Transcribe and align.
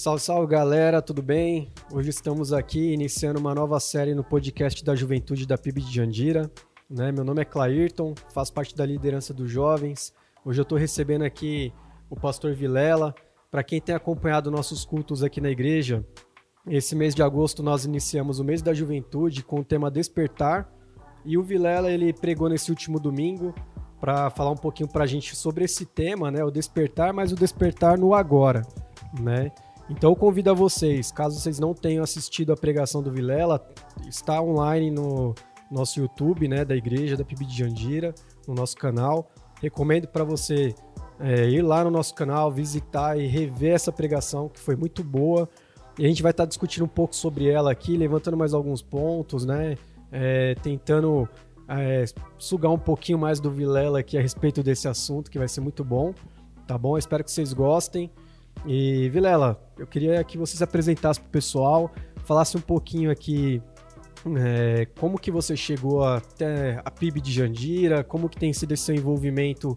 Salve, 0.00 0.22
salve 0.22 0.46
galera, 0.46 1.02
tudo 1.02 1.20
bem? 1.20 1.70
Hoje 1.92 2.08
estamos 2.08 2.54
aqui 2.54 2.94
iniciando 2.94 3.38
uma 3.38 3.54
nova 3.54 3.78
série 3.78 4.14
no 4.14 4.24
podcast 4.24 4.82
da 4.82 4.94
Juventude 4.94 5.46
da 5.46 5.58
PIB 5.58 5.82
de 5.82 5.94
Jandira. 5.94 6.50
Né? 6.88 7.12
Meu 7.12 7.22
nome 7.22 7.42
é 7.42 7.44
Clairton, 7.44 8.14
faço 8.32 8.50
parte 8.50 8.74
da 8.74 8.86
liderança 8.86 9.34
dos 9.34 9.50
jovens. 9.50 10.14
Hoje 10.42 10.58
eu 10.58 10.62
estou 10.62 10.78
recebendo 10.78 11.20
aqui 11.20 11.70
o 12.08 12.16
pastor 12.16 12.54
Vilela. 12.54 13.14
Para 13.50 13.62
quem 13.62 13.78
tem 13.78 13.94
acompanhado 13.94 14.50
nossos 14.50 14.86
cultos 14.86 15.22
aqui 15.22 15.38
na 15.38 15.50
igreja, 15.50 16.02
esse 16.66 16.96
mês 16.96 17.14
de 17.14 17.22
agosto 17.22 17.62
nós 17.62 17.84
iniciamos 17.84 18.38
o 18.38 18.44
mês 18.44 18.62
da 18.62 18.72
juventude 18.72 19.44
com 19.44 19.60
o 19.60 19.64
tema 19.64 19.90
Despertar. 19.90 20.66
E 21.26 21.36
o 21.36 21.42
Vilela 21.42 21.92
ele 21.92 22.10
pregou 22.14 22.48
nesse 22.48 22.70
último 22.70 22.98
domingo 22.98 23.54
para 24.00 24.30
falar 24.30 24.52
um 24.52 24.56
pouquinho 24.56 24.88
para 24.88 25.04
a 25.04 25.06
gente 25.06 25.36
sobre 25.36 25.66
esse 25.66 25.84
tema, 25.84 26.30
né? 26.30 26.42
O 26.42 26.50
despertar, 26.50 27.12
mas 27.12 27.32
o 27.32 27.36
despertar 27.36 27.98
no 27.98 28.14
agora, 28.14 28.62
né? 29.20 29.52
Então 29.90 30.10
eu 30.10 30.16
convido 30.16 30.50
a 30.50 30.54
vocês, 30.54 31.10
caso 31.10 31.38
vocês 31.38 31.58
não 31.58 31.74
tenham 31.74 32.04
assistido 32.04 32.52
a 32.52 32.56
pregação 32.56 33.02
do 33.02 33.10
Vilela, 33.10 33.60
está 34.08 34.40
online 34.40 34.88
no 34.88 35.34
nosso 35.68 35.98
YouTube, 35.98 36.46
né, 36.46 36.64
da 36.64 36.76
igreja 36.76 37.16
da 37.16 37.24
PIB 37.24 37.44
de 37.44 37.58
Jandira, 37.58 38.14
no 38.46 38.54
nosso 38.54 38.76
canal. 38.76 39.28
Recomendo 39.60 40.06
para 40.06 40.22
você 40.22 40.74
é, 41.18 41.50
ir 41.50 41.62
lá 41.62 41.82
no 41.82 41.90
nosso 41.90 42.14
canal, 42.14 42.52
visitar 42.52 43.18
e 43.18 43.26
rever 43.26 43.74
essa 43.74 43.90
pregação, 43.90 44.48
que 44.48 44.60
foi 44.60 44.76
muito 44.76 45.02
boa. 45.02 45.48
E 45.98 46.04
a 46.04 46.08
gente 46.08 46.22
vai 46.22 46.30
estar 46.30 46.44
tá 46.44 46.48
discutindo 46.48 46.84
um 46.84 46.88
pouco 46.88 47.14
sobre 47.14 47.48
ela 47.48 47.72
aqui, 47.72 47.96
levantando 47.96 48.36
mais 48.36 48.54
alguns 48.54 48.80
pontos, 48.80 49.44
né? 49.44 49.76
É, 50.12 50.54
tentando 50.62 51.28
é, 51.68 52.04
sugar 52.38 52.70
um 52.70 52.78
pouquinho 52.78 53.18
mais 53.18 53.38
do 53.40 53.50
Vilela 53.50 53.98
aqui 53.98 54.16
a 54.16 54.22
respeito 54.22 54.62
desse 54.62 54.88
assunto, 54.88 55.30
que 55.30 55.38
vai 55.38 55.48
ser 55.48 55.60
muito 55.60 55.84
bom. 55.84 56.14
Tá 56.66 56.78
bom? 56.78 56.96
espero 56.96 57.24
que 57.24 57.32
vocês 57.32 57.52
gostem. 57.52 58.10
E 58.66 59.08
Vilela, 59.08 59.60
eu 59.78 59.86
queria 59.86 60.22
que 60.22 60.36
você 60.36 60.56
se 60.56 60.62
apresentasse 60.62 61.18
para 61.20 61.28
o 61.28 61.30
pessoal, 61.30 61.90
falasse 62.24 62.56
um 62.56 62.60
pouquinho 62.60 63.10
aqui 63.10 63.62
é, 64.36 64.86
como 64.98 65.18
que 65.18 65.30
você 65.30 65.56
chegou 65.56 66.04
até 66.04 66.80
a 66.84 66.90
PIB 66.90 67.20
de 67.20 67.32
Jandira, 67.32 68.04
como 68.04 68.28
que 68.28 68.38
tem 68.38 68.52
sido 68.52 68.72
esse 68.72 68.84
seu 68.84 68.94
envolvimento 68.94 69.74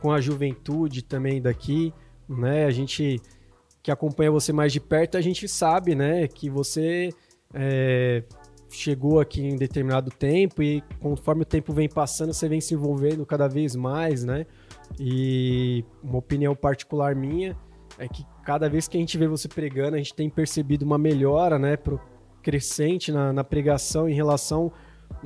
com 0.00 0.10
a 0.10 0.20
juventude 0.20 1.02
também 1.02 1.40
daqui, 1.40 1.94
né? 2.28 2.66
A 2.66 2.70
gente 2.70 3.20
que 3.82 3.90
acompanha 3.90 4.30
você 4.30 4.52
mais 4.52 4.72
de 4.72 4.80
perto, 4.80 5.16
a 5.16 5.20
gente 5.20 5.46
sabe, 5.46 5.94
né, 5.94 6.26
que 6.26 6.48
você 6.48 7.10
é, 7.52 8.24
chegou 8.70 9.20
aqui 9.20 9.42
em 9.42 9.56
determinado 9.56 10.10
tempo 10.10 10.62
e 10.62 10.82
conforme 11.00 11.42
o 11.42 11.44
tempo 11.44 11.70
vem 11.70 11.86
passando, 11.86 12.32
você 12.32 12.48
vem 12.48 12.62
se 12.62 12.72
envolvendo 12.72 13.26
cada 13.26 13.46
vez 13.46 13.76
mais, 13.76 14.24
né? 14.24 14.46
E 14.98 15.84
uma 16.02 16.18
opinião 16.18 16.56
particular 16.56 17.14
minha 17.14 17.56
é 17.98 18.08
que 18.08 18.26
cada 18.44 18.68
vez 18.68 18.88
que 18.88 18.96
a 18.96 19.00
gente 19.00 19.16
vê 19.16 19.26
você 19.26 19.48
pregando, 19.48 19.94
a 19.94 19.98
gente 19.98 20.14
tem 20.14 20.28
percebido 20.28 20.82
uma 20.82 20.98
melhora, 20.98 21.58
né, 21.58 21.76
pro 21.76 22.00
crescente 22.42 23.10
na, 23.10 23.32
na 23.32 23.42
pregação 23.42 24.08
em 24.08 24.14
relação 24.14 24.70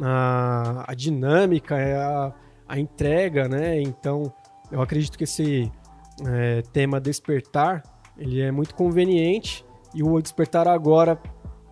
à, 0.00 0.92
dinâmica, 0.96 1.76
à, 1.76 2.32
à 2.68 2.78
entrega, 2.78 3.48
né? 3.48 3.80
Então, 3.80 4.32
eu 4.70 4.80
acredito 4.80 5.18
que 5.18 5.24
esse 5.24 5.70
é, 6.26 6.62
tema 6.72 7.00
despertar, 7.00 7.82
ele 8.16 8.40
é 8.40 8.52
muito 8.52 8.74
conveniente 8.74 9.64
e 9.94 10.02
o 10.02 10.20
despertar 10.20 10.68
agora 10.68 11.20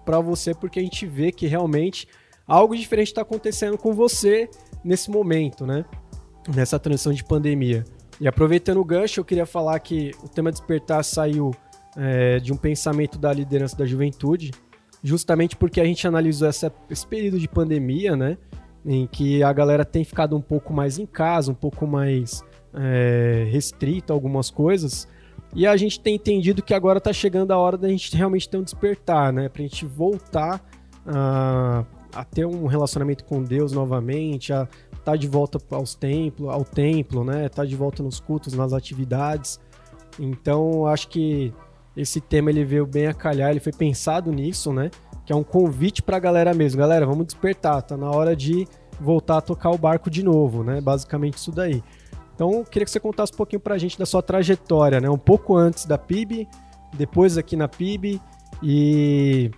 para 0.05 0.21
você 0.21 0.55
porque 0.55 0.79
a 0.79 0.83
gente 0.83 1.07
vê 1.07 1.31
que 1.31 1.47
realmente 1.47 2.09
algo 2.47 2.77
diferente 2.77 3.09
está 3.09 3.23
acontecendo 3.23 3.77
com 3.77 3.93
você 3.93 4.49
nesse 4.85 5.11
momento, 5.11 5.67
né? 5.67 5.85
Nessa 6.55 6.79
transição 6.79 7.13
de 7.13 7.25
pandemia. 7.25 7.85
E 8.21 8.27
aproveitando 8.27 8.79
o 8.79 8.85
gancho, 8.85 9.21
eu 9.21 9.25
queria 9.25 9.47
falar 9.47 9.79
que 9.81 10.13
o 10.23 10.29
tema 10.29 10.51
despertar 10.51 11.05
saiu 11.05 11.55
é, 11.97 12.39
de 12.39 12.53
um 12.53 12.57
pensamento 12.57 13.19
da 13.19 13.33
liderança 13.33 13.77
da 13.77 13.85
juventude, 13.85 14.53
justamente 15.03 15.57
porque 15.57 15.81
a 15.81 15.85
gente 15.85 16.07
analisou 16.07 16.49
essa, 16.49 16.73
esse 16.91 17.07
período 17.07 17.39
de 17.39 17.49
pandemia, 17.49 18.17
né? 18.17 18.39
Em 18.85 19.07
que 19.07 19.43
a 19.43 19.53
galera 19.53 19.85
tem 19.85 20.05
ficado 20.05 20.37
um 20.37 20.41
pouco 20.41 20.73
mais 20.73 20.99
em 20.99 21.07
casa, 21.07 21.51
um 21.51 21.55
pouco 21.55 21.87
mais 21.87 22.45
é, 22.73 23.49
restrito 23.51 24.13
a 24.13 24.17
algumas 24.17 24.51
coisas. 24.51 25.09
E 25.55 25.67
a 25.67 25.77
gente 25.77 26.01
tem 26.01 26.15
entendido 26.15 26.63
que 26.63 26.75
agora 26.75 26.99
está 26.99 27.13
chegando 27.13 27.51
a 27.51 27.59
hora 27.59 27.77
da 27.77 27.89
gente 27.89 28.15
realmente 28.17 28.49
ter 28.49 28.57
um 28.57 28.63
despertar, 28.63 29.33
né? 29.33 29.49
Pra 29.49 29.63
gente 29.63 29.85
voltar 29.85 30.65
a, 31.07 31.85
a 32.17 32.25
ter 32.25 32.47
um 32.47 32.67
relacionamento 32.67 33.25
com 33.25 33.43
Deus 33.43 33.73
novamente, 33.73 34.53
a 34.53 34.67
tá 35.05 35.15
de 35.15 35.29
volta 35.29 35.59
aos 35.71 35.95
templos, 35.95 36.49
ao 36.49 36.65
templo, 36.65 37.23
né? 37.23 37.49
Tá 37.49 37.65
de 37.65 37.77
volta 37.77 38.03
nos 38.03 38.19
cultos, 38.19 38.55
nas 38.55 38.73
atividades. 38.73 39.61
Então, 40.19 40.87
acho 40.87 41.09
que 41.09 41.53
esse 41.97 42.21
tema 42.21 42.51
ele 42.51 42.65
veio 42.65 42.87
bem 42.87 43.07
a 43.07 43.15
calhar, 43.15 43.51
ele 43.51 43.61
foi 43.61 43.73
pensado 43.73 44.33
nisso, 44.33 44.73
né? 44.73 44.91
Que 45.25 45.33
é 45.33 45.37
um 45.37 45.45
convite 45.45 46.03
para 46.03 46.17
a 46.17 46.21
galera 46.21 46.53
mesmo. 46.53 46.81
Galera, 46.81 47.07
vamos 47.07 47.27
despertar, 47.27 47.83
tá 47.83 47.97
na 47.97 48.11
hora 48.11 48.35
de 48.35 48.67
voltar 49.01 49.39
a 49.39 49.41
tocar 49.41 49.71
o 49.71 49.79
barco 49.79 50.11
de 50.11 50.23
novo, 50.23 50.65
né? 50.65 50.81
Basicamente 50.81 51.37
isso 51.37 51.53
daí. 51.53 51.83
Então, 52.35 52.65
queria 52.65 52.85
que 52.85 52.91
você 52.91 53.01
contasse 53.01 53.33
um 53.33 53.37
pouquinho 53.37 53.61
para 53.61 53.75
a 53.75 53.79
gente 53.79 53.99
da 53.99 54.07
sua 54.07 54.23
trajetória, 54.23 55.01
né? 55.01 55.09
Um 55.09 55.19
pouco 55.19 55.57
antes 55.57 55.87
da 55.87 55.97
PIB, 55.97 56.49
depois 56.95 57.39
aqui 57.39 57.57
na 57.57 57.69
PIB 57.69 58.21
e 58.63 59.51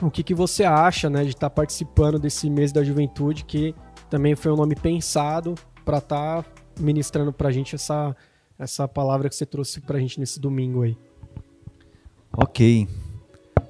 o 0.00 0.10
que, 0.10 0.22
que 0.22 0.34
você 0.34 0.64
acha, 0.64 1.10
né, 1.10 1.24
de 1.24 1.30
estar 1.30 1.50
tá 1.50 1.54
participando 1.54 2.18
desse 2.18 2.48
mês 2.48 2.72
da 2.72 2.82
juventude 2.82 3.44
que 3.44 3.74
também 4.08 4.34
foi 4.34 4.50
um 4.50 4.56
nome 4.56 4.74
pensado 4.74 5.54
para 5.84 5.98
estar 5.98 6.42
tá 6.42 6.50
ministrando 6.78 7.32
para 7.32 7.48
a 7.48 7.52
gente 7.52 7.74
essa, 7.74 8.16
essa 8.58 8.88
palavra 8.88 9.28
que 9.28 9.34
você 9.34 9.46
trouxe 9.46 9.80
para 9.80 9.98
a 9.98 10.00
gente 10.00 10.18
nesse 10.18 10.40
domingo 10.40 10.82
aí. 10.82 10.96
Ok. 12.32 12.88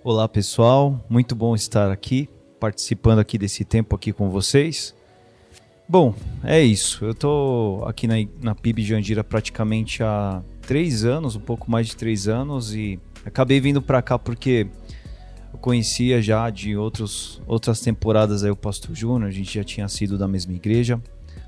Olá, 0.05 0.29
pessoal. 0.29 1.05
Muito 1.09 1.35
bom 1.35 1.55
estar 1.55 1.91
aqui, 1.91 2.29
participando 2.59 3.19
aqui 3.19 3.37
desse 3.37 3.65
tempo 3.65 3.95
aqui 3.95 4.13
com 4.13 4.31
vocês. 4.31 4.95
Bom, 5.89 6.15
é 6.45 6.63
isso. 6.63 7.05
Eu 7.05 7.11
estou 7.11 7.85
aqui 7.85 8.07
na, 8.07 8.15
na 8.41 8.55
PIB 8.55 8.83
Jandira 8.83 9.25
praticamente 9.25 10.03
há 10.03 10.43
três 10.63 11.05
anos, 11.05 11.35
um 11.35 11.41
pouco 11.41 11.71
mais 11.71 11.89
de 11.89 11.97
três 11.97 12.29
anos, 12.29 12.75
e 12.75 12.99
acabei 13.25 13.61
vindo 13.61 13.83
para 13.83 14.01
cá 14.01 14.19
porque 14.19 14.69
eu 15.53 15.59
conhecia 15.59 16.23
já 16.23 16.49
de 16.51 16.77
outros, 16.77 17.43
outras 17.47 17.81
temporadas 17.81 18.45
aí 18.45 18.51
o 18.51 18.57
Pastor 18.57 18.95
Júnior, 18.95 19.29
a 19.29 19.33
gente 19.33 19.55
já 19.55 19.65
tinha 19.65 19.89
sido 19.89 20.17
da 20.17 20.29
mesma 20.29 20.53
igreja 20.53 21.01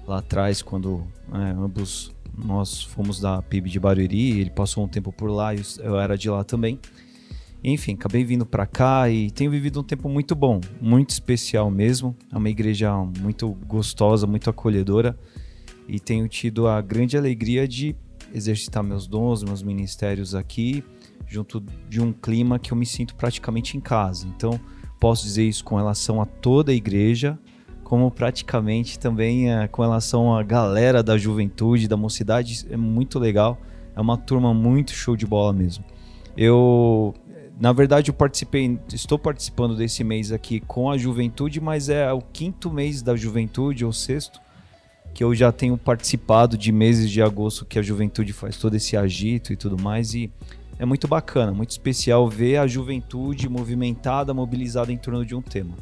lá 0.06 0.18
atrás, 0.18 0.62
quando 0.62 1.06
é, 1.32 1.50
ambos 1.50 2.12
nós 2.36 2.82
fomos 2.82 3.20
da 3.20 3.42
PIB 3.42 3.70
de 3.70 3.78
Barueri, 3.78 4.40
ele 4.40 4.50
passou 4.50 4.84
um 4.84 4.88
tempo 4.88 5.12
por 5.12 5.30
lá 5.30 5.54
e 5.54 5.62
eu 5.80 5.98
era 5.98 6.16
de 6.16 6.28
lá 6.30 6.42
também. 6.42 6.78
Enfim, 7.64 7.94
acabei 7.94 8.24
vindo 8.24 8.44
para 8.44 8.66
cá 8.66 9.08
e 9.08 9.30
tenho 9.30 9.50
vivido 9.50 9.80
um 9.80 9.84
tempo 9.84 10.08
muito 10.08 10.34
bom, 10.34 10.60
muito 10.80 11.10
especial 11.10 11.70
mesmo. 11.70 12.16
É 12.32 12.36
uma 12.36 12.50
igreja 12.50 12.92
muito 13.20 13.50
gostosa, 13.66 14.26
muito 14.26 14.50
acolhedora 14.50 15.16
e 15.86 16.00
tenho 16.00 16.26
tido 16.26 16.66
a 16.66 16.80
grande 16.80 17.16
alegria 17.16 17.68
de 17.68 17.94
exercitar 18.34 18.82
meus 18.82 19.06
dons, 19.06 19.44
meus 19.44 19.62
ministérios 19.62 20.34
aqui 20.34 20.82
junto 21.26 21.60
de 21.88 22.00
um 22.00 22.12
clima 22.12 22.58
que 22.58 22.72
eu 22.72 22.76
me 22.76 22.86
sinto 22.86 23.14
praticamente 23.14 23.76
em 23.76 23.80
casa. 23.80 24.26
Então, 24.26 24.58
posso 25.00 25.24
dizer 25.24 25.44
isso 25.44 25.64
com 25.64 25.76
relação 25.76 26.20
a 26.20 26.26
toda 26.26 26.72
a 26.72 26.74
igreja, 26.74 27.38
como 27.82 28.10
praticamente 28.10 28.98
também 28.98 29.52
é, 29.52 29.68
com 29.68 29.82
relação 29.82 30.34
à 30.34 30.42
galera 30.42 31.02
da 31.02 31.18
juventude, 31.18 31.88
da 31.88 31.96
mocidade, 31.96 32.66
é 32.70 32.76
muito 32.76 33.18
legal. 33.18 33.58
É 33.94 34.00
uma 34.00 34.16
turma 34.16 34.54
muito 34.54 34.92
show 34.92 35.16
de 35.16 35.26
bola 35.26 35.52
mesmo. 35.52 35.84
Eu, 36.36 37.14
na 37.60 37.72
verdade, 37.72 38.10
eu 38.10 38.14
participei, 38.14 38.78
estou 38.92 39.18
participando 39.18 39.76
desse 39.76 40.02
mês 40.02 40.32
aqui 40.32 40.60
com 40.60 40.90
a 40.90 40.96
juventude, 40.96 41.60
mas 41.60 41.88
é 41.88 42.10
o 42.12 42.22
quinto 42.22 42.72
mês 42.72 43.02
da 43.02 43.14
juventude, 43.14 43.84
ou 43.84 43.92
sexto, 43.92 44.40
que 45.12 45.22
eu 45.22 45.34
já 45.34 45.52
tenho 45.52 45.76
participado 45.76 46.56
de 46.56 46.72
meses 46.72 47.10
de 47.10 47.20
agosto 47.20 47.66
que 47.66 47.78
a 47.78 47.82
juventude 47.82 48.32
faz 48.32 48.56
todo 48.56 48.74
esse 48.74 48.96
agito 48.96 49.52
e 49.52 49.56
tudo 49.56 49.80
mais. 49.80 50.14
E 50.14 50.32
é 50.78 50.84
muito 50.84 51.06
bacana, 51.06 51.52
muito 51.52 51.70
especial 51.70 52.28
ver 52.28 52.56
a 52.56 52.66
juventude 52.66 53.48
movimentada, 53.48 54.34
mobilizada 54.34 54.92
em 54.92 54.96
torno 54.96 55.24
de 55.24 55.34
um 55.34 55.42
tema. 55.42 55.74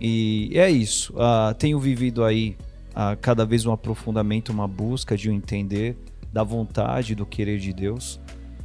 E 0.00 0.50
é 0.54 0.70
isso. 0.70 1.12
Uh, 1.14 1.54
tenho 1.54 1.78
vivido 1.78 2.24
aí 2.24 2.56
uh, 2.90 3.16
cada 3.20 3.44
vez 3.44 3.66
um 3.66 3.72
aprofundamento, 3.72 4.50
uma 4.50 4.68
busca 4.68 5.16
de 5.16 5.30
um 5.30 5.32
entender 5.32 5.96
da 6.32 6.42
vontade, 6.42 7.14
do 7.14 7.24
querer 7.24 7.58
de 7.58 7.72
Deus. 7.72 8.20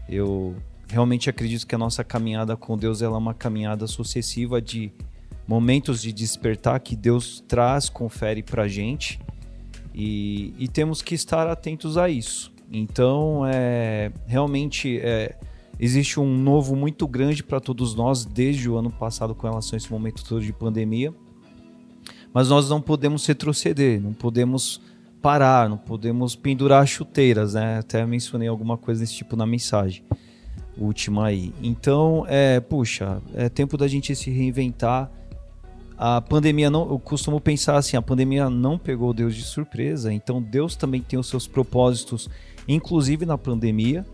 Eu 0.07 0.55
realmente 0.89 1.29
acredito 1.29 1.65
que 1.65 1.73
a 1.73 1.77
nossa 1.77 2.03
caminhada 2.03 2.57
com 2.57 2.77
Deus 2.77 3.01
é 3.01 3.07
uma 3.07 3.33
caminhada 3.33 3.88
sucessiva 3.88 4.61
de 4.61 4.91
momentos 5.47 6.01
de 6.01 6.11
despertar 6.11 6.79
que 6.79 6.95
Deus 6.95 7.43
traz, 7.47 7.89
confere 7.89 8.43
para 8.43 8.67
gente. 8.67 9.19
E, 9.93 10.53
e 10.57 10.67
temos 10.67 11.01
que 11.01 11.15
estar 11.15 11.47
atentos 11.47 11.97
a 11.97 12.09
isso. 12.09 12.53
Então, 12.71 13.44
é, 13.45 14.12
realmente 14.25 15.00
é, 15.00 15.35
existe 15.79 16.19
um 16.19 16.38
novo 16.38 16.75
muito 16.75 17.07
grande 17.07 17.44
para 17.44 17.59
todos 17.59 17.94
nós 17.95 18.23
desde 18.23 18.69
o 18.69 18.77
ano 18.77 18.89
passado 18.89 19.35
com 19.35 19.47
relação 19.47 19.75
a 19.75 19.77
esse 19.77 19.91
momento 19.91 20.23
todo 20.23 20.41
de 20.41 20.53
pandemia. 20.53 21.13
Mas 22.33 22.50
nós 22.50 22.69
não 22.69 22.81
podemos 22.81 23.25
retroceder, 23.25 24.01
não 24.01 24.13
podemos 24.13 24.79
parar, 25.21 25.69
não 25.69 25.77
podemos 25.77 26.35
pendurar 26.35 26.88
chuteiras, 26.88 27.53
né? 27.53 27.79
Até 27.79 28.06
mencionei 28.06 28.47
alguma 28.47 28.77
coisa 28.77 29.01
desse 29.01 29.15
tipo 29.15 29.35
na 29.35 29.45
mensagem. 29.45 30.03
última 30.77 31.25
aí. 31.25 31.53
Então, 31.62 32.25
é, 32.27 32.59
puxa, 32.59 33.21
é 33.35 33.50
tempo 33.50 33.77
da 33.77 33.88
gente 33.88 34.15
se 34.15 34.31
reinventar. 34.31 35.12
A 35.97 36.19
pandemia 36.19 36.69
não, 36.69 36.89
eu 36.89 36.97
costumo 36.97 37.39
pensar 37.39 37.75
assim, 37.75 37.95
a 37.95 38.01
pandemia 38.01 38.50
não 38.50 38.79
pegou 38.79 39.13
Deus 39.13 39.35
de 39.35 39.44
surpresa, 39.44 40.12
então 40.12 40.41
Deus 40.41 40.75
também 40.75 41.01
tem 41.01 41.19
os 41.19 41.27
seus 41.27 41.45
propósitos, 41.45 42.27
inclusive 42.68 43.25
na 43.25 43.38
pandemia. 43.38 44.06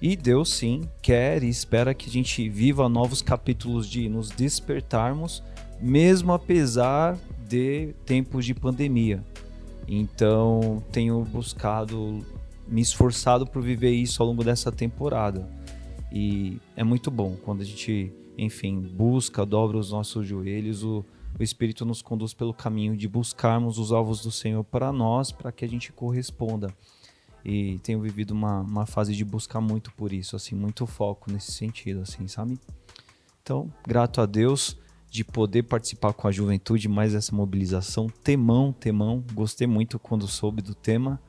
E 0.00 0.16
Deus 0.16 0.52
sim 0.52 0.82
quer 1.00 1.42
e 1.44 1.48
espera 1.48 1.94
que 1.94 2.08
a 2.08 2.12
gente 2.12 2.48
viva 2.48 2.88
novos 2.88 3.22
capítulos 3.22 3.88
de 3.88 4.08
nos 4.08 4.30
despertarmos, 4.30 5.42
mesmo 5.80 6.32
apesar 6.32 7.16
de 7.48 7.94
tempos 8.04 8.44
de 8.44 8.52
pandemia. 8.54 9.24
Então, 9.86 10.82
tenho 10.90 11.22
buscado, 11.24 12.18
me 12.66 12.80
esforçado 12.80 13.46
por 13.46 13.62
viver 13.62 13.90
isso 13.90 14.22
ao 14.22 14.28
longo 14.28 14.42
dessa 14.42 14.72
temporada. 14.72 15.48
E 16.10 16.58
é 16.76 16.82
muito 16.82 17.10
bom 17.10 17.36
quando 17.44 17.62
a 17.62 17.64
gente, 17.64 18.12
enfim, 18.36 18.80
busca, 18.80 19.46
dobra 19.46 19.78
os 19.78 19.92
nossos 19.92 20.26
joelhos, 20.26 20.82
o, 20.82 21.04
o 21.38 21.42
Espírito 21.42 21.84
nos 21.84 22.02
conduz 22.02 22.34
pelo 22.34 22.52
caminho 22.52 22.96
de 22.96 23.08
buscarmos 23.08 23.78
os 23.78 23.92
alvos 23.92 24.22
do 24.22 24.30
Senhor 24.30 24.64
para 24.64 24.92
nós, 24.92 25.32
para 25.32 25.52
que 25.52 25.64
a 25.64 25.68
gente 25.68 25.92
corresponda. 25.92 26.74
E 27.44 27.78
tenho 27.80 28.00
vivido 28.00 28.30
uma, 28.30 28.60
uma 28.60 28.86
fase 28.86 29.14
de 29.14 29.24
buscar 29.24 29.60
muito 29.60 29.92
por 29.92 30.12
isso, 30.12 30.36
assim, 30.36 30.54
muito 30.54 30.86
foco 30.86 31.30
nesse 31.30 31.52
sentido, 31.52 32.00
assim, 32.02 32.28
sabe? 32.28 32.58
Então, 33.42 33.72
grato 33.86 34.20
a 34.20 34.26
Deus 34.26 34.78
de 35.10 35.24
poder 35.24 35.64
participar 35.64 36.12
com 36.12 36.26
a 36.26 36.32
juventude 36.32 36.88
mais 36.88 37.14
essa 37.14 37.34
mobilização. 37.34 38.08
Temão, 38.22 38.72
temão, 38.72 39.22
gostei 39.34 39.66
muito 39.66 39.98
quando 39.98 40.26
soube 40.26 40.62
do 40.62 40.74
tema. 40.74 41.20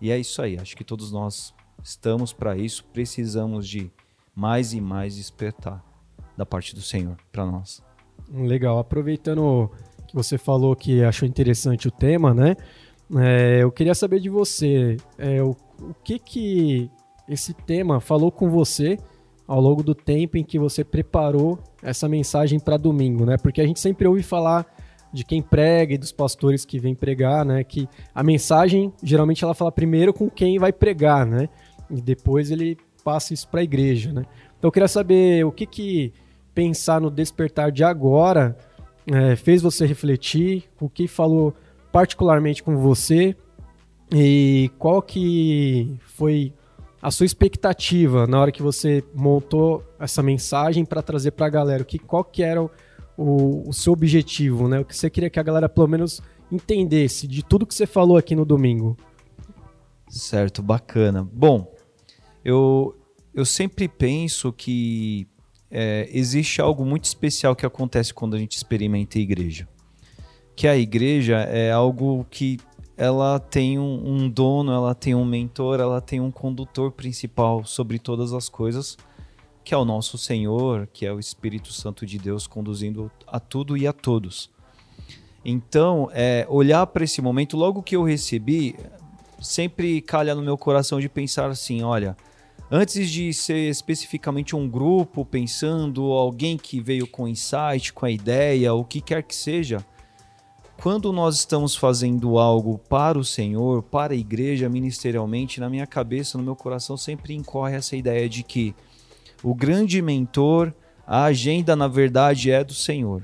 E 0.00 0.10
é 0.10 0.18
isso 0.18 0.42
aí, 0.42 0.58
acho 0.58 0.76
que 0.76 0.82
todos 0.82 1.12
nós 1.12 1.54
estamos 1.84 2.32
para 2.32 2.56
isso, 2.56 2.84
precisamos 2.92 3.68
de 3.68 3.92
mais 4.34 4.72
e 4.72 4.80
mais 4.80 5.14
despertar 5.16 5.84
da 6.36 6.46
parte 6.46 6.74
do 6.74 6.80
Senhor 6.80 7.16
para 7.30 7.44
nós. 7.46 7.82
Legal. 8.32 8.78
Aproveitando 8.78 9.70
que 10.08 10.14
você 10.14 10.38
falou 10.38 10.74
que 10.74 11.02
achou 11.02 11.28
interessante 11.28 11.88
o 11.88 11.90
tema, 11.90 12.32
né? 12.32 12.56
É, 13.16 13.62
eu 13.62 13.70
queria 13.70 13.94
saber 13.94 14.20
de 14.20 14.28
você 14.28 14.96
é, 15.18 15.42
o, 15.42 15.50
o 15.80 15.94
que 16.02 16.18
que 16.18 16.90
esse 17.28 17.52
tema 17.52 18.00
falou 18.00 18.32
com 18.32 18.50
você 18.50 18.98
ao 19.46 19.60
longo 19.60 19.82
do 19.82 19.94
tempo 19.94 20.38
em 20.38 20.44
que 20.44 20.58
você 20.58 20.82
preparou 20.82 21.58
essa 21.82 22.08
mensagem 22.08 22.58
para 22.58 22.76
domingo, 22.76 23.26
né? 23.26 23.36
Porque 23.36 23.60
a 23.60 23.66
gente 23.66 23.80
sempre 23.80 24.06
ouve 24.06 24.22
falar 24.22 24.66
de 25.12 25.24
quem 25.24 25.42
prega 25.42 25.94
e 25.94 25.98
dos 25.98 26.10
pastores 26.10 26.64
que 26.64 26.78
vêm 26.78 26.94
pregar, 26.94 27.44
né? 27.44 27.62
Que 27.62 27.88
a 28.14 28.22
mensagem 28.22 28.92
geralmente 29.02 29.44
ela 29.44 29.54
fala 29.54 29.70
primeiro 29.70 30.14
com 30.14 30.30
quem 30.30 30.58
vai 30.58 30.72
pregar, 30.72 31.26
né? 31.26 31.48
E 31.90 32.00
depois 32.00 32.50
ele 32.50 32.78
passa 33.04 33.34
isso 33.34 33.46
para 33.48 33.60
a 33.60 33.64
igreja, 33.64 34.12
né? 34.12 34.24
Então 34.58 34.68
eu 34.68 34.72
queria 34.72 34.88
saber 34.88 35.44
o 35.44 35.52
que 35.52 35.66
que 35.66 36.12
pensar 36.54 37.00
no 37.00 37.10
despertar 37.10 37.70
de 37.70 37.84
agora 37.84 38.56
é, 39.06 39.36
fez 39.36 39.60
você 39.60 39.84
refletir, 39.84 40.64
o 40.80 40.88
que 40.88 41.06
falou 41.06 41.54
particularmente 41.92 42.62
com 42.62 42.76
você 42.76 43.36
e 44.10 44.70
qual 44.78 45.00
que 45.02 45.96
foi 46.00 46.52
a 47.00 47.10
sua 47.10 47.26
expectativa 47.26 48.26
na 48.26 48.40
hora 48.40 48.52
que 48.52 48.62
você 48.62 49.04
montou 49.14 49.84
essa 49.98 50.22
mensagem 50.22 50.84
para 50.84 51.02
trazer 51.02 51.32
para 51.32 51.46
a 51.46 51.50
galera? 51.50 51.84
Que, 51.84 51.98
qual 51.98 52.24
que 52.24 52.42
era 52.42 52.62
o, 52.62 52.70
o, 53.16 53.68
o, 53.68 53.72
seu 53.72 53.92
objetivo, 53.92 54.68
né? 54.68 54.80
O 54.80 54.84
que 54.84 54.96
você 54.96 55.10
queria 55.10 55.30
que 55.30 55.38
a 55.38 55.42
galera 55.42 55.68
pelo 55.68 55.88
menos 55.88 56.20
entendesse 56.50 57.26
de 57.26 57.42
tudo 57.44 57.66
que 57.66 57.74
você 57.74 57.86
falou 57.86 58.16
aqui 58.16 58.34
no 58.34 58.44
domingo? 58.44 58.96
Certo, 60.08 60.62
bacana. 60.62 61.26
Bom, 61.32 61.74
eu, 62.44 62.94
eu 63.34 63.44
sempre 63.44 63.88
penso 63.88 64.52
que 64.52 65.26
é, 65.70 66.08
existe 66.12 66.60
algo 66.60 66.84
muito 66.84 67.04
especial 67.04 67.56
que 67.56 67.64
acontece 67.64 68.12
quando 68.12 68.36
a 68.36 68.38
gente 68.38 68.56
experimenta 68.56 69.18
a 69.18 69.22
igreja. 69.22 69.66
Que 70.54 70.68
a 70.68 70.76
igreja 70.76 71.38
é 71.38 71.72
algo 71.72 72.26
que 72.30 72.58
ela 72.96 73.38
tem 73.38 73.78
um, 73.78 74.02
um, 74.06 74.28
dono, 74.28 74.70
ela 74.70 74.94
tem 74.94 75.14
um 75.14 75.24
mentor, 75.24 75.80
ela 75.80 76.00
tem 76.00 76.20
um 76.20 76.30
condutor 76.30 76.92
principal 76.92 77.64
sobre 77.64 77.98
todas 77.98 78.32
as 78.32 78.48
coisas, 78.48 78.96
que 79.64 79.74
é 79.74 79.76
o 79.76 79.84
nosso 79.84 80.18
Senhor, 80.18 80.86
que 80.92 81.06
é 81.06 81.12
o 81.12 81.18
Espírito 81.18 81.72
Santo 81.72 82.04
de 82.04 82.18
Deus 82.18 82.46
conduzindo 82.46 83.10
a 83.26 83.40
tudo 83.40 83.76
e 83.76 83.86
a 83.86 83.92
todos. 83.92 84.50
Então, 85.44 86.08
é, 86.12 86.46
olhar 86.48 86.86
para 86.86 87.04
esse 87.04 87.20
momento, 87.20 87.56
logo 87.56 87.82
que 87.82 87.96
eu 87.96 88.04
recebi, 88.04 88.76
sempre 89.40 90.00
calha 90.00 90.34
no 90.34 90.42
meu 90.42 90.56
coração 90.56 91.00
de 91.00 91.08
pensar 91.08 91.50
assim: 91.50 91.82
olha, 91.82 92.16
Antes 92.74 93.10
de 93.10 93.34
ser 93.34 93.68
especificamente 93.68 94.56
um 94.56 94.66
grupo 94.66 95.26
pensando, 95.26 96.04
alguém 96.04 96.56
que 96.56 96.80
veio 96.80 97.06
com 97.06 97.28
insight, 97.28 97.92
com 97.92 98.06
a 98.06 98.10
ideia, 98.10 98.72
o 98.72 98.82
que 98.82 99.02
quer 99.02 99.22
que 99.22 99.36
seja, 99.36 99.84
quando 100.82 101.12
nós 101.12 101.36
estamos 101.36 101.76
fazendo 101.76 102.40
algo 102.40 102.76
para 102.76 103.16
o 103.16 103.22
Senhor, 103.22 103.84
para 103.84 104.14
a 104.14 104.16
igreja, 104.16 104.68
ministerialmente, 104.68 105.60
na 105.60 105.70
minha 105.70 105.86
cabeça, 105.86 106.36
no 106.36 106.42
meu 106.42 106.56
coração, 106.56 106.96
sempre 106.96 107.34
incorre 107.34 107.76
essa 107.76 107.94
ideia 107.94 108.28
de 108.28 108.42
que 108.42 108.74
o 109.44 109.54
grande 109.54 110.02
mentor, 110.02 110.74
a 111.06 111.22
agenda, 111.22 111.76
na 111.76 111.86
verdade, 111.86 112.50
é 112.50 112.64
do 112.64 112.74
Senhor. 112.74 113.22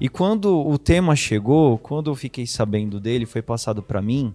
E 0.00 0.08
quando 0.08 0.56
o 0.56 0.78
tema 0.78 1.16
chegou, 1.16 1.78
quando 1.78 2.12
eu 2.12 2.14
fiquei 2.14 2.46
sabendo 2.46 3.00
dele, 3.00 3.26
foi 3.26 3.42
passado 3.42 3.82
para 3.82 4.00
mim, 4.00 4.32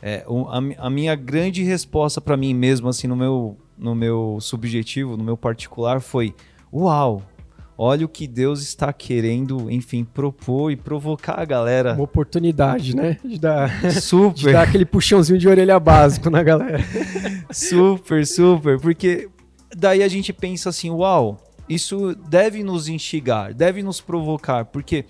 é, 0.00 0.24
a, 0.50 0.86
a, 0.86 0.88
minha 0.88 1.16
grande 1.16 1.64
resposta 1.64 2.20
para 2.20 2.36
mim 2.36 2.54
mesmo, 2.54 2.88
assim, 2.88 3.08
no 3.08 3.16
meu, 3.16 3.56
no 3.76 3.92
meu 3.92 4.38
subjetivo, 4.40 5.16
no 5.16 5.24
meu 5.24 5.36
particular, 5.36 6.00
foi: 6.00 6.32
Uau! 6.72 7.24
Olha 7.84 8.06
o 8.06 8.08
que 8.08 8.28
Deus 8.28 8.62
está 8.62 8.92
querendo, 8.92 9.68
enfim, 9.68 10.04
propor 10.04 10.70
e 10.70 10.76
provocar 10.76 11.40
a 11.40 11.44
galera. 11.44 11.94
Uma 11.94 12.04
oportunidade, 12.04 12.94
né? 12.94 13.18
De 13.24 13.40
dar, 13.40 13.90
super. 14.00 14.36
de 14.36 14.52
dar 14.52 14.62
aquele 14.62 14.84
puxãozinho 14.84 15.36
de 15.36 15.48
orelha 15.48 15.80
básico 15.80 16.30
na 16.30 16.44
galera. 16.44 16.78
super, 17.50 18.24
super. 18.24 18.78
Porque 18.78 19.28
daí 19.76 20.00
a 20.00 20.06
gente 20.06 20.32
pensa 20.32 20.68
assim: 20.68 20.90
uau, 20.90 21.42
isso 21.68 22.14
deve 22.28 22.62
nos 22.62 22.86
instigar, 22.86 23.52
deve 23.52 23.82
nos 23.82 24.00
provocar. 24.00 24.66
Porque 24.66 25.04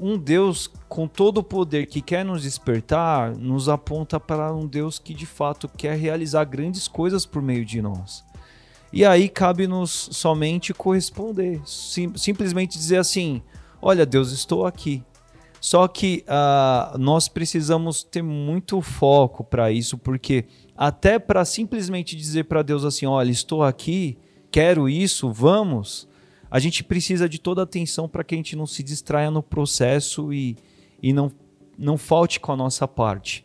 um 0.00 0.18
Deus 0.18 0.68
com 0.88 1.06
todo 1.06 1.38
o 1.38 1.44
poder 1.44 1.86
que 1.86 2.02
quer 2.02 2.24
nos 2.24 2.42
despertar 2.42 3.36
nos 3.36 3.68
aponta 3.68 4.18
para 4.18 4.52
um 4.52 4.66
Deus 4.66 4.98
que 4.98 5.14
de 5.14 5.26
fato 5.26 5.68
quer 5.68 5.96
realizar 5.96 6.42
grandes 6.42 6.88
coisas 6.88 7.24
por 7.24 7.40
meio 7.40 7.64
de 7.64 7.80
nós. 7.80 8.24
E 8.92 9.04
aí 9.04 9.28
cabe-nos 9.28 10.08
somente 10.12 10.72
corresponder, 10.72 11.60
sim, 11.64 12.12
simplesmente 12.16 12.78
dizer 12.78 12.98
assim: 12.98 13.42
Olha, 13.80 14.06
Deus, 14.06 14.32
estou 14.32 14.66
aqui. 14.66 15.02
Só 15.60 15.88
que 15.88 16.24
uh, 16.28 16.96
nós 16.98 17.28
precisamos 17.28 18.02
ter 18.02 18.22
muito 18.22 18.80
foco 18.80 19.42
para 19.42 19.72
isso, 19.72 19.98
porque 19.98 20.46
até 20.76 21.18
para 21.18 21.44
simplesmente 21.44 22.16
dizer 22.16 22.44
para 22.44 22.62
Deus 22.62 22.84
assim: 22.84 23.06
Olha, 23.06 23.30
estou 23.30 23.62
aqui, 23.62 24.16
quero 24.50 24.88
isso, 24.88 25.30
vamos 25.30 26.08
a 26.50 26.58
gente 26.58 26.82
precisa 26.82 27.28
de 27.28 27.38
toda 27.38 27.62
a 27.62 27.64
atenção 27.64 28.08
para 28.08 28.24
que 28.24 28.34
a 28.34 28.38
gente 28.38 28.56
não 28.56 28.66
se 28.66 28.82
distraia 28.82 29.30
no 29.30 29.42
processo 29.42 30.32
e, 30.32 30.56
e 31.02 31.12
não, 31.12 31.30
não 31.76 31.98
falte 31.98 32.40
com 32.40 32.52
a 32.52 32.56
nossa 32.56 32.88
parte. 32.88 33.44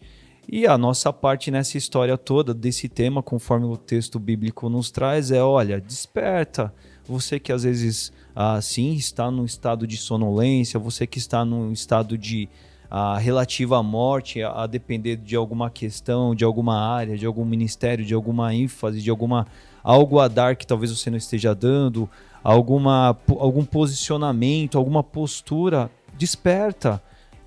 E 0.52 0.68
a 0.68 0.78
nossa 0.78 1.12
parte 1.12 1.50
nessa 1.50 1.78
história 1.78 2.18
toda 2.18 2.54
desse 2.54 2.90
tema, 2.90 3.24
conforme 3.24 3.66
o 3.66 3.78
texto 3.78 4.20
bíblico 4.20 4.70
nos 4.70 4.92
traz, 4.92 5.32
é: 5.32 5.42
olha, 5.42 5.80
desperta. 5.80 6.74
Você 7.06 7.40
que 7.40 7.52
às 7.52 7.64
vezes 7.64 8.14
assim 8.36 8.94
está 8.94 9.30
num 9.30 9.46
estado 9.46 9.86
de 9.86 9.98
sonolência, 9.98 10.80
você 10.80 11.06
que 11.06 11.18
está 11.18 11.44
num 11.44 11.72
estado 11.72 12.18
de 12.18 12.48
a 12.90 13.18
relativa 13.18 13.82
morte, 13.82 14.44
a, 14.44 14.64
a, 14.64 14.68
depender 14.68 15.16
de 15.16 15.36
alguma 15.36 15.70
questão, 15.70 16.36
de 16.36 16.46
alguma 16.46 16.80
área, 16.80 17.18
de 17.18 17.26
algum 17.26 17.44
ministério, 17.44 18.06
de 18.06 18.14
alguma 18.14 18.54
ênfase, 18.54 19.02
de 19.02 19.10
alguma 19.10 19.48
algo 19.84 20.20
a 20.20 20.28
dar 20.28 20.56
que 20.56 20.66
talvez 20.66 20.92
você 20.92 21.10
não 21.10 21.18
esteja 21.18 21.56
dando, 21.56 22.08
alguma, 22.44 23.18
algum 23.28 23.66
posicionamento, 23.66 24.78
alguma 24.78 25.04
postura, 25.04 25.90
desperta 26.16 27.02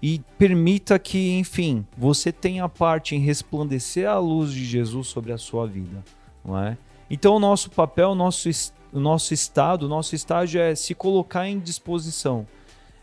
e 0.08 0.20
permita 0.38 1.00
que, 1.00 1.36
enfim, 1.36 1.84
você 1.98 2.30
tenha 2.30 2.68
parte 2.68 3.16
em 3.16 3.18
resplandecer 3.18 4.08
a 4.08 4.16
luz 4.20 4.52
de 4.52 4.64
Jesus 4.64 5.08
sobre 5.08 5.32
a 5.32 5.36
sua 5.36 5.66
vida, 5.66 6.04
não 6.44 6.56
é? 6.56 6.78
Então 7.10 7.34
o 7.34 7.40
nosso 7.40 7.68
papel, 7.72 8.10
o 8.10 8.14
nosso, 8.14 8.48
o 8.92 9.00
nosso 9.00 9.34
estado, 9.34 9.82
o 9.82 9.88
nosso 9.88 10.14
estágio 10.14 10.60
é 10.60 10.76
se 10.76 10.94
colocar 10.94 11.48
em 11.48 11.58
disposição, 11.58 12.46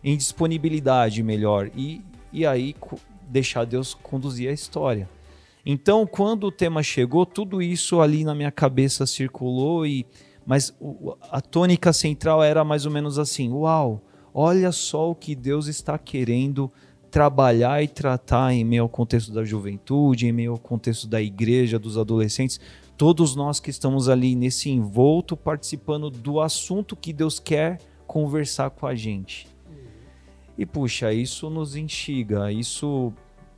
em 0.01 0.15
disponibilidade 0.15 1.22
melhor 1.22 1.69
e, 1.75 2.01
e 2.31 2.45
aí 2.45 2.74
deixar 3.27 3.65
Deus 3.65 3.93
conduzir 3.93 4.50
a 4.50 4.53
história. 4.53 5.10
Então, 5.65 6.07
quando 6.07 6.45
o 6.45 6.51
tema 6.53 6.81
chegou, 6.81 7.25
tudo 7.25 7.62
isso 7.62 8.00
ali 8.00 8.24
na 8.24 8.33
minha 8.33 8.51
cabeça 8.51 9.05
circulou 9.05 9.86
e 9.86 10.05
mas 10.45 10.74
a 11.29 11.41
tônica 11.41 11.91
central 11.91 12.41
era 12.41 12.63
mais 12.63 12.86
ou 12.86 12.91
menos 12.93 13.19
assim: 13.19 13.51
uau, 13.51 14.01
olha 14.33 14.72
só 14.72 15.12
o 15.12 15.15
que 15.15 15.36
Deus 15.36 15.67
está 15.67 15.98
querendo 15.98 16.72
trabalhar 17.13 17.84
e 17.84 17.88
tratar 17.88 18.55
em 18.55 18.65
meio 18.65 18.82
ao 18.82 18.89
contexto 18.89 19.32
da 19.32 19.46
juventude, 19.46 20.25
em 20.25 20.32
meio 20.32 20.53
ao 20.53 20.58
contexto 20.58 21.08
da 21.08 21.22
igreja, 21.22 21.77
dos 21.77 21.96
adolescentes, 21.96 22.60
todos 22.98 23.36
nós 23.36 23.60
que 23.60 23.70
estamos 23.70 24.10
ali 24.10 24.34
nesse 24.34 24.72
envolto 24.72 25.38
participando 25.38 26.10
do 26.10 26.41
assunto 26.41 26.96
que 26.96 27.13
Deus 27.13 27.38
quer 27.39 27.77
conversar 28.08 28.72
com 28.72 28.88
a 28.88 28.96
gente. 28.96 29.48
E 30.58 30.65
puxa, 30.65 31.13
isso 31.13 31.51
nos 31.51 31.75
instiga, 31.75 32.51
isso 32.51 33.13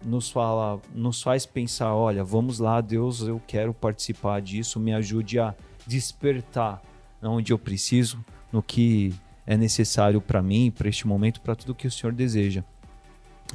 nos 0.06 0.30
fala, 0.30 0.82
nos 0.94 1.24
faz 1.24 1.46
pensar, 1.46 1.96
olha, 1.96 2.26
vamos 2.26 2.60
lá, 2.60 2.82
Deus, 2.82 3.22
eu 3.22 3.42
quero 3.48 3.74
participar 3.74 4.42
disso, 4.42 4.82
me 4.82 4.94
ajude 4.94 5.40
a 5.40 5.56
despertar 5.88 6.82
onde 7.24 7.54
eu 7.54 7.58
preciso, 7.58 8.18
no 8.52 8.62
que 8.62 9.16
é 9.48 9.56
necessário 9.56 10.20
para 10.20 10.42
mim, 10.42 10.72
para 10.72 10.90
este 10.90 11.08
momento, 11.08 11.40
para 11.40 11.56
tudo 11.56 11.74
que 11.74 11.88
o 11.88 11.92
Senhor 11.92 12.12
deseja. 12.12 12.62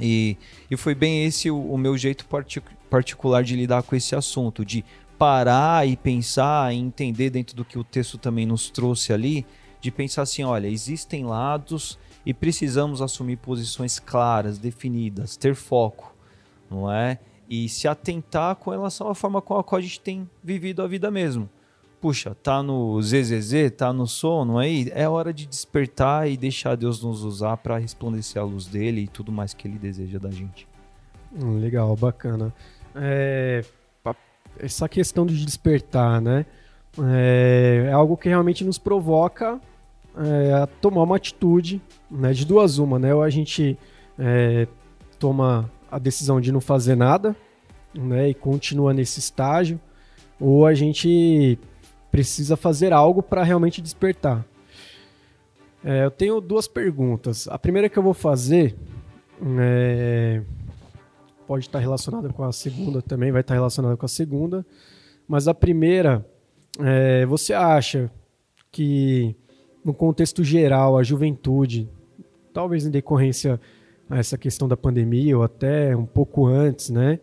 E, 0.01 0.37
e 0.71 0.77
foi 0.77 0.95
bem 0.95 1.25
esse 1.25 1.51
o, 1.51 1.59
o 1.59 1.79
meu 1.79 1.97
jeito 1.97 2.27
partic 2.27 2.65
particular 2.89 3.45
de 3.45 3.55
lidar 3.55 3.83
com 3.83 3.95
esse 3.95 4.17
assunto, 4.17 4.65
de 4.65 4.85
parar 5.17 5.87
e 5.87 5.97
pensar 5.97 6.75
e 6.75 6.79
entender 6.79 7.31
dentro 7.31 7.55
do 7.55 7.65
que 7.65 7.79
o 7.79 7.85
texto 7.85 8.19
também 8.19 8.45
nos 8.45 8.69
trouxe 8.69 9.13
ali, 9.13 9.47
de 9.81 9.91
pensar 9.91 10.23
assim, 10.23 10.43
olha, 10.43 10.67
existem 10.67 11.25
lados 11.25 11.99
e 12.27 12.35
precisamos 12.35 13.01
assumir 13.01 13.37
posições 13.37 14.01
claras, 14.01 14.59
definidas, 14.59 15.37
ter 15.37 15.55
foco, 15.55 16.15
não 16.69 16.91
é? 16.91 17.19
E 17.49 17.69
se 17.69 17.87
atentar 17.87 18.57
com 18.57 18.71
relação 18.71 19.09
à 19.09 19.15
forma 19.15 19.41
com 19.41 19.57
a 19.57 19.63
qual 19.63 19.79
a 19.79 19.83
gente 19.83 20.01
tem 20.01 20.29
vivido 20.43 20.83
a 20.83 20.89
vida 20.89 21.11
mesmo 21.11 21.49
puxa, 22.01 22.35
tá 22.35 22.63
no 22.63 23.01
ZZZ, 23.03 23.71
tá 23.77 23.93
no 23.93 24.07
sono 24.07 24.59
aí, 24.59 24.91
é 24.95 25.09
hora 25.09 25.33
de 25.33 25.47
despertar 25.47 26.29
e 26.31 26.37
deixar 26.37 26.77
Deus 26.77 27.03
nos 27.03 27.23
usar 27.23 27.57
para 27.59 27.77
resplandecer 27.79 28.41
a 28.41 28.45
luz 28.45 28.67
dele 28.67 29.03
e 29.03 29.09
tudo 29.09 29.31
mais 29.31 29.53
que 29.53 29.69
ele 29.69 29.79
deseja 29.79 30.19
da 30.19 30.31
gente. 30.31 30.67
Hum, 31.33 31.59
legal, 31.59 31.95
bacana. 31.95 32.53
É, 32.95 33.63
essa 34.59 34.89
questão 34.89 35.27
de 35.27 35.45
despertar, 35.45 36.21
né? 36.21 36.47
É, 36.99 37.87
é, 37.89 37.93
algo 37.93 38.17
que 38.17 38.29
realmente 38.29 38.65
nos 38.65 38.79
provoca 38.79 39.61
é, 40.17 40.53
a 40.55 40.67
tomar 40.67 41.03
uma 41.03 41.17
atitude, 41.17 41.81
né? 42.11 42.33
De 42.33 42.45
duas 42.45 42.79
uma, 42.79 42.99
né? 42.99 43.15
Ou 43.15 43.23
a 43.23 43.31
gente 43.31 43.79
é, 44.19 44.67
toma 45.19 45.71
a 45.91 45.99
decisão 45.99 46.41
de 46.41 46.51
não 46.51 46.61
fazer 46.61 46.97
nada, 46.97 47.37
né? 47.95 48.31
E 48.31 48.35
continua 48.35 48.93
nesse 48.93 49.21
estágio, 49.21 49.81
ou 50.39 50.67
a 50.67 50.75
gente 50.75 51.59
precisa 52.11 52.57
fazer 52.57 52.93
algo 52.93 53.23
para 53.23 53.43
realmente 53.43 53.81
despertar. 53.81 54.45
É, 55.85 56.05
eu 56.05 56.11
tenho 56.11 56.41
duas 56.41 56.69
perguntas. 56.69 57.49
A 57.49 57.59
primeira 57.59 57.89
que 57.89 57.99
eu 57.99 58.03
vou 58.03 58.13
fazer 58.13 58.77
é, 59.59 60.43
pode 61.47 61.67
estar 61.67 61.79
relacionada 61.79 62.29
com 62.29 62.45
a 62.45 62.53
segunda 62.53 63.01
também, 63.01 63.33
vai 63.33 63.41
estar 63.41 63.55
relacionada 63.55 63.97
com 63.97 64.05
a 64.05 64.09
segunda. 64.09 64.67
Mas 65.27 65.49
a 65.49 65.55
primeira, 65.55 66.27
é, 66.81 67.25
você 67.27 67.55
acha 67.55 68.11
que 68.71 69.35
no 69.85 69.95
contexto 69.95 70.45
geral 70.45 70.99
a 70.99 71.03
juventude, 71.03 71.89
talvez 72.53 72.85
em 72.85 72.91
decorrência 72.91 73.61
a 74.09 74.19
essa 74.19 74.37
questão 74.37 74.69
da 74.69 74.77
pandemia 74.77 75.37
ou 75.37 75.43
até 75.43 75.97
um 75.97 76.05
pouco 76.05 76.47
antes, 76.47 76.91
né? 76.91 77.21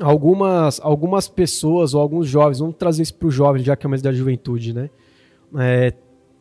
Algumas, 0.00 0.80
algumas 0.82 1.28
pessoas 1.28 1.94
ou 1.94 2.00
alguns 2.00 2.26
jovens, 2.26 2.58
vamos 2.58 2.76
trazer 2.76 3.02
isso 3.02 3.14
para 3.14 3.28
o 3.28 3.30
jovem, 3.30 3.62
já 3.62 3.76
que 3.76 3.86
é 3.86 3.88
mais 3.88 4.00
da 4.00 4.12
juventude, 4.12 4.72
né? 4.72 4.88
É, 5.58 5.92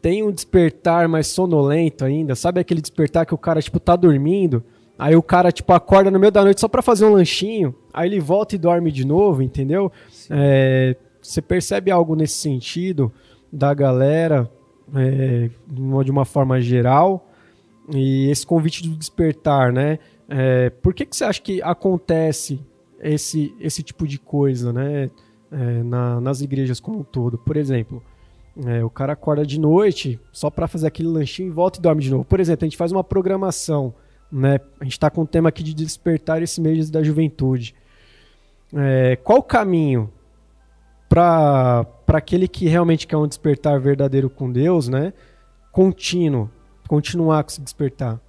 tem 0.01 0.23
um 0.23 0.31
despertar 0.31 1.07
mais 1.07 1.27
sonolento 1.27 2.05
ainda, 2.05 2.35
sabe 2.35 2.59
aquele 2.59 2.81
despertar 2.81 3.25
que 3.25 3.33
o 3.33 3.37
cara, 3.37 3.61
tipo, 3.61 3.79
tá 3.79 3.95
dormindo, 3.95 4.63
aí 4.97 5.15
o 5.15 5.21
cara, 5.21 5.51
tipo, 5.51 5.73
acorda 5.73 6.09
no 6.09 6.19
meio 6.19 6.31
da 6.31 6.43
noite 6.43 6.61
só 6.61 6.67
para 6.67 6.81
fazer 6.81 7.05
um 7.05 7.13
lanchinho, 7.13 7.75
aí 7.93 8.07
ele 8.07 8.19
volta 8.19 8.55
e 8.55 8.57
dorme 8.57 8.91
de 8.91 9.05
novo, 9.05 9.41
entendeu? 9.41 9.91
É, 10.29 10.95
você 11.21 11.41
percebe 11.41 11.91
algo 11.91 12.15
nesse 12.15 12.35
sentido 12.35 13.11
da 13.51 13.73
galera, 13.73 14.49
é, 14.95 15.49
de 15.67 16.11
uma 16.11 16.23
forma 16.23 16.61
geral, 16.61 17.27
e 17.93 18.29
esse 18.29 18.45
convite 18.45 18.87
do 18.87 18.95
despertar, 18.95 19.73
né? 19.73 19.99
É, 20.29 20.69
por 20.69 20.93
que, 20.93 21.05
que 21.05 21.15
você 21.15 21.23
acha 21.23 21.41
que 21.41 21.61
acontece 21.61 22.59
esse, 23.01 23.55
esse 23.59 23.81
tipo 23.83 24.07
de 24.07 24.19
coisa, 24.19 24.73
né? 24.73 25.09
É, 25.51 25.83
na, 25.83 26.21
nas 26.21 26.41
igrejas 26.41 26.79
como 26.79 26.99
um 26.99 27.03
todo. 27.03 27.37
Por 27.37 27.57
exemplo, 27.57 28.03
é, 28.65 28.83
o 28.83 28.89
cara 28.89 29.13
acorda 29.13 29.45
de 29.45 29.59
noite 29.59 30.19
só 30.31 30.49
para 30.49 30.67
fazer 30.67 30.87
aquele 30.87 31.07
lanchinho 31.07 31.47
e 31.47 31.51
volta 31.51 31.79
e 31.79 31.81
dorme 31.81 32.03
de 32.03 32.11
novo. 32.11 32.25
Por 32.25 32.39
exemplo, 32.39 32.65
a 32.65 32.67
gente 32.67 32.77
faz 32.77 32.91
uma 32.91 33.03
programação, 33.03 33.93
né? 34.31 34.59
A 34.79 34.83
gente 34.83 34.93
está 34.93 35.09
com 35.09 35.21
o 35.21 35.27
tema 35.27 35.49
aqui 35.49 35.63
de 35.63 35.73
despertar 35.73 36.41
esse 36.43 36.61
mês 36.61 36.89
da 36.89 37.01
juventude. 37.01 37.73
É, 38.73 39.15
qual 39.15 39.39
o 39.39 39.43
caminho 39.43 40.11
para 41.07 41.85
aquele 42.07 42.47
que 42.47 42.67
realmente 42.67 43.07
quer 43.07 43.17
um 43.17 43.27
despertar 43.27 43.79
verdadeiro 43.79 44.29
com 44.29 44.51
Deus, 44.51 44.87
né? 44.87 45.13
Contínuo, 45.71 46.49
continuar 46.87 47.43
com 47.43 47.49
esse 47.49 47.61
despertar? 47.61 48.19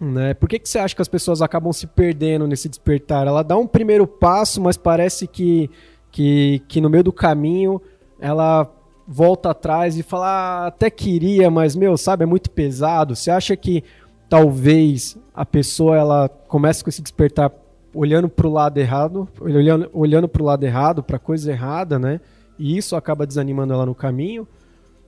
Né? 0.00 0.34
Por 0.34 0.48
que, 0.48 0.58
que 0.58 0.68
você 0.68 0.78
acha 0.78 0.94
que 0.94 1.02
as 1.02 1.08
pessoas 1.08 1.40
acabam 1.40 1.72
se 1.72 1.86
perdendo 1.86 2.46
nesse 2.46 2.68
despertar? 2.68 3.26
Ela 3.26 3.42
dá 3.42 3.56
um 3.56 3.66
primeiro 3.66 4.06
passo, 4.06 4.60
mas 4.60 4.76
parece 4.76 5.26
que, 5.26 5.70
que, 6.10 6.62
que 6.66 6.80
no 6.80 6.90
meio 6.90 7.04
do 7.04 7.12
caminho 7.12 7.80
ela 8.20 8.70
volta 9.06 9.50
atrás 9.50 9.98
e 9.98 10.02
fala, 10.02 10.26
ah, 10.26 10.66
até 10.66 10.90
queria, 10.90 11.50
mas 11.50 11.76
meu, 11.76 11.96
sabe, 11.96 12.24
é 12.24 12.26
muito 12.26 12.50
pesado. 12.50 13.14
Você 13.14 13.30
acha 13.30 13.56
que 13.56 13.84
talvez 14.28 15.16
a 15.34 15.44
pessoa 15.44 15.96
ela 15.96 16.28
comece 16.28 16.82
com 16.82 16.90
esse 16.90 17.02
despertar 17.02 17.52
olhando 17.94 18.28
para 18.28 18.46
o 18.46 18.50
lado 18.50 18.78
errado, 18.78 19.28
olhando, 19.40 19.88
olhando 19.92 20.28
para 20.28 20.42
o 20.42 20.46
lado 20.46 20.64
errado, 20.64 21.02
para 21.02 21.18
coisa 21.18 21.52
errada, 21.52 21.98
né? 21.98 22.20
E 22.58 22.76
isso 22.76 22.96
acaba 22.96 23.26
desanimando 23.26 23.72
ela 23.72 23.86
no 23.86 23.94
caminho. 23.94 24.48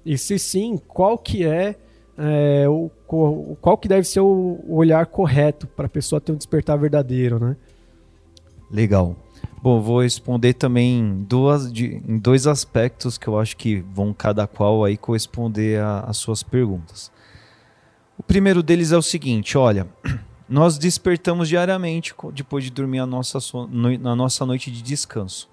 E 0.04 0.16
se 0.16 0.38
sim, 0.38 0.78
qual 0.86 1.18
que 1.18 1.44
é 1.44 1.74
é, 2.16 2.68
o, 2.68 2.90
qual 3.06 3.78
que 3.78 3.88
deve 3.88 4.06
ser 4.06 4.20
o, 4.20 4.60
olhar 4.68 5.06
correto 5.06 5.66
para 5.66 5.86
a 5.86 5.88
pessoa 5.88 6.20
ter 6.20 6.32
um 6.32 6.36
despertar 6.36 6.78
verdadeiro, 6.78 7.38
né? 7.38 7.56
Legal. 8.70 9.16
Bom, 9.62 9.80
vou 9.80 10.02
responder 10.02 10.54
também 10.54 11.24
duas, 11.28 11.72
de, 11.72 12.02
em 12.06 12.18
dois 12.18 12.46
aspectos 12.46 13.16
que 13.16 13.28
eu 13.28 13.38
acho 13.38 13.56
que 13.56 13.80
vão 13.92 14.12
cada 14.12 14.46
qual 14.46 14.84
aí 14.84 14.96
corresponder 14.96 15.82
às 15.82 16.16
suas 16.16 16.42
perguntas. 16.42 17.10
O 18.18 18.22
primeiro 18.22 18.62
deles 18.62 18.92
é 18.92 18.96
o 18.96 19.02
seguinte, 19.02 19.56
olha, 19.56 19.86
nós 20.48 20.78
despertamos 20.78 21.48
diariamente 21.48 22.14
depois 22.32 22.64
de 22.64 22.70
dormir 22.70 22.98
a 22.98 23.06
nossa, 23.06 23.38
na 24.00 24.16
nossa 24.16 24.44
noite 24.46 24.70
de 24.70 24.82
descanso. 24.82 25.48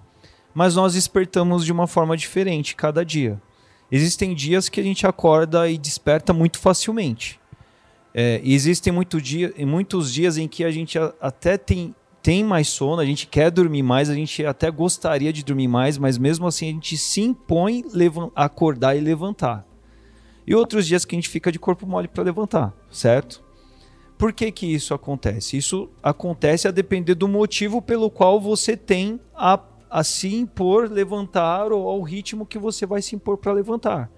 Mas 0.54 0.76
nós 0.76 0.94
despertamos 0.94 1.64
de 1.64 1.72
uma 1.72 1.86
forma 1.86 2.16
diferente 2.16 2.76
cada 2.76 3.04
dia. 3.04 3.40
Existem 3.90 4.34
dias 4.34 4.68
que 4.68 4.80
a 4.80 4.82
gente 4.82 5.06
acorda 5.06 5.68
e 5.68 5.76
desperta 5.76 6.32
muito 6.32 6.58
facilmente. 6.58 7.40
É, 8.14 8.40
existem 8.44 8.92
muito 8.92 9.20
dia, 9.20 9.52
muitos 9.66 10.12
dias 10.12 10.38
em 10.38 10.46
que 10.46 10.62
a 10.62 10.70
gente 10.70 10.96
até 11.20 11.58
tem, 11.58 11.94
tem 12.22 12.44
mais 12.44 12.68
sono, 12.68 13.00
a 13.00 13.04
gente 13.04 13.26
quer 13.26 13.50
dormir 13.50 13.82
mais, 13.82 14.08
a 14.08 14.14
gente 14.14 14.46
até 14.46 14.70
gostaria 14.70 15.32
de 15.32 15.44
dormir 15.44 15.66
mais, 15.66 15.98
mas 15.98 16.16
mesmo 16.16 16.46
assim 16.46 16.68
a 16.68 16.72
gente 16.72 16.96
se 16.96 17.20
impõe 17.20 17.84
a 18.36 18.44
acordar 18.44 18.96
e 18.96 19.00
levantar. 19.00 19.66
E 20.46 20.54
outros 20.54 20.86
dias 20.86 21.04
que 21.04 21.16
a 21.16 21.18
gente 21.18 21.28
fica 21.28 21.50
de 21.50 21.58
corpo 21.58 21.86
mole 21.86 22.06
para 22.06 22.22
levantar, 22.22 22.72
certo? 22.90 23.42
Por 24.16 24.32
que, 24.32 24.52
que 24.52 24.66
isso 24.66 24.94
acontece? 24.94 25.56
Isso 25.56 25.90
acontece 26.00 26.68
a 26.68 26.70
depender 26.70 27.16
do 27.16 27.26
motivo 27.26 27.82
pelo 27.82 28.08
qual 28.08 28.40
você 28.40 28.76
tem 28.76 29.18
a 29.34 29.58
a 29.94 30.02
se 30.02 30.34
impor 30.34 30.90
levantar 30.90 31.70
ou 31.70 31.88
ao 31.88 32.02
ritmo 32.02 32.44
que 32.44 32.58
você 32.58 32.84
vai 32.84 33.00
se 33.00 33.14
impor 33.14 33.38
para 33.38 33.52
levantar. 33.52 34.10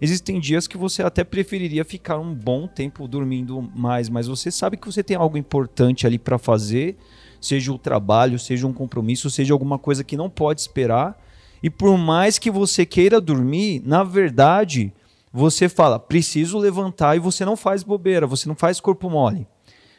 Existem 0.00 0.40
dias 0.40 0.66
que 0.66 0.76
você 0.76 1.02
até 1.02 1.22
preferiria 1.22 1.84
ficar 1.84 2.18
um 2.18 2.34
bom 2.34 2.66
tempo 2.66 3.06
dormindo 3.06 3.62
mais, 3.74 4.08
mas 4.08 4.26
você 4.26 4.50
sabe 4.50 4.76
que 4.76 4.86
você 4.86 5.02
tem 5.02 5.16
algo 5.16 5.36
importante 5.36 6.06
ali 6.06 6.18
para 6.18 6.38
fazer, 6.38 6.96
seja 7.40 7.72
o 7.72 7.78
trabalho, 7.78 8.38
seja 8.38 8.66
um 8.66 8.72
compromisso, 8.72 9.30
seja 9.30 9.52
alguma 9.52 9.78
coisa 9.78 10.02
que 10.02 10.16
não 10.16 10.28
pode 10.28 10.60
esperar. 10.60 11.16
E 11.62 11.70
por 11.70 11.96
mais 11.96 12.38
que 12.38 12.50
você 12.50 12.84
queira 12.84 13.20
dormir, 13.20 13.80
na 13.84 14.02
verdade, 14.02 14.92
você 15.32 15.68
fala, 15.68 15.98
preciso 15.98 16.58
levantar 16.58 17.16
e 17.16 17.20
você 17.20 17.44
não 17.44 17.56
faz 17.56 17.82
bobeira, 17.82 18.26
você 18.26 18.48
não 18.48 18.56
faz 18.56 18.80
corpo 18.80 19.08
mole. 19.08 19.46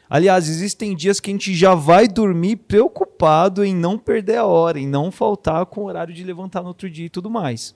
Aliás, 0.08 0.48
existem 0.48 0.94
dias 0.94 1.18
que 1.18 1.30
a 1.30 1.32
gente 1.32 1.54
já 1.54 1.74
vai 1.74 2.06
dormir 2.06 2.56
preocupado 2.56 3.64
em 3.64 3.74
não 3.74 3.98
perder 3.98 4.36
a 4.36 4.44
hora, 4.44 4.78
em 4.78 4.86
não 4.86 5.10
faltar 5.10 5.64
com 5.66 5.80
o 5.80 5.84
horário 5.86 6.14
de 6.14 6.22
levantar 6.22 6.60
no 6.60 6.68
outro 6.68 6.90
dia 6.90 7.06
e 7.06 7.10
tudo 7.10 7.30
mais. 7.30 7.74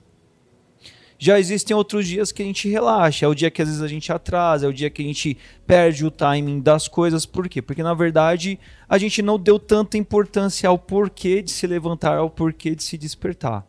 Já 1.21 1.37
existem 1.37 1.75
outros 1.75 2.07
dias 2.07 2.31
que 2.31 2.41
a 2.41 2.45
gente 2.45 2.69
relaxa, 2.69 3.25
é 3.25 3.27
o 3.27 3.35
dia 3.35 3.51
que 3.51 3.61
às 3.61 3.67
vezes 3.67 3.83
a 3.83 3.89
gente 3.89 4.09
atrasa, 4.09 4.65
é 4.65 4.69
o 4.69 4.73
dia 4.73 4.89
que 4.89 5.01
a 5.01 5.05
gente 5.05 5.37
perde 5.67 6.05
o 6.05 6.09
timing 6.09 6.61
das 6.61 6.87
coisas. 6.87 7.25
Por 7.25 7.49
quê? 7.49 7.61
Porque 7.61 7.83
na 7.83 7.93
verdade 7.93 8.57
a 8.87 8.97
gente 8.97 9.21
não 9.21 9.37
deu 9.37 9.59
tanta 9.59 9.97
importância 9.97 10.69
ao 10.69 10.79
porquê 10.79 11.41
de 11.41 11.51
se 11.51 11.67
levantar, 11.67 12.17
ao 12.17 12.29
porquê 12.29 12.73
de 12.73 12.83
se 12.83 12.97
despertar. 12.97 13.67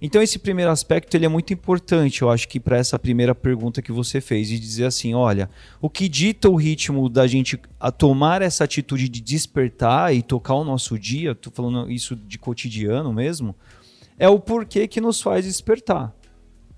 Então 0.00 0.22
esse 0.22 0.38
primeiro 0.38 0.70
aspecto 0.70 1.14
ele 1.14 1.26
é 1.26 1.28
muito 1.28 1.52
importante, 1.52 2.22
eu 2.22 2.30
acho 2.30 2.48
que 2.48 2.58
para 2.58 2.78
essa 2.78 2.98
primeira 2.98 3.34
pergunta 3.34 3.82
que 3.82 3.92
você 3.92 4.18
fez 4.18 4.48
de 4.48 4.58
dizer 4.58 4.86
assim, 4.86 5.14
olha, 5.14 5.50
o 5.82 5.90
que 5.90 6.08
dita 6.08 6.48
o 6.48 6.56
ritmo 6.56 7.10
da 7.10 7.26
gente 7.26 7.60
a 7.78 7.90
tomar 7.90 8.40
essa 8.40 8.64
atitude 8.64 9.06
de 9.08 9.20
despertar 9.20 10.14
e 10.14 10.22
tocar 10.22 10.54
o 10.54 10.64
nosso 10.64 10.98
dia, 10.98 11.34
tô 11.34 11.50
falando 11.50 11.90
isso 11.90 12.16
de 12.16 12.38
cotidiano 12.38 13.12
mesmo, 13.12 13.54
é 14.18 14.28
o 14.28 14.38
porquê 14.38 14.86
que 14.86 15.00
nos 15.00 15.20
faz 15.20 15.44
despertar, 15.44 16.14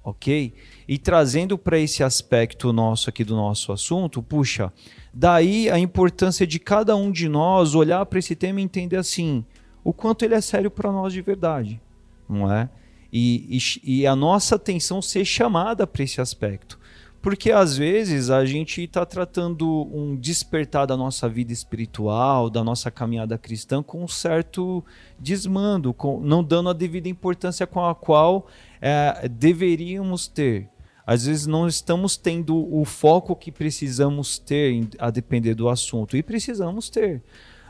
ok? 0.09 0.53
E 0.87 0.99
trazendo 0.99 1.59
para 1.59 1.79
esse 1.79 2.03
aspecto 2.03 2.73
nosso 2.73 3.09
aqui 3.09 3.25
do 3.25 3.37
nosso 3.37 3.73
assunto, 3.73 4.23
puxa, 4.23 4.73
daí 5.13 5.71
a 5.71 5.79
importância 5.79 6.47
de 6.47 6.59
cada 6.59 6.97
um 6.97 7.11
de 7.11 7.29
nós 7.29 7.75
olhar 7.75 8.05
para 8.07 8.19
esse 8.19 8.35
tema 8.35 8.61
e 8.61 8.65
entender 8.65 8.97
assim, 8.97 9.45
o 9.85 9.93
quanto 9.93 10.25
ele 10.25 10.35
é 10.35 10.41
sério 10.41 10.71
para 10.71 10.91
nós 10.91 11.13
de 11.13 11.23
verdade, 11.23 11.81
não 12.29 12.53
é? 12.53 12.69
E, 13.13 13.59
e, 13.85 14.01
e 14.01 14.07
a 14.07 14.15
nossa 14.15 14.57
atenção 14.57 15.01
ser 15.01 15.25
chamada 15.25 15.87
para 15.87 16.03
esse 16.03 16.21
aspecto. 16.21 16.79
Porque 17.21 17.51
às 17.51 17.77
vezes 17.77 18.31
a 18.31 18.45
gente 18.47 18.85
está 18.85 19.05
tratando 19.05 19.89
um 19.93 20.17
despertar 20.17 20.87
da 20.87 20.97
nossa 20.97 21.29
vida 21.29 21.53
espiritual, 21.53 22.49
da 22.49 22.63
nossa 22.63 22.91
caminhada 22.91 23.37
cristã, 23.37 23.83
com 23.83 24.05
um 24.05 24.09
certo 24.09 24.85
desmando, 25.19 25.93
com, 25.93 26.21
não 26.21 26.45
dando 26.45 26.69
a 26.69 26.73
devida 26.73 27.09
importância 27.09 27.67
com 27.67 27.85
a 27.85 27.95
qual 27.95 28.47
é, 28.81 29.29
deveríamos 29.29 30.29
ter. 30.29 30.69
Às 31.05 31.27
vezes 31.27 31.47
não 31.47 31.67
estamos 31.67 32.17
tendo 32.17 32.55
o 32.73 32.85
foco 32.85 33.35
que 33.35 33.51
precisamos 33.51 34.39
ter 34.39 34.87
a 34.99 35.11
depender 35.11 35.55
do 35.55 35.69
assunto, 35.69 36.17
e 36.17 36.23
precisamos 36.23 36.89
ter. 36.89 37.23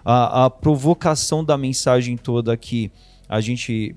A, 0.05 0.45
a 0.45 0.51
provocação 0.51 1.43
da 1.43 1.57
mensagem 1.57 2.17
toda 2.17 2.53
aqui, 2.53 2.91
a 3.29 3.41
gente 3.41 3.97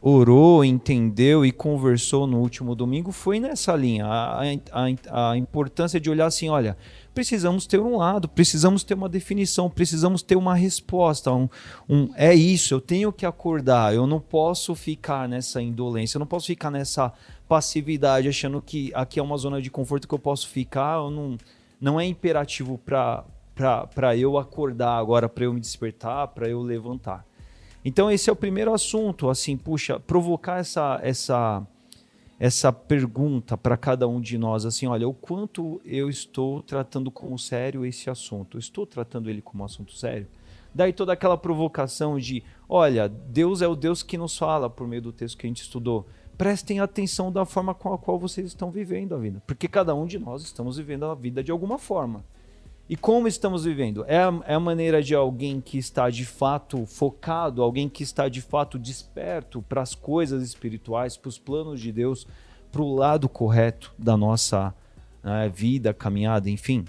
orou, 0.00 0.64
entendeu 0.64 1.44
e 1.44 1.52
conversou 1.52 2.26
no 2.26 2.38
último 2.38 2.74
domingo 2.74 3.12
foi 3.12 3.38
nessa 3.38 3.76
linha. 3.76 4.06
A, 4.06 4.42
a, 4.42 5.30
a, 5.30 5.36
importância 5.36 6.00
de 6.00 6.08
olhar 6.08 6.26
assim: 6.26 6.48
olha, 6.48 6.76
precisamos 7.14 7.66
ter 7.66 7.78
um 7.78 7.98
lado, 7.98 8.28
precisamos 8.28 8.82
ter 8.82 8.94
uma 8.94 9.08
definição, 9.08 9.68
precisamos 9.68 10.22
ter 10.22 10.36
uma 10.36 10.54
resposta. 10.54 11.30
Um, 11.32 11.48
um, 11.88 12.10
é 12.14 12.34
isso, 12.34 12.72
eu 12.72 12.80
tenho 12.80 13.12
que 13.12 13.26
acordar, 13.26 13.94
eu 13.94 14.06
não 14.06 14.20
posso 14.20 14.74
ficar 14.74 15.28
nessa 15.28 15.60
indolência, 15.60 16.16
eu 16.16 16.20
não 16.20 16.26
posso 16.26 16.46
ficar 16.46 16.70
nessa 16.70 17.12
passividade, 17.46 18.28
achando 18.28 18.62
que 18.62 18.90
aqui 18.94 19.18
é 19.18 19.22
uma 19.22 19.36
zona 19.36 19.60
de 19.60 19.70
conforto 19.70 20.08
que 20.08 20.14
eu 20.14 20.18
posso 20.18 20.48
ficar. 20.48 20.96
Eu 20.96 21.10
não, 21.10 21.36
não 21.80 22.00
é 22.00 22.06
imperativo 22.06 22.78
para 22.78 23.26
eu 24.16 24.38
acordar 24.38 24.96
agora, 24.96 25.28
para 25.28 25.44
eu 25.44 25.52
me 25.52 25.60
despertar, 25.60 26.28
para 26.28 26.48
eu 26.48 26.62
levantar. 26.62 27.29
Então 27.84 28.10
esse 28.10 28.28
é 28.28 28.32
o 28.32 28.36
primeiro 28.36 28.72
assunto, 28.74 29.30
assim, 29.30 29.56
puxa, 29.56 29.98
provocar 29.98 30.58
essa 30.58 31.00
essa 31.02 31.66
essa 32.38 32.72
pergunta 32.72 33.56
para 33.56 33.76
cada 33.76 34.08
um 34.08 34.18
de 34.18 34.38
nós, 34.38 34.64
assim, 34.64 34.86
olha, 34.86 35.06
o 35.06 35.12
quanto 35.12 35.78
eu 35.84 36.08
estou 36.08 36.62
tratando 36.62 37.10
como 37.10 37.38
sério 37.38 37.84
esse 37.84 38.08
assunto? 38.08 38.56
Estou 38.56 38.86
tratando 38.86 39.28
ele 39.28 39.42
como 39.42 39.62
um 39.62 39.66
assunto 39.66 39.92
sério? 39.92 40.26
Daí 40.74 40.90
toda 40.90 41.12
aquela 41.12 41.36
provocação 41.36 42.18
de, 42.18 42.42
olha, 42.66 43.08
Deus 43.08 43.60
é 43.60 43.68
o 43.68 43.76
Deus 43.76 44.02
que 44.02 44.16
nos 44.16 44.38
fala 44.38 44.70
por 44.70 44.88
meio 44.88 45.02
do 45.02 45.12
texto 45.12 45.36
que 45.36 45.46
a 45.46 45.50
gente 45.50 45.60
estudou. 45.60 46.06
Prestem 46.38 46.80
atenção 46.80 47.30
da 47.30 47.44
forma 47.44 47.74
com 47.74 47.92
a 47.92 47.98
qual 47.98 48.18
vocês 48.18 48.46
estão 48.46 48.70
vivendo 48.70 49.14
a 49.14 49.18
vida, 49.18 49.42
porque 49.46 49.68
cada 49.68 49.94
um 49.94 50.06
de 50.06 50.18
nós 50.18 50.42
estamos 50.42 50.78
vivendo 50.78 51.04
a 51.04 51.14
vida 51.14 51.44
de 51.44 51.52
alguma 51.52 51.76
forma. 51.76 52.24
E 52.90 52.96
como 52.96 53.28
estamos 53.28 53.62
vivendo? 53.62 54.04
É 54.08 54.18
a, 54.18 54.40
é 54.44 54.54
a 54.54 54.58
maneira 54.58 55.00
de 55.00 55.14
alguém 55.14 55.60
que 55.60 55.78
está 55.78 56.10
de 56.10 56.24
fato 56.24 56.84
focado, 56.86 57.62
alguém 57.62 57.88
que 57.88 58.02
está 58.02 58.28
de 58.28 58.40
fato 58.40 58.80
desperto 58.80 59.62
para 59.62 59.80
as 59.80 59.94
coisas 59.94 60.42
espirituais, 60.42 61.16
para 61.16 61.28
os 61.28 61.38
planos 61.38 61.80
de 61.80 61.92
Deus, 61.92 62.26
para 62.72 62.82
o 62.82 62.92
lado 62.92 63.28
correto 63.28 63.94
da 63.96 64.16
nossa 64.16 64.74
né, 65.22 65.48
vida, 65.54 65.94
caminhada, 65.94 66.50
enfim. 66.50 66.84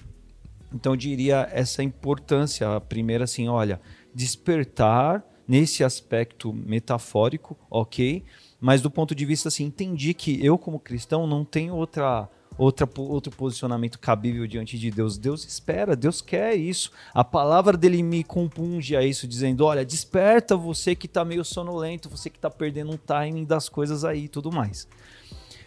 Então 0.74 0.94
eu 0.94 0.98
diria 0.98 1.48
essa 1.52 1.84
importância, 1.84 2.78
a 2.78 2.82
primeira 2.82 3.26
assim, 3.26 3.48
olha, 3.48 3.80
despertar 4.12 5.24
nesse 5.48 5.84
aspecto 5.84 6.52
metafórico, 6.52 7.56
ok? 7.70 8.24
Mas 8.60 8.82
do 8.82 8.90
ponto 8.90 9.14
de 9.14 9.24
vista 9.24 9.50
assim, 9.50 9.66
entendi 9.66 10.16
que 10.16 10.44
eu 10.44 10.58
como 10.58 10.80
cristão 10.80 11.28
não 11.28 11.46
tenho 11.46 11.76
outra 11.76 12.28
outra, 12.62 12.88
outro 12.96 13.32
posicionamento 13.36 13.98
cabível 13.98 14.46
diante 14.46 14.78
de 14.78 14.92
Deus. 14.92 15.18
Deus 15.18 15.44
espera, 15.44 15.96
Deus 15.96 16.22
quer 16.22 16.56
isso. 16.56 16.92
A 17.14 17.24
palavra 17.24 17.76
dele 17.76 18.04
me 18.04 18.24
compunge 18.24 18.96
a 18.96 19.04
isso, 19.04 19.28
dizendo: 19.28 19.66
olha, 19.66 19.84
desperta 19.84 20.56
você 20.56 20.96
que 20.96 21.08
está 21.08 21.26
meio 21.26 21.44
sonolento, 21.44 22.10
você 22.10 22.30
que 22.30 22.38
está 22.38 22.50
perdendo 22.50 22.92
um 22.92 22.98
timing 22.98 23.46
das 23.46 23.68
coisas 23.68 24.06
aí 24.06 24.26
e 24.26 24.30
tudo 24.30 24.52
mais. 24.52 24.88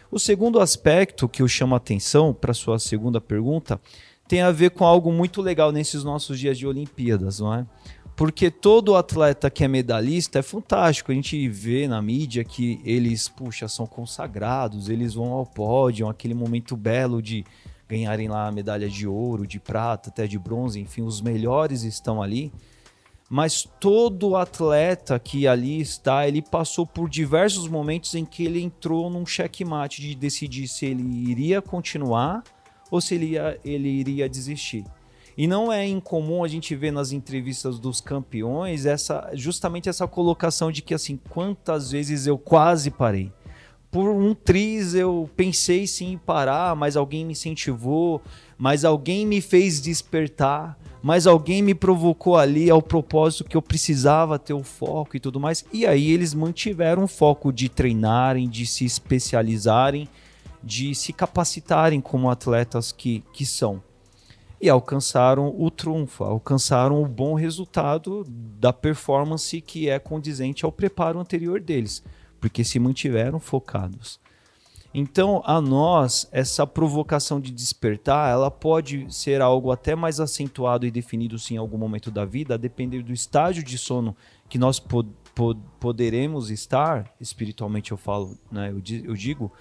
O 0.09 0.19
segundo 0.19 0.59
aspecto 0.59 1.27
que 1.27 1.41
eu 1.41 1.47
chamo 1.47 1.73
a 1.73 1.77
atenção 1.77 2.33
para 2.33 2.53
sua 2.53 2.79
segunda 2.79 3.19
pergunta 3.19 3.79
tem 4.27 4.41
a 4.41 4.51
ver 4.51 4.71
com 4.71 4.85
algo 4.85 5.11
muito 5.11 5.41
legal 5.41 5.71
nesses 5.71 6.03
nossos 6.03 6.39
dias 6.39 6.57
de 6.57 6.65
Olimpíadas, 6.65 7.39
não 7.39 7.53
é? 7.53 7.65
Porque 8.15 8.49
todo 8.49 8.95
atleta 8.95 9.49
que 9.49 9.63
é 9.63 9.67
medalhista 9.67 10.39
é 10.39 10.41
fantástico. 10.41 11.11
A 11.11 11.15
gente 11.15 11.47
vê 11.49 11.87
na 11.87 12.01
mídia 12.01 12.43
que 12.43 12.79
eles, 12.85 13.27
puxa, 13.27 13.67
são 13.67 13.85
consagrados, 13.85 14.89
eles 14.89 15.15
vão 15.15 15.33
ao 15.33 15.45
pódio, 15.45 16.07
aquele 16.07 16.33
momento 16.33 16.77
belo 16.77 17.21
de 17.21 17.43
ganharem 17.87 18.27
lá 18.27 18.47
a 18.47 18.51
medalha 18.51 18.89
de 18.89 19.05
ouro, 19.07 19.45
de 19.45 19.59
prata, 19.59 20.09
até 20.09 20.25
de 20.25 20.39
bronze, 20.39 20.79
enfim, 20.79 21.01
os 21.01 21.21
melhores 21.21 21.83
estão 21.83 22.21
ali. 22.21 22.51
Mas 23.29 23.67
todo 23.79 24.35
atleta 24.35 25.19
que 25.19 25.47
ali 25.47 25.81
está, 25.81 26.27
ele 26.27 26.41
passou 26.41 26.85
por 26.85 27.09
diversos 27.09 27.67
momentos 27.67 28.13
em 28.15 28.23
que 28.23 28.45
ele 28.45 28.61
entrou 28.61 29.09
num 29.09 29.25
checkmate 29.25 30.01
de 30.01 30.15
decidir 30.15 30.67
se 30.67 30.85
ele 30.85 31.03
iria 31.29 31.61
continuar 31.61 32.43
ou 32.89 33.01
se 33.01 33.15
ele, 33.15 33.31
ia, 33.31 33.59
ele 33.65 33.89
iria 33.89 34.29
desistir. 34.29 34.85
E 35.37 35.47
não 35.47 35.71
é 35.71 35.85
incomum 35.85 36.43
a 36.43 36.47
gente 36.47 36.73
ver 36.75 36.91
nas 36.91 37.11
entrevistas 37.11 37.77
dos 37.77 37.99
campeões 37.99 38.85
essa 38.85 39.31
justamente 39.33 39.89
essa 39.89 40.07
colocação 40.07 40.71
de 40.71 40.81
que 40.81 40.93
assim, 40.93 41.19
quantas 41.29 41.91
vezes 41.91 42.25
eu 42.25 42.37
quase 42.37 42.89
parei. 42.89 43.33
Por 43.91 44.09
um 44.09 44.33
triz 44.33 44.93
eu 44.93 45.29
pensei 45.35 45.87
sim 45.87 46.13
em 46.13 46.17
parar, 46.17 46.75
mas 46.75 46.95
alguém 46.95 47.25
me 47.25 47.33
incentivou, 47.33 48.21
mas 48.57 48.85
alguém 48.85 49.25
me 49.25 49.41
fez 49.41 49.81
despertar, 49.81 50.77
mas 51.03 51.27
alguém 51.27 51.61
me 51.61 51.75
provocou 51.75 52.37
ali 52.37 52.69
ao 52.69 52.81
propósito 52.81 53.43
que 53.43 53.57
eu 53.57 53.61
precisava 53.61 54.39
ter 54.39 54.53
o 54.53 54.63
foco 54.63 55.17
e 55.17 55.19
tudo 55.19 55.39
mais. 55.39 55.65
E 55.71 55.85
aí 55.85 56.11
eles 56.11 56.33
mantiveram 56.33 57.03
o 57.03 57.07
foco 57.07 57.51
de 57.51 57.67
treinarem, 57.67 58.49
de 58.49 58.65
se 58.65 58.85
especializarem, 58.85 60.07
de 60.63 60.95
se 60.95 61.11
capacitarem 61.13 61.99
como 61.99 62.29
atletas 62.29 62.91
que, 62.91 63.21
que 63.33 63.45
são 63.45 63.83
e 64.61 64.69
alcançaram 64.69 65.53
o 65.57 65.69
trunfo, 65.69 66.23
alcançaram 66.23 67.01
o 67.01 67.07
bom 67.07 67.33
resultado 67.33 68.23
da 68.27 68.71
performance 68.71 69.59
que 69.61 69.89
é 69.89 69.99
condizente 69.99 70.65
ao 70.65 70.71
preparo 70.71 71.19
anterior 71.19 71.59
deles, 71.59 72.03
porque 72.39 72.63
se 72.63 72.79
mantiveram 72.79 73.39
focados. 73.39 74.19
Então, 74.97 75.41
a 75.45 75.59
nós, 75.59 76.25
essa 76.31 76.65
provocação 76.65 77.41
de 77.41 77.51
despertar, 77.51 78.31
ela 78.31 78.49
pode 78.49 79.13
ser 79.13 79.41
algo 79.41 79.69
até 79.69 79.93
mais 79.93 80.21
acentuado 80.21 80.85
e 80.85 80.91
definido 80.91 81.37
sim 81.37 81.55
em 81.55 81.57
algum 81.57 81.77
momento 81.77 82.09
da 82.09 82.23
vida, 82.23 82.53
a 82.53 82.57
depender 82.57 83.03
do 83.03 83.11
estágio 83.11 83.61
de 83.61 83.77
sono 83.77 84.15
que 84.47 84.57
nós 84.57 84.79
pod 84.79 85.09
pod 85.35 85.59
poderemos 85.81 86.49
estar, 86.49 87.13
espiritualmente 87.19 87.91
eu 87.91 87.97
falo, 87.97 88.37
né, 88.49 88.71
eu, 88.71 88.81
eu 89.03 89.13
digo, 89.13 89.51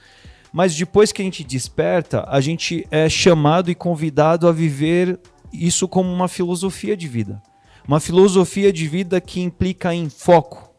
mas 0.54 0.72
depois 0.72 1.10
que 1.10 1.20
a 1.20 1.24
gente 1.24 1.42
desperta, 1.42 2.24
a 2.28 2.40
gente 2.40 2.86
é 2.88 3.08
chamado 3.08 3.72
e 3.72 3.74
convidado 3.74 4.46
a 4.46 4.52
viver 4.52 5.18
isso 5.52 5.88
como 5.88 6.12
uma 6.12 6.28
filosofia 6.28 6.96
de 6.96 7.08
vida. 7.08 7.42
Uma 7.88 7.98
filosofia 7.98 8.72
de 8.72 8.86
vida 8.86 9.20
que 9.20 9.40
implica 9.40 9.92
em 9.92 10.08
foco. 10.08 10.72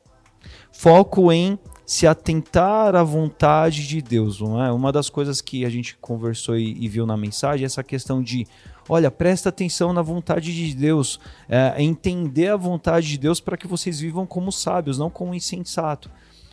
Foco 0.72 1.30
em 1.30 1.60
se 1.86 2.08
atentar 2.08 2.96
à 2.96 3.04
vontade 3.04 3.86
de 3.86 4.02
Deus, 4.02 4.40
não 4.40 4.64
é? 4.64 4.72
Uma 4.72 4.94
das 4.94 5.10
coisas 5.10 5.42
que 5.42 5.66
a 5.66 5.70
gente 5.70 5.98
conversou 5.98 6.58
e, 6.58 6.78
e 6.80 6.88
viu 6.88 7.06
na 7.06 7.18
mensagem 7.18 7.64
é 7.64 7.66
essa 7.66 7.84
questão 7.84 8.24
de, 8.24 8.48
olha, 8.88 9.12
presta 9.12 9.50
atenção 9.50 9.92
na 9.92 10.02
vontade 10.02 10.56
de 10.56 10.74
Deus, 10.74 11.20
é, 11.50 11.84
entender 11.84 12.48
a 12.48 12.56
vontade 12.56 13.10
de 13.10 13.18
Deus 13.18 13.42
para 13.42 13.58
que 13.58 13.68
vocês 13.68 14.00
vivam 14.00 14.26
como 14.26 14.54
sábios, 14.54 14.98
não 14.98 15.10
como 15.10 15.36
insensato. 15.36 16.10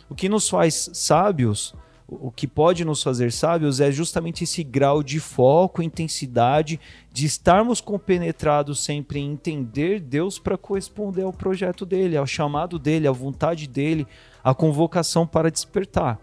O 0.09 0.13
que 0.13 0.27
nos 0.27 0.49
faz 0.49 0.89
sábios 0.91 1.73
o 2.21 2.31
que 2.31 2.47
pode 2.47 2.83
nos 2.85 3.01
fazer 3.01 3.31
sábios 3.31 3.79
é 3.79 3.91
justamente 3.91 4.43
esse 4.43 4.63
grau 4.63 5.01
de 5.01 5.19
foco, 5.19 5.81
intensidade, 5.81 6.79
de 7.11 7.25
estarmos 7.25 7.81
compenetrados 7.81 8.83
sempre 8.83 9.19
em 9.19 9.31
entender 9.31 9.99
Deus 9.99 10.39
para 10.39 10.57
corresponder 10.57 11.23
ao 11.23 11.33
projeto 11.33 11.85
dele, 11.85 12.17
ao 12.17 12.27
chamado 12.27 12.79
dele, 12.79 13.07
à 13.07 13.11
vontade 13.11 13.67
dele, 13.67 14.07
à 14.43 14.53
convocação 14.53 15.25
para 15.25 15.51
despertar. 15.51 16.19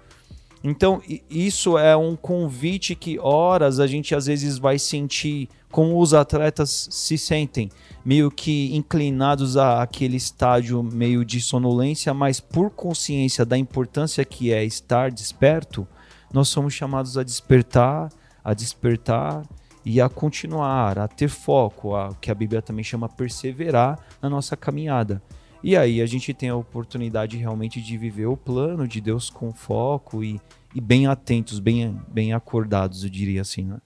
Então, 0.62 1.00
isso 1.30 1.78
é 1.78 1.96
um 1.96 2.14
convite 2.14 2.94
que, 2.94 3.18
horas, 3.18 3.80
a 3.80 3.86
gente 3.86 4.14
às 4.14 4.26
vezes 4.26 4.58
vai 4.58 4.78
sentir 4.78 5.48
como 5.70 6.00
os 6.00 6.12
atletas 6.12 6.88
se 6.90 7.16
sentem, 7.16 7.70
meio 8.04 8.30
que 8.30 8.74
inclinados 8.74 9.56
a 9.56 9.82
aquele 9.82 10.16
estágio 10.16 10.82
meio 10.82 11.24
de 11.24 11.40
sonolência, 11.40 12.12
mas 12.12 12.40
por 12.40 12.70
consciência 12.70 13.44
da 13.44 13.56
importância 13.56 14.24
que 14.24 14.52
é 14.52 14.64
estar 14.64 15.10
desperto, 15.10 15.86
nós 16.32 16.48
somos 16.48 16.74
chamados 16.74 17.16
a 17.16 17.22
despertar, 17.22 18.08
a 18.42 18.54
despertar 18.54 19.42
e 19.84 20.00
a 20.00 20.08
continuar, 20.08 20.98
a 20.98 21.08
ter 21.08 21.28
foco, 21.28 21.94
a 21.94 22.14
que 22.20 22.30
a 22.30 22.34
Bíblia 22.34 22.60
também 22.60 22.84
chama 22.84 23.08
perseverar 23.08 23.98
na 24.20 24.28
nossa 24.28 24.56
caminhada. 24.56 25.22
E 25.62 25.76
aí 25.76 26.00
a 26.00 26.06
gente 26.06 26.32
tem 26.32 26.48
a 26.48 26.56
oportunidade 26.56 27.36
realmente 27.36 27.80
de 27.82 27.96
viver 27.96 28.26
o 28.26 28.36
plano 28.36 28.88
de 28.88 29.00
Deus 29.00 29.28
com 29.28 29.52
foco 29.52 30.24
e, 30.24 30.40
e 30.74 30.80
bem 30.80 31.06
atentos, 31.06 31.58
bem, 31.58 32.00
bem 32.08 32.32
acordados, 32.32 33.04
eu 33.04 33.10
diria 33.10 33.42
assim, 33.42 33.64
né? 33.64 33.78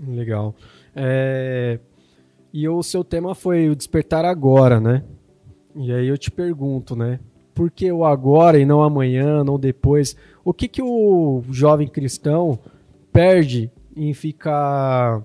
Legal. 0.00 0.54
É... 0.94 1.78
E 2.52 2.68
o 2.68 2.82
seu 2.82 3.02
tema 3.02 3.34
foi 3.34 3.68
o 3.68 3.74
despertar 3.74 4.24
agora, 4.24 4.78
né? 4.78 5.02
E 5.74 5.92
aí 5.92 6.06
eu 6.06 6.16
te 6.16 6.30
pergunto, 6.30 6.94
né? 6.94 7.18
Por 7.52 7.70
que 7.70 7.90
o 7.90 8.04
agora 8.04 8.58
e 8.58 8.64
não 8.64 8.82
amanhã, 8.82 9.42
não 9.42 9.58
depois? 9.58 10.16
O 10.44 10.52
que, 10.52 10.68
que 10.68 10.82
o 10.82 11.42
jovem 11.50 11.88
cristão 11.88 12.58
perde 13.12 13.70
em 13.96 14.14
ficar 14.14 15.22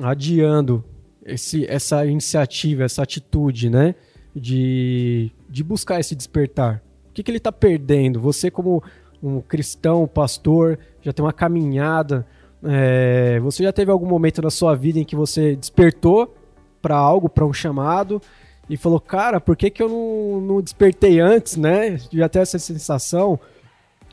adiando 0.00 0.84
esse, 1.24 1.66
essa 1.66 2.06
iniciativa, 2.06 2.84
essa 2.84 3.02
atitude, 3.02 3.68
né? 3.68 3.94
De, 4.34 5.30
de 5.48 5.62
buscar 5.62 6.00
esse 6.00 6.14
despertar. 6.14 6.82
O 7.10 7.12
que, 7.12 7.22
que 7.22 7.30
ele 7.30 7.38
está 7.38 7.52
perdendo? 7.52 8.18
Você, 8.20 8.50
como 8.50 8.82
um 9.22 9.40
cristão, 9.40 10.08
pastor, 10.08 10.78
já 11.02 11.12
tem 11.12 11.22
uma 11.22 11.32
caminhada. 11.32 12.26
É, 12.64 13.40
você 13.40 13.62
já 13.62 13.72
teve 13.72 13.90
algum 13.90 14.06
momento 14.06 14.40
na 14.40 14.50
sua 14.50 14.74
vida 14.74 14.98
em 14.98 15.04
que 15.04 15.16
você 15.16 15.56
despertou 15.56 16.34
para 16.80 16.96
algo, 16.96 17.28
para 17.28 17.44
um 17.44 17.52
chamado, 17.52 18.20
e 18.68 18.76
falou, 18.76 19.00
cara, 19.00 19.40
por 19.40 19.56
que, 19.56 19.70
que 19.70 19.82
eu 19.82 19.88
não, 19.88 20.40
não 20.40 20.62
despertei 20.62 21.20
antes, 21.20 21.56
né? 21.56 21.98
Já 22.12 22.28
ter 22.28 22.40
essa 22.40 22.58
sensação. 22.58 23.38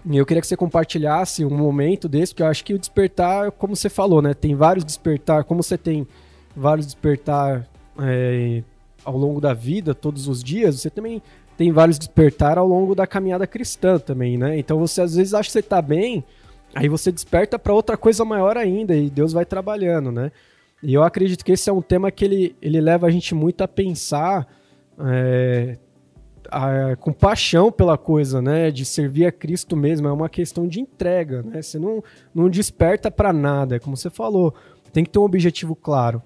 E 0.06 0.18
eu 0.18 0.26
queria 0.26 0.42
que 0.42 0.48
você 0.48 0.58
compartilhasse 0.58 1.46
um 1.46 1.56
momento 1.56 2.08
desse, 2.08 2.34
porque 2.34 2.44
eu 2.44 2.48
acho 2.48 2.64
que 2.64 2.74
o 2.74 2.80
despertar, 2.80 3.52
como 3.52 3.76
você 3.76 3.90
falou, 3.90 4.22
né? 4.22 4.34
Tem 4.34 4.56
vários 4.56 4.84
despertar, 4.84 5.44
como 5.44 5.62
você 5.62 5.78
tem 5.78 6.08
vários 6.56 6.86
despertar 6.86 7.68
é, 8.00 8.64
ao 9.04 9.18
longo 9.18 9.40
da 9.40 9.54
vida, 9.54 9.94
todos 9.94 10.28
os 10.28 10.44
dias, 10.44 10.80
você 10.80 10.90
também 10.90 11.22
tem 11.58 11.72
vários 11.72 12.00
despertar 12.00 12.58
ao 12.58 12.68
longo 12.68 12.96
da 12.96 13.06
caminhada 13.06 13.46
cristã 13.46 14.00
também, 14.00 14.38
né? 14.38 14.58
Então 14.58 14.80
você 14.80 15.02
às 15.02 15.16
vezes 15.16 15.34
acha 15.34 15.48
que 15.48 15.54
você 15.54 15.62
tá 15.62 15.82
bem, 15.82 16.24
aí 16.74 16.88
você 16.88 17.12
desperta 17.12 17.58
para 17.58 17.74
outra 17.74 17.98
coisa 17.98 18.24
maior 18.24 18.58
ainda 18.58 18.96
e 18.96 19.10
Deus 19.10 19.34
vai 19.34 19.46
trabalhando, 19.46 20.12
né? 20.12 20.32
E 20.82 20.94
eu 20.94 21.04
acredito 21.04 21.44
que 21.44 21.52
esse 21.52 21.70
é 21.70 21.74
um 21.74 21.82
tema 21.82 22.12
que 22.12 22.24
ele, 22.24 22.56
ele 22.62 22.80
leva 22.80 23.08
a 23.08 23.12
gente 23.12 23.36
muito 23.36 23.62
a 23.62 23.68
pensar 23.68 24.48
é, 25.00 25.78
a, 26.50 26.96
com 26.96 27.12
paixão 27.12 27.72
pela 27.72 27.98
coisa, 27.98 28.42
né? 28.42 28.72
De 28.72 28.86
servir 28.86 29.26
a 29.26 29.32
Cristo 29.32 29.76
mesmo. 29.76 30.08
É 30.08 30.12
uma 30.12 30.30
questão 30.30 30.68
de 30.68 30.80
entrega, 30.80 31.44
né? 31.44 31.62
Você 31.62 31.78
não, 31.78 32.04
não 32.34 32.50
desperta 32.50 33.12
para 33.12 33.34
nada, 33.34 33.76
é 33.76 33.80
como 33.80 33.98
você 33.98 34.10
falou. 34.10 34.54
Tem 34.94 35.04
que 35.04 35.10
ter 35.10 35.20
um 35.20 35.24
objetivo 35.24 35.76
claro. 35.76 36.22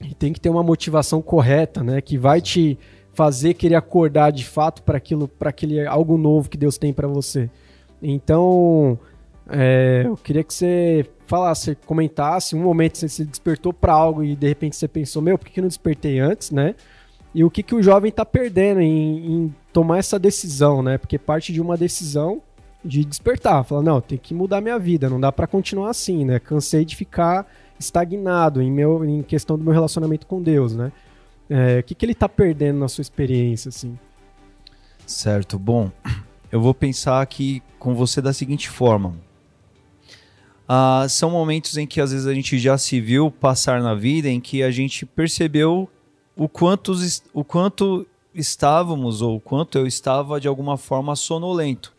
E 0.00 0.14
tem 0.14 0.32
que 0.32 0.40
ter 0.40 0.48
uma 0.48 0.62
motivação 0.62 1.20
correta, 1.20 1.82
né? 1.82 2.00
Que 2.00 2.16
vai 2.16 2.40
te 2.40 2.78
fazer 3.12 3.54
querer 3.54 3.74
acordar 3.74 4.30
de 4.30 4.44
fato 4.44 4.82
para 4.82 4.96
aquilo, 4.96 5.26
para 5.26 5.50
aquele 5.50 5.84
algo 5.86 6.16
novo 6.16 6.48
que 6.48 6.56
Deus 6.56 6.78
tem 6.78 6.92
para 6.92 7.08
você. 7.08 7.50
Então, 8.02 8.98
é, 9.50 10.04
eu 10.06 10.16
queria 10.16 10.44
que 10.44 10.54
você 10.54 11.04
falasse, 11.26 11.74
comentasse 11.86 12.54
um 12.54 12.62
momento 12.62 12.92
que 12.92 12.98
você 12.98 13.08
se 13.08 13.24
despertou 13.24 13.72
para 13.72 13.92
algo 13.92 14.22
e 14.22 14.36
de 14.36 14.48
repente 14.48 14.76
você 14.76 14.86
pensou, 14.86 15.20
meu, 15.20 15.36
por 15.36 15.48
que, 15.48 15.58
eu 15.58 15.62
não 15.62 15.68
despertei 15.68 16.18
antes, 16.20 16.50
né? 16.50 16.74
E 17.34 17.44
o 17.44 17.50
que, 17.50 17.62
que 17.62 17.74
o 17.74 17.82
jovem 17.82 18.08
está 18.08 18.24
perdendo 18.24 18.80
em, 18.80 19.32
em, 19.32 19.54
tomar 19.72 19.98
essa 19.98 20.18
decisão, 20.18 20.82
né? 20.82 20.98
Porque 20.98 21.18
parte 21.18 21.52
de 21.52 21.60
uma 21.60 21.76
decisão 21.76 22.42
de 22.84 23.04
despertar, 23.04 23.64
falar, 23.64 23.82
não, 23.82 24.00
tem 24.00 24.18
que 24.18 24.32
mudar 24.32 24.60
minha 24.60 24.78
vida, 24.78 25.08
não 25.08 25.20
dá 25.20 25.30
para 25.30 25.46
continuar 25.46 25.90
assim, 25.90 26.24
né? 26.24 26.38
Cansei 26.38 26.84
de 26.84 26.96
ficar 26.96 27.46
estagnado 27.78 28.62
em, 28.62 28.70
meu, 28.70 29.04
em 29.04 29.22
questão 29.22 29.58
do 29.58 29.64
meu 29.64 29.72
relacionamento 29.72 30.26
com 30.26 30.42
Deus, 30.42 30.74
né? 30.74 30.92
É, 31.48 31.80
o 31.80 31.82
que, 31.82 31.94
que 31.94 32.04
ele 32.04 32.12
está 32.12 32.28
perdendo 32.28 32.78
na 32.78 32.88
sua 32.88 33.02
experiência, 33.02 33.68
assim? 33.68 33.98
Certo, 35.06 35.58
bom, 35.58 35.90
eu 36.52 36.60
vou 36.60 36.72
pensar 36.72 37.20
aqui 37.20 37.62
com 37.78 37.94
você 37.94 38.20
da 38.20 38.32
seguinte 38.32 38.68
forma. 38.68 39.14
Ah, 40.72 41.04
são 41.08 41.30
momentos 41.30 41.76
em 41.76 41.84
que 41.84 42.00
às 42.00 42.12
vezes 42.12 42.28
a 42.28 42.32
gente 42.32 42.56
já 42.56 42.78
se 42.78 43.00
viu 43.00 43.28
passar 43.28 43.82
na 43.82 43.92
vida 43.92 44.28
em 44.28 44.40
que 44.40 44.62
a 44.62 44.70
gente 44.70 45.04
percebeu 45.04 45.90
o 46.36 46.48
quanto, 46.48 46.92
o 47.34 47.42
quanto 47.42 48.06
estávamos 48.32 49.20
ou 49.20 49.34
o 49.34 49.40
quanto 49.40 49.76
eu 49.76 49.84
estava 49.84 50.40
de 50.40 50.46
alguma 50.46 50.76
forma 50.76 51.16
sonolento, 51.16 51.92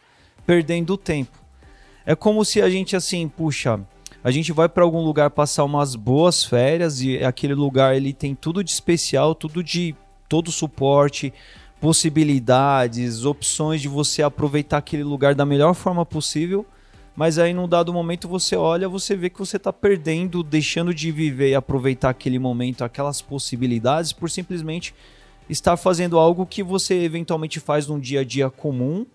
perdendo 0.45 0.95
tempo. 0.95 1.38
É 2.05 2.15
como 2.15 2.45
se 2.45 2.62
a 2.62 2.69
gente 2.69 2.95
assim, 2.95 3.27
puxa, 3.27 3.77
a 4.23 4.31
gente 4.31 4.53
vai 4.53 4.69
para 4.69 4.86
algum 4.86 5.03
lugar 5.03 5.31
passar 5.31 5.65
umas 5.65 5.93
boas 5.93 6.45
férias 6.45 7.01
e 7.01 7.21
aquele 7.21 7.53
lugar 7.53 7.93
ele 7.93 8.13
tem 8.13 8.34
tudo 8.34 8.63
de 8.63 8.71
especial, 8.71 9.36
tudo 9.36 9.62
de 9.62 9.93
todo 10.29 10.49
suporte, 10.49 11.34
possibilidades, 11.81 13.25
opções 13.25 13.81
de 13.81 13.89
você 13.89 14.23
aproveitar 14.23 14.77
aquele 14.77 15.03
lugar 15.03 15.36
da 15.36 15.45
melhor 15.45 15.73
forma 15.73 16.05
possível 16.05 16.65
mas 17.15 17.38
aí 17.38 17.54
num 17.54 17.67
dado 17.67 17.93
momento 17.93 18.28
você 18.28 18.56
olha, 18.56 18.88
você 18.88 19.15
vê 19.15 19.30
que 19.30 19.39
você 19.39 19.58
está 19.58 19.71
perdendo, 19.74 20.43
deixando 20.43 20.93
de 20.93 21.12
viver 21.12 21.50
e 21.50 21.56
aproveitar 21.56 22.10
aquele 22.10 22.39
momento, 22.39 22.84
aquelas 22.84 23.21
possibilidades, 23.21 24.13
por 24.13 24.30
simplesmente 24.30 24.93
estar 25.50 25.76
fazendo 25.76 26.17
algo 26.17 26.45
que 26.45 26.63
você 26.63 26.95
eventualmente 27.04 27.60
faz 27.60 27.88
num 27.88 28.00
dia 28.00 28.21
a 28.21 28.24
dia 28.24 28.50
comum 28.50 29.06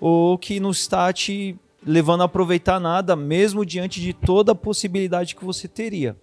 ou 0.00 0.36
que 0.36 0.60
não 0.60 0.70
está 0.70 1.12
te 1.12 1.56
levando 1.84 2.22
a 2.22 2.24
aproveitar 2.24 2.78
nada, 2.78 3.16
mesmo 3.16 3.64
diante 3.64 4.00
de 4.00 4.12
toda 4.12 4.52
a 4.52 4.54
possibilidade 4.54 5.34
que 5.34 5.44
você 5.44 5.66
teria. 5.66 6.16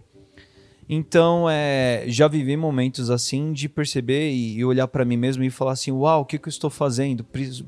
Então, 0.87 1.49
é, 1.49 2.03
já 2.07 2.27
vivi 2.27 2.55
momentos 2.55 3.09
assim 3.09 3.51
de 3.51 3.67
perceber 3.67 4.31
e, 4.31 4.63
olhar 4.63 4.87
para 4.87 5.03
mim 5.03 5.17
mesmo 5.17 5.43
e 5.43 5.49
falar 5.49 5.71
assim: 5.71 5.91
Uau, 5.91 6.21
o 6.21 6.25
que, 6.25 6.37
que 6.37 6.47
eu 6.47 6.51
estou 6.51 6.69
fazendo? 6.69 7.23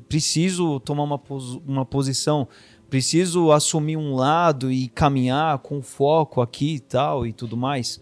Preciso 0.08 0.78
tomar 0.80 1.02
uma, 1.02 1.18
pos 1.18 1.56
uma 1.66 1.84
posição, 1.84 2.46
preciso 2.88 3.52
assumir 3.52 3.96
um 3.96 4.14
lado 4.14 4.70
e 4.72 4.88
caminhar 4.88 5.58
com 5.58 5.82
foco 5.82 6.40
aqui 6.40 6.76
e 6.76 6.80
tal 6.80 7.26
e 7.26 7.32
tudo 7.32 7.56
mais. 7.56 8.00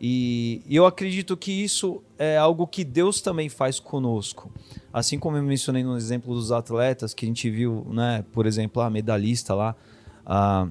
E, 0.00 0.62
eu 0.68 0.84
acredito 0.86 1.36
que 1.36 1.50
isso 1.50 2.02
é 2.18 2.36
algo 2.36 2.66
que 2.66 2.84
Deus 2.84 3.20
também 3.20 3.48
faz 3.48 3.80
conosco. 3.80 4.50
Assim 4.92 5.18
como 5.18 5.36
eu 5.36 5.42
mencionei 5.42 5.82
no 5.82 5.96
exemplo 5.96 6.34
dos 6.34 6.52
atletas, 6.52 7.14
que 7.14 7.24
a 7.24 7.28
gente 7.28 7.50
viu, 7.50 7.86
né, 7.90 8.24
por 8.32 8.46
exemplo, 8.46 8.82
a 8.82 8.90
medalhista 8.90 9.54
lá, 9.54 9.74
a, 10.24 10.68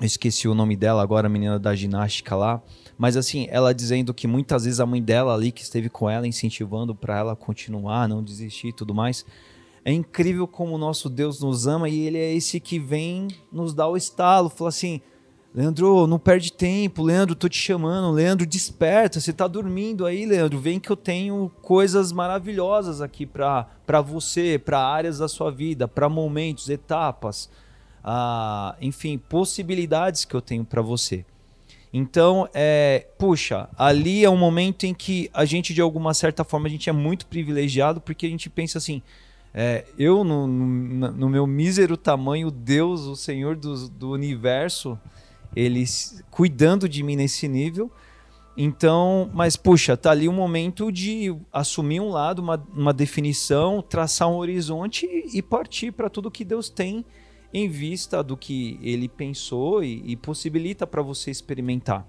eu 0.00 0.06
esqueci 0.06 0.48
o 0.48 0.54
nome 0.54 0.76
dela 0.76 1.02
agora, 1.02 1.26
a 1.26 1.30
menina 1.30 1.58
da 1.58 1.74
ginástica 1.74 2.36
lá, 2.36 2.62
mas 2.96 3.16
assim, 3.16 3.46
ela 3.50 3.74
dizendo 3.74 4.14
que 4.14 4.26
muitas 4.26 4.64
vezes 4.64 4.80
a 4.80 4.86
mãe 4.86 5.02
dela 5.02 5.34
ali 5.34 5.50
que 5.50 5.62
esteve 5.62 5.88
com 5.88 6.08
ela, 6.08 6.26
incentivando 6.26 6.94
para 6.94 7.18
ela 7.18 7.36
continuar, 7.36 8.08
não 8.08 8.22
desistir 8.22 8.68
e 8.68 8.72
tudo 8.72 8.94
mais, 8.94 9.24
é 9.84 9.92
incrível 9.92 10.48
como 10.48 10.74
o 10.74 10.78
nosso 10.78 11.10
Deus 11.10 11.40
nos 11.40 11.66
ama 11.66 11.88
e 11.88 12.06
ele 12.06 12.18
é 12.18 12.32
esse 12.32 12.58
que 12.58 12.78
vem 12.78 13.28
nos 13.52 13.74
dar 13.74 13.88
o 13.88 13.96
estalo, 13.96 14.48
fala 14.48 14.70
assim: 14.70 15.02
Leandro, 15.54 16.06
não 16.06 16.18
perde 16.18 16.52
tempo, 16.52 17.02
Leandro, 17.02 17.34
tô 17.34 17.48
te 17.48 17.58
chamando, 17.58 18.10
Leandro, 18.10 18.46
desperta, 18.46 19.20
você 19.20 19.32
tá 19.32 19.46
dormindo 19.46 20.06
aí, 20.06 20.24
Leandro, 20.24 20.58
vem 20.58 20.80
que 20.80 20.90
eu 20.90 20.96
tenho 20.96 21.52
coisas 21.60 22.12
maravilhosas 22.12 23.02
aqui 23.02 23.26
para 23.26 24.00
você, 24.00 24.58
para 24.58 24.80
áreas 24.80 25.18
da 25.18 25.28
sua 25.28 25.50
vida, 25.50 25.86
para 25.86 26.08
momentos, 26.08 26.70
etapas, 26.70 27.50
ah, 28.02 28.74
enfim, 28.80 29.18
possibilidades 29.18 30.24
que 30.24 30.34
eu 30.34 30.40
tenho 30.40 30.64
para 30.64 30.80
você. 30.80 31.26
Então, 31.92 32.48
é, 32.52 33.06
puxa, 33.16 33.68
ali 33.78 34.24
é 34.24 34.30
um 34.30 34.36
momento 34.36 34.84
em 34.84 34.92
que 34.92 35.30
a 35.32 35.44
gente, 35.44 35.72
de 35.72 35.80
alguma 35.80 36.12
certa 36.12 36.42
forma, 36.42 36.66
a 36.66 36.70
gente 36.70 36.90
é 36.90 36.92
muito 36.92 37.26
privilegiado 37.26 38.00
porque 38.00 38.26
a 38.26 38.28
gente 38.28 38.50
pensa 38.50 38.78
assim, 38.78 39.00
é, 39.56 39.84
eu, 39.96 40.24
no, 40.24 40.48
no, 40.48 41.12
no, 41.12 41.28
meu 41.28 41.46
mísero 41.46 41.96
tamanho, 41.96 42.50
Deus, 42.50 43.02
o 43.02 43.14
Senhor 43.14 43.54
do, 43.54 43.88
do 43.88 44.10
universo, 44.10 44.98
ele 45.54 45.84
cuidando 46.28 46.88
de 46.88 47.04
mim 47.04 47.14
nesse 47.14 47.46
nível. 47.46 47.88
Então, 48.56 49.30
mas 49.32 49.56
puxa, 49.56 49.96
tá 49.96 50.10
ali 50.10 50.28
um 50.28 50.32
momento 50.32 50.90
de 50.90 51.34
assumir 51.52 52.00
um 52.00 52.08
lado, 52.08 52.40
uma, 52.40 52.60
uma 52.74 52.92
definição, 52.92 53.80
traçar 53.80 54.28
um 54.28 54.36
horizonte 54.36 55.06
e, 55.32 55.40
partir 55.40 55.92
para 55.92 56.10
tudo 56.10 56.30
que 56.30 56.44
Deus 56.44 56.68
tem 56.68 57.04
em 57.52 57.68
vista 57.68 58.22
do 58.22 58.36
que 58.36 58.78
ele 58.82 59.08
pensou 59.08 59.84
e, 59.84 60.02
e 60.04 60.16
possibilita 60.16 60.84
para 60.84 61.02
você 61.02 61.30
experimentar. 61.30 62.06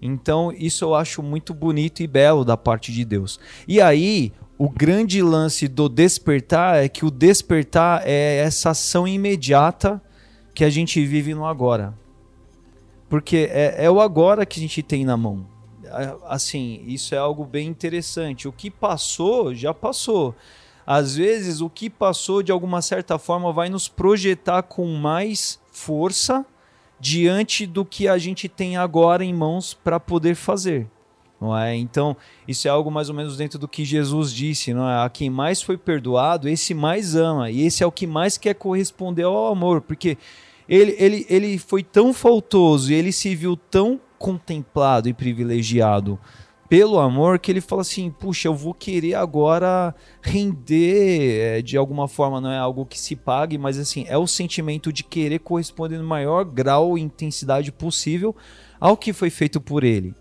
Então, 0.00 0.52
isso 0.52 0.84
eu 0.84 0.94
acho 0.94 1.22
muito 1.22 1.54
bonito 1.54 2.02
e 2.02 2.06
belo 2.06 2.44
da 2.44 2.56
parte 2.56 2.92
de 2.92 3.04
Deus. 3.04 3.40
E 3.66 3.80
aí, 3.80 4.32
o 4.62 4.68
grande 4.68 5.22
lance 5.22 5.66
do 5.66 5.88
despertar 5.88 6.84
é 6.84 6.86
que 6.86 7.02
o 7.02 7.10
despertar 7.10 8.02
é 8.04 8.36
essa 8.44 8.72
ação 8.72 9.08
imediata 9.08 10.02
que 10.54 10.62
a 10.62 10.68
gente 10.68 11.02
vive 11.02 11.32
no 11.32 11.46
agora. 11.46 11.94
Porque 13.08 13.48
é, 13.50 13.86
é 13.86 13.90
o 13.90 14.02
agora 14.02 14.44
que 14.44 14.60
a 14.60 14.62
gente 14.62 14.82
tem 14.82 15.02
na 15.02 15.16
mão. 15.16 15.46
Assim, 16.28 16.84
isso 16.86 17.14
é 17.14 17.18
algo 17.18 17.42
bem 17.42 17.68
interessante. 17.68 18.46
O 18.46 18.52
que 18.52 18.70
passou, 18.70 19.54
já 19.54 19.72
passou. 19.72 20.34
Às 20.86 21.16
vezes, 21.16 21.62
o 21.62 21.70
que 21.70 21.88
passou, 21.88 22.42
de 22.42 22.52
alguma 22.52 22.82
certa 22.82 23.18
forma, 23.18 23.50
vai 23.54 23.70
nos 23.70 23.88
projetar 23.88 24.64
com 24.64 24.86
mais 24.88 25.58
força 25.72 26.44
diante 27.00 27.64
do 27.64 27.82
que 27.82 28.06
a 28.06 28.18
gente 28.18 28.46
tem 28.46 28.76
agora 28.76 29.24
em 29.24 29.32
mãos 29.32 29.72
para 29.72 29.98
poder 29.98 30.34
fazer. 30.34 30.86
Não 31.40 31.56
é? 31.56 31.74
Então, 31.74 32.16
isso 32.46 32.68
é 32.68 32.70
algo 32.70 32.90
mais 32.90 33.08
ou 33.08 33.14
menos 33.14 33.36
dentro 33.36 33.58
do 33.58 33.66
que 33.66 33.84
Jesus 33.84 34.32
disse, 34.32 34.74
não 34.74 34.88
é? 34.88 35.04
A 35.04 35.08
quem 35.08 35.30
mais 35.30 35.62
foi 35.62 35.78
perdoado, 35.78 36.48
esse 36.48 36.74
mais 36.74 37.16
ama, 37.16 37.50
e 37.50 37.62
esse 37.62 37.82
é 37.82 37.86
o 37.86 37.92
que 37.92 38.06
mais 38.06 38.36
quer 38.36 38.54
corresponder 38.54 39.22
ao 39.22 39.46
amor, 39.46 39.80
porque 39.80 40.18
ele, 40.68 40.94
ele, 40.98 41.26
ele 41.30 41.58
foi 41.58 41.82
tão 41.82 42.12
faltoso 42.12 42.92
e 42.92 42.94
ele 42.94 43.10
se 43.10 43.34
viu 43.34 43.56
tão 43.56 43.98
contemplado 44.18 45.08
e 45.08 45.14
privilegiado 45.14 46.18
pelo 46.70 47.00
amor 47.00 47.40
que 47.40 47.50
ele 47.50 47.60
fala 47.60 47.82
assim: 47.82 48.10
puxa, 48.10 48.46
eu 48.46 48.54
vou 48.54 48.72
querer 48.72 49.14
agora 49.14 49.92
render 50.22 51.58
é, 51.58 51.62
de 51.62 51.76
alguma 51.76 52.06
forma, 52.06 52.40
não 52.40 52.50
é 52.52 52.58
algo 52.58 52.86
que 52.86 52.98
se 52.98 53.16
pague, 53.16 53.58
mas 53.58 53.76
assim, 53.76 54.04
é 54.06 54.16
o 54.16 54.26
sentimento 54.26 54.92
de 54.92 55.02
querer 55.02 55.40
corresponder 55.40 55.98
no 55.98 56.06
maior 56.06 56.44
grau 56.44 56.96
e 56.96 57.00
intensidade 57.00 57.72
possível 57.72 58.36
ao 58.78 58.96
que 58.96 59.12
foi 59.12 59.30
feito 59.30 59.60
por 59.60 59.82
ele. 59.82 60.14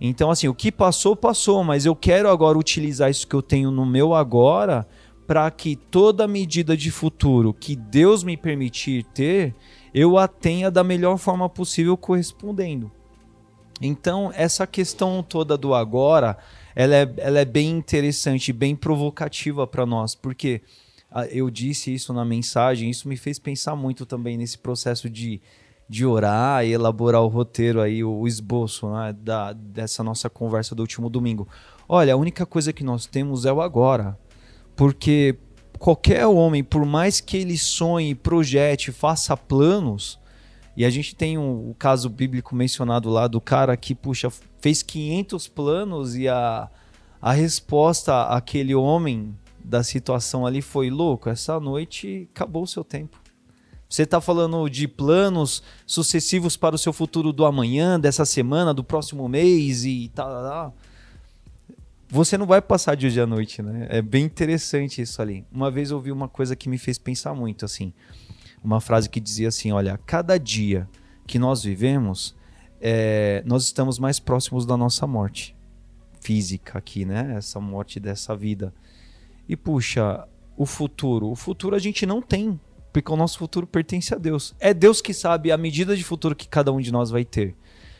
Então, 0.00 0.30
assim, 0.30 0.48
o 0.48 0.54
que 0.54 0.72
passou, 0.72 1.14
passou, 1.16 1.62
mas 1.62 1.86
eu 1.86 1.94
quero 1.94 2.28
agora 2.28 2.58
utilizar 2.58 3.10
isso 3.10 3.26
que 3.26 3.34
eu 3.34 3.42
tenho 3.42 3.70
no 3.70 3.86
meu 3.86 4.14
agora 4.14 4.86
para 5.26 5.50
que 5.50 5.76
toda 5.76 6.28
medida 6.28 6.76
de 6.76 6.90
futuro 6.90 7.54
que 7.54 7.74
Deus 7.74 8.22
me 8.22 8.36
permitir 8.36 9.04
ter, 9.14 9.54
eu 9.94 10.18
a 10.18 10.28
tenha 10.28 10.70
da 10.70 10.84
melhor 10.84 11.16
forma 11.16 11.48
possível 11.48 11.96
correspondendo. 11.96 12.90
Então, 13.80 14.30
essa 14.34 14.66
questão 14.66 15.22
toda 15.22 15.56
do 15.56 15.74
agora, 15.74 16.36
ela 16.76 16.94
é, 16.94 17.14
ela 17.18 17.38
é 17.40 17.44
bem 17.44 17.70
interessante, 17.70 18.52
bem 18.52 18.76
provocativa 18.76 19.66
para 19.66 19.86
nós, 19.86 20.14
porque 20.14 20.62
ah, 21.10 21.26
eu 21.26 21.48
disse 21.50 21.94
isso 21.94 22.12
na 22.12 22.24
mensagem, 22.24 22.90
isso 22.90 23.08
me 23.08 23.16
fez 23.16 23.38
pensar 23.38 23.74
muito 23.74 24.04
também 24.04 24.36
nesse 24.36 24.58
processo 24.58 25.08
de 25.08 25.40
de 25.88 26.06
orar 26.06 26.64
e 26.64 26.72
elaborar 26.72 27.22
o 27.22 27.28
roteiro 27.28 27.80
aí, 27.80 28.02
o, 28.02 28.26
esboço 28.26 28.88
né, 28.90 29.12
da, 29.12 29.52
dessa 29.52 30.02
nossa 30.02 30.30
conversa 30.30 30.74
do 30.74 30.80
último 30.80 31.10
domingo. 31.10 31.46
Olha, 31.88 32.14
a 32.14 32.16
única 32.16 32.46
coisa 32.46 32.72
que 32.72 32.82
nós 32.82 33.06
temos 33.06 33.44
é 33.44 33.52
o 33.52 33.60
agora. 33.60 34.18
Porque 34.74 35.36
qualquer 35.78 36.26
homem, 36.26 36.64
por 36.64 36.84
mais 36.84 37.20
que 37.20 37.36
ele 37.36 37.58
sonhe, 37.58 38.14
projete, 38.14 38.90
faça 38.90 39.36
planos, 39.36 40.18
e 40.76 40.84
a 40.84 40.90
gente 40.90 41.14
tem 41.14 41.38
um, 41.38 41.70
o 41.70 41.74
caso 41.74 42.08
bíblico 42.08 42.54
mencionado 42.54 43.08
lá 43.08 43.28
do 43.28 43.40
cara 43.40 43.76
que, 43.76 43.94
puxa, 43.94 44.30
fez 44.60 44.82
500 44.82 45.46
planos 45.48 46.16
e 46.16 46.26
a, 46.26 46.68
a 47.20 47.32
resposta 47.32 48.24
àquele 48.24 48.74
homem 48.74 49.36
da 49.62 49.82
situação 49.82 50.44
ali 50.44 50.60
foi: 50.60 50.90
louco, 50.90 51.28
essa 51.28 51.60
noite 51.60 52.28
acabou 52.34 52.64
o 52.64 52.66
seu 52.66 52.82
tempo. 52.82 53.23
Você 53.94 54.02
está 54.02 54.20
falando 54.20 54.68
de 54.68 54.88
planos 54.88 55.62
sucessivos 55.86 56.56
para 56.56 56.74
o 56.74 56.78
seu 56.78 56.92
futuro 56.92 57.32
do 57.32 57.46
amanhã, 57.46 58.00
dessa 58.00 58.24
semana, 58.24 58.74
do 58.74 58.82
próximo 58.82 59.28
mês 59.28 59.84
e 59.84 60.10
tal. 60.12 60.74
Você 62.08 62.36
não 62.36 62.44
vai 62.44 62.60
passar 62.60 62.96
de 62.96 63.06
hoje 63.06 63.20
à 63.20 63.24
noite, 63.24 63.62
né? 63.62 63.86
É 63.88 64.02
bem 64.02 64.24
interessante 64.24 65.00
isso 65.00 65.22
ali. 65.22 65.46
Uma 65.48 65.70
vez 65.70 65.92
eu 65.92 65.96
ouvi 65.96 66.10
uma 66.10 66.26
coisa 66.26 66.56
que 66.56 66.68
me 66.68 66.76
fez 66.76 66.98
pensar 66.98 67.34
muito, 67.34 67.64
assim. 67.64 67.92
Uma 68.64 68.80
frase 68.80 69.08
que 69.08 69.20
dizia 69.20 69.46
assim: 69.46 69.70
olha, 69.70 69.96
cada 70.04 70.38
dia 70.38 70.88
que 71.24 71.38
nós 71.38 71.62
vivemos, 71.62 72.34
é, 72.80 73.44
nós 73.46 73.62
estamos 73.62 74.00
mais 74.00 74.18
próximos 74.18 74.66
da 74.66 74.76
nossa 74.76 75.06
morte 75.06 75.56
física 76.20 76.78
aqui, 76.78 77.04
né? 77.04 77.36
Essa 77.36 77.60
morte 77.60 78.00
dessa 78.00 78.34
vida. 78.34 78.74
E 79.48 79.56
puxa, 79.56 80.26
o 80.56 80.66
futuro. 80.66 81.30
O 81.30 81.36
futuro 81.36 81.76
a 81.76 81.78
gente 81.78 82.04
não 82.04 82.20
tem 82.20 82.58
porque 82.94 83.12
o 83.12 83.16
nosso 83.16 83.38
futuro 83.38 83.66
pertence 83.66 84.14
a 84.14 84.16
Deus. 84.16 84.54
É 84.60 84.72
Deus 84.72 85.02
que 85.02 85.12
sabe 85.12 85.50
a 85.50 85.58
medida 85.58 85.96
de 85.96 86.04
futuro 86.04 86.36
que 86.36 86.46
cada 86.46 86.72
um 86.72 86.80
de 86.80 86.92
nós 86.92 87.10
vai 87.10 87.24
ter. 87.24 87.56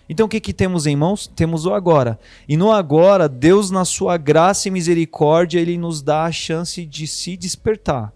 Então 0.09 0.27
o 0.27 0.29
que, 0.29 0.39
que 0.39 0.53
temos 0.53 0.87
em 0.87 0.95
mãos? 0.95 1.27
Temos 1.27 1.67
o 1.67 1.75
agora. 1.75 2.17
E 2.49 2.57
no 2.57 2.71
agora, 2.71 3.29
Deus, 3.29 3.73
na 3.73 3.85
sua 3.85 4.17
graça 4.17 4.69
e 4.69 4.71
misericórdia, 4.71 5.59
ele 5.59 5.77
nos 5.77 6.01
dá 6.01 6.25
a 6.25 6.33
chance 6.33 6.87
de 6.87 7.09
se 7.09 7.37
despertar. 7.37 8.13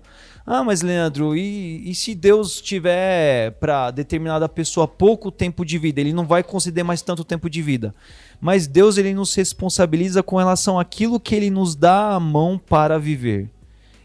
Ah, 0.46 0.62
mas 0.62 0.80
Leandro, 0.80 1.36
e, 1.36 1.90
e 1.90 1.94
se 1.96 2.14
Deus 2.14 2.60
tiver 2.60 3.50
para 3.58 3.90
determinada 3.90 4.48
pessoa 4.48 4.86
pouco 4.86 5.32
tempo 5.32 5.64
de 5.64 5.78
vida, 5.78 6.00
ele 6.00 6.12
não 6.12 6.26
vai 6.26 6.44
conceder 6.44 6.84
mais 6.84 7.02
tanto 7.02 7.24
tempo 7.24 7.50
de 7.50 7.60
vida. 7.60 7.92
Mas 8.40 8.68
Deus 8.68 8.96
ele 8.96 9.12
nos 9.12 9.34
responsabiliza 9.34 10.22
com 10.22 10.36
relação 10.36 10.78
àquilo 10.78 11.18
que 11.18 11.34
ele 11.34 11.50
nos 11.50 11.74
dá 11.74 12.12
a 12.12 12.20
mão 12.20 12.56
para 12.56 12.98
viver. 12.98 13.50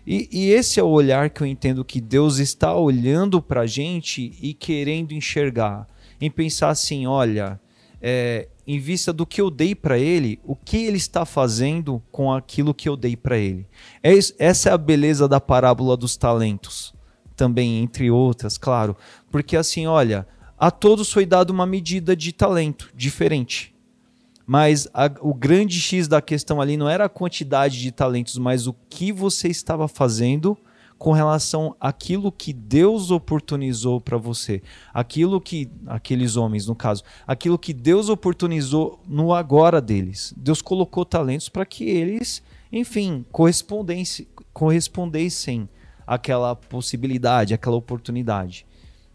E, 0.05 0.27
e, 0.31 0.49
esse 0.51 0.79
é 0.79 0.83
o 0.83 0.89
olhar 0.89 1.29
que 1.29 1.41
eu 1.41 1.47
entendo 1.47 1.85
que 1.85 2.01
Deus 2.01 2.37
está 2.37 2.75
olhando 2.75 3.41
para 3.41 3.61
a 3.61 3.67
gente 3.67 4.37
e 4.41 4.53
querendo 4.53 5.13
enxergar. 5.13 5.87
Em 6.19 6.29
pensar 6.29 6.69
assim: 6.69 7.07
olha, 7.07 7.59
é, 8.01 8.49
em 8.67 8.79
vista 8.79 9.13
do 9.13 9.25
que 9.25 9.39
eu 9.39 9.49
dei 9.49 9.73
para 9.73 9.97
ele, 9.97 10.39
o 10.43 10.55
que 10.55 10.77
ele 10.77 10.97
está 10.97 11.25
fazendo 11.25 12.01
com 12.11 12.31
aquilo 12.31 12.73
que 12.73 12.87
eu 12.87 12.97
dei 12.97 13.15
para 13.15 13.37
ele. 13.37 13.65
É, 14.01 14.11
essa 14.37 14.69
é 14.69 14.73
a 14.73 14.77
beleza 14.77 15.27
da 15.27 15.39
parábola 15.39 15.95
dos 15.95 16.17
talentos. 16.17 16.93
Também, 17.35 17.81
entre 17.81 18.11
outras, 18.11 18.57
claro. 18.57 18.95
Porque 19.31 19.57
assim, 19.57 19.87
olha, 19.87 20.27
a 20.57 20.69
todos 20.69 21.11
foi 21.11 21.25
dado 21.25 21.49
uma 21.49 21.65
medida 21.65 22.15
de 22.15 22.31
talento 22.31 22.91
diferente. 22.95 23.72
Mas 24.45 24.87
a, 24.93 25.09
o 25.21 25.33
grande 25.33 25.79
X 25.79 26.07
da 26.07 26.21
questão 26.21 26.59
ali 26.59 26.75
não 26.75 26.89
era 26.89 27.05
a 27.05 27.09
quantidade 27.09 27.79
de 27.79 27.91
talentos, 27.91 28.37
mas 28.37 28.67
o 28.67 28.75
que 28.89 29.11
você 29.11 29.47
estava 29.47 29.87
fazendo 29.87 30.57
com 31.03 31.11
relação 31.11 31.75
àquilo 31.81 32.31
que 32.31 32.53
Deus 32.53 33.11
oportunizou 33.11 33.99
para 33.99 34.17
você. 34.17 34.61
Aquilo 34.93 35.41
que, 35.41 35.69
aqueles 35.85 36.37
homens, 36.37 36.65
no 36.65 36.75
caso, 36.75 37.03
aquilo 37.27 37.59
que 37.59 37.73
Deus 37.73 38.07
oportunizou 38.07 39.01
no 39.05 39.33
agora 39.33 39.81
deles. 39.81 40.33
Deus 40.37 40.61
colocou 40.61 41.03
talentos 41.03 41.49
para 41.49 41.65
que 41.65 41.83
eles, 41.83 42.41
enfim, 42.71 43.25
correspondessem, 43.33 44.27
correspondessem 44.53 45.67
àquela 46.07 46.55
possibilidade, 46.55 47.53
àquela 47.53 47.75
oportunidade. 47.75 48.65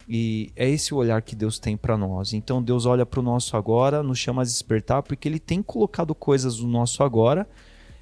E 0.08 0.50
é 0.56 0.68
esse 0.68 0.94
o 0.94 0.96
olhar 0.96 1.20
que 1.20 1.36
Deus 1.36 1.58
tem 1.58 1.76
para 1.76 1.96
nós. 1.96 2.32
Então 2.32 2.62
Deus 2.62 2.86
olha 2.86 3.04
para 3.04 3.20
o 3.20 3.22
nosso 3.22 3.56
agora, 3.56 4.02
nos 4.02 4.18
chama 4.18 4.40
a 4.40 4.44
despertar, 4.44 5.02
porque 5.02 5.28
Ele 5.28 5.38
tem 5.38 5.62
colocado 5.62 6.14
coisas 6.14 6.60
no 6.60 6.68
nosso 6.68 7.02
agora. 7.02 7.46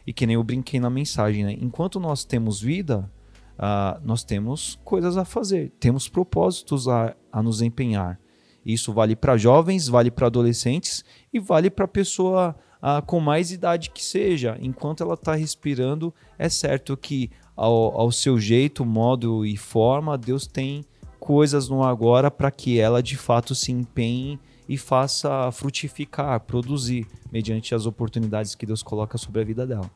E 0.06 0.12
que 0.12 0.24
nem 0.24 0.34
eu 0.34 0.44
brinquei 0.44 0.78
na 0.78 0.88
mensagem, 0.88 1.44
né? 1.44 1.56
Enquanto 1.60 1.98
nós 1.98 2.24
temos 2.24 2.60
vida, 2.60 3.10
uh, 3.58 4.00
nós 4.04 4.22
temos 4.22 4.78
coisas 4.84 5.16
a 5.16 5.24
fazer, 5.24 5.72
temos 5.80 6.08
propósitos 6.08 6.86
a, 6.86 7.16
a 7.32 7.42
nos 7.42 7.60
empenhar. 7.60 8.20
Isso 8.64 8.92
vale 8.92 9.16
para 9.16 9.36
jovens, 9.36 9.88
vale 9.88 10.10
para 10.10 10.28
adolescentes 10.28 11.04
e 11.32 11.40
vale 11.40 11.70
para 11.70 11.88
pessoa 11.88 12.54
uh, 12.76 13.04
com 13.04 13.18
mais 13.18 13.50
idade 13.50 13.90
que 13.90 14.04
seja. 14.04 14.56
Enquanto 14.60 15.02
ela 15.02 15.14
está 15.14 15.34
respirando, 15.34 16.14
é 16.38 16.48
certo 16.48 16.96
que 16.96 17.30
ao, 17.56 18.00
ao 18.00 18.12
seu 18.12 18.38
jeito, 18.38 18.84
modo 18.84 19.44
e 19.44 19.56
forma, 19.56 20.16
Deus 20.16 20.46
tem 20.46 20.84
coisas 21.26 21.68
no 21.68 21.82
agora 21.82 22.30
para 22.30 22.52
que 22.52 22.78
ela 22.78 23.02
de 23.02 23.16
fato 23.16 23.52
se 23.52 23.72
empenhe 23.72 24.38
e 24.68 24.78
faça 24.78 25.50
frutificar, 25.50 26.38
produzir, 26.38 27.04
mediante 27.32 27.74
as 27.74 27.84
oportunidades 27.84 28.54
que 28.54 28.64
Deus 28.64 28.80
coloca 28.80 29.18
sobre 29.18 29.40
a 29.40 29.44
vida 29.44 29.66
dela. 29.66 29.90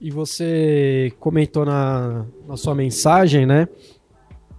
E 0.00 0.10
você 0.10 1.12
comentou 1.20 1.64
na, 1.64 2.26
na 2.44 2.56
sua 2.56 2.74
mensagem, 2.74 3.46
né, 3.46 3.68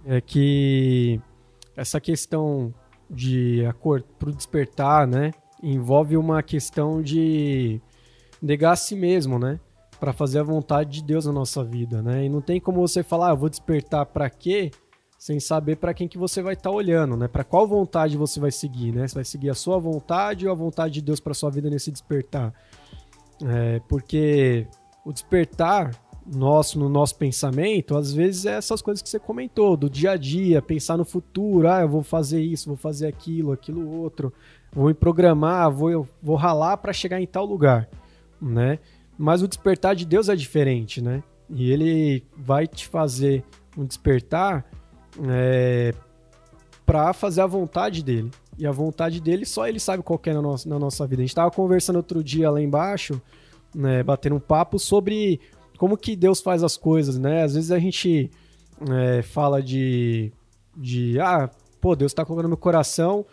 é 0.06 0.22
que 0.22 1.20
essa 1.76 2.00
questão 2.00 2.72
de 3.10 3.62
para 4.18 4.30
o 4.30 4.32
despertar, 4.32 5.06
né, 5.06 5.32
envolve 5.62 6.16
uma 6.16 6.42
questão 6.42 7.02
de 7.02 7.78
negar 8.40 8.72
a 8.72 8.76
si 8.76 8.96
mesmo, 8.96 9.38
né, 9.38 9.60
para 10.00 10.14
fazer 10.14 10.38
a 10.38 10.42
vontade 10.42 10.92
de 10.92 11.04
Deus 11.04 11.26
na 11.26 11.32
nossa 11.32 11.62
vida, 11.62 12.02
né? 12.02 12.24
E 12.24 12.28
não 12.28 12.40
tem 12.40 12.60
como 12.60 12.80
você 12.80 13.02
falar, 13.02 13.30
ah, 13.30 13.34
vou 13.34 13.48
despertar 13.48 14.04
para 14.06 14.28
quê? 14.28 14.70
Sem 15.18 15.40
saber 15.40 15.76
para 15.76 15.94
quem 15.94 16.06
que 16.06 16.18
você 16.18 16.42
vai 16.42 16.54
estar 16.54 16.70
tá 16.70 16.76
olhando, 16.76 17.16
né? 17.16 17.28
Para 17.28 17.44
qual 17.44 17.66
vontade 17.66 18.16
você 18.16 18.38
vai 18.38 18.50
seguir, 18.50 18.92
né? 18.92 19.08
Você 19.08 19.14
vai 19.14 19.24
seguir 19.24 19.50
a 19.50 19.54
sua 19.54 19.78
vontade 19.78 20.46
ou 20.46 20.52
a 20.52 20.54
vontade 20.54 20.94
de 20.94 21.02
Deus 21.02 21.20
para 21.20 21.34
sua 21.34 21.50
vida 21.50 21.70
nesse 21.70 21.90
despertar? 21.90 22.52
É, 23.44 23.80
porque 23.88 24.66
o 25.04 25.12
despertar 25.12 25.90
nosso 26.26 26.78
no 26.78 26.88
nosso 26.88 27.14
pensamento, 27.16 27.96
às 27.96 28.12
vezes 28.12 28.46
é 28.46 28.56
essas 28.56 28.82
coisas 28.82 29.00
que 29.00 29.08
você 29.08 29.18
comentou, 29.18 29.76
do 29.76 29.88
dia 29.88 30.12
a 30.12 30.16
dia, 30.16 30.60
pensar 30.60 30.96
no 30.96 31.04
futuro, 31.04 31.68
ah, 31.68 31.80
eu 31.80 31.88
vou 31.88 32.02
fazer 32.02 32.40
isso, 32.40 32.68
vou 32.68 32.76
fazer 32.76 33.06
aquilo, 33.06 33.52
aquilo 33.52 33.88
outro, 33.88 34.32
vou 34.72 34.86
me 34.86 34.94
programar, 34.94 35.70
vou 35.70 36.06
vou 36.20 36.36
ralar 36.36 36.78
para 36.78 36.92
chegar 36.92 37.20
em 37.20 37.26
tal 37.26 37.46
lugar, 37.46 37.88
né? 38.40 38.80
Mas 39.16 39.40
o 39.40 39.48
despertar 39.48 39.94
de 39.94 40.04
Deus 40.04 40.28
é 40.28 40.36
diferente, 40.36 41.00
né? 41.00 41.22
E 41.48 41.70
ele 41.70 42.24
vai 42.36 42.66
te 42.66 42.86
fazer 42.88 43.44
um 43.78 43.84
despertar 43.84 44.66
é, 45.24 45.94
para 46.84 47.12
fazer 47.12 47.40
a 47.40 47.46
vontade 47.46 48.02
dele, 48.02 48.30
E 48.58 48.66
a 48.66 48.72
vontade 48.72 49.20
dele, 49.20 49.44
só 49.44 49.66
ele 49.68 49.80
sabe 49.80 50.02
qual 50.02 50.20
é 50.24 50.32
na 50.32 50.40
nossa, 50.40 50.68
na 50.68 50.78
nossa 50.78 51.06
vida. 51.06 51.20
A 51.20 51.24
gente 51.24 51.30
estava 51.30 51.50
conversando 51.50 51.96
outro 51.96 52.22
dia 52.22 52.50
lá 52.50 52.60
embaixo, 52.60 53.20
né, 53.74 54.02
batendo 54.02 54.36
um 54.36 54.40
papo 54.40 54.78
sobre 54.78 55.40
como 55.76 55.96
que 55.96 56.16
Deus 56.16 56.40
faz 56.40 56.62
as 56.62 56.76
coisas, 56.76 57.18
né? 57.18 57.42
Às 57.42 57.54
vezes 57.54 57.70
a 57.70 57.78
gente 57.78 58.30
é, 58.90 59.22
fala 59.22 59.62
de, 59.62 60.32
de, 60.74 61.20
ah, 61.20 61.50
pô, 61.80 61.94
Deus 61.94 62.12
está 62.12 62.24
colocando 62.24 62.44
no 62.44 62.50
meu 62.50 62.56
coração 62.56 63.26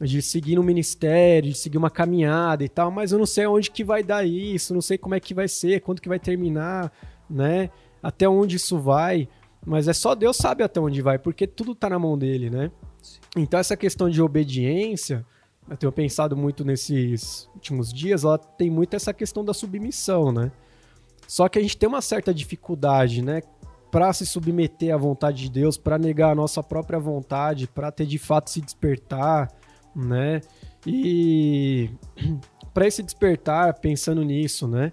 de 0.00 0.20
seguir 0.20 0.56
no 0.56 0.62
ministério, 0.62 1.50
de 1.50 1.56
seguir 1.56 1.78
uma 1.78 1.90
caminhada 1.90 2.64
e 2.64 2.68
tal, 2.68 2.90
mas 2.90 3.12
eu 3.12 3.18
não 3.18 3.24
sei 3.26 3.46
onde 3.46 3.70
que 3.70 3.82
vai 3.82 4.02
dar 4.02 4.26
isso, 4.26 4.74
não 4.74 4.82
sei 4.82 4.98
como 4.98 5.14
é 5.14 5.20
que 5.20 5.32
vai 5.32 5.48
ser, 5.48 5.80
quando 5.80 6.00
que 6.00 6.08
vai 6.08 6.18
terminar, 6.18 6.92
né? 7.30 7.70
Até 8.02 8.28
onde 8.28 8.56
isso 8.56 8.78
vai, 8.78 9.28
mas 9.66 9.88
é 9.88 9.92
só 9.92 10.14
Deus 10.14 10.36
sabe 10.36 10.62
até 10.62 10.80
onde 10.80 11.02
vai, 11.02 11.18
porque 11.18 11.44
tudo 11.44 11.74
tá 11.74 11.90
na 11.90 11.98
mão 11.98 12.16
dele, 12.16 12.48
né? 12.48 12.70
Então 13.36 13.58
essa 13.58 13.76
questão 13.76 14.08
de 14.08 14.22
obediência, 14.22 15.26
eu 15.68 15.76
tenho 15.76 15.90
pensado 15.90 16.36
muito 16.36 16.64
nesses 16.64 17.50
últimos 17.52 17.92
dias, 17.92 18.22
ela 18.22 18.38
tem 18.38 18.70
muito 18.70 18.94
essa 18.94 19.12
questão 19.12 19.44
da 19.44 19.52
submissão, 19.52 20.30
né? 20.30 20.52
Só 21.26 21.48
que 21.48 21.58
a 21.58 21.62
gente 21.62 21.76
tem 21.76 21.88
uma 21.88 22.00
certa 22.00 22.32
dificuldade, 22.32 23.20
né? 23.22 23.42
Para 23.90 24.12
se 24.12 24.24
submeter 24.24 24.94
à 24.94 24.96
vontade 24.96 25.42
de 25.42 25.50
Deus, 25.50 25.76
para 25.76 25.98
negar 25.98 26.30
a 26.30 26.34
nossa 26.34 26.62
própria 26.62 27.00
vontade, 27.00 27.66
para 27.66 27.90
ter 27.90 28.06
de 28.06 28.18
fato 28.18 28.50
se 28.50 28.60
despertar, 28.60 29.50
né? 29.94 30.42
E 30.86 31.90
para 32.72 32.86
esse 32.86 33.02
despertar, 33.02 33.74
pensando 33.80 34.22
nisso, 34.22 34.68
né? 34.68 34.92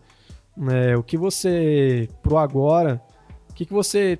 É, 0.71 0.97
o 0.97 1.03
que 1.03 1.17
você, 1.17 2.09
pro 2.23 2.37
agora, 2.37 2.99
o 3.49 3.53
que, 3.53 3.65
que 3.67 3.73
você 3.73 4.19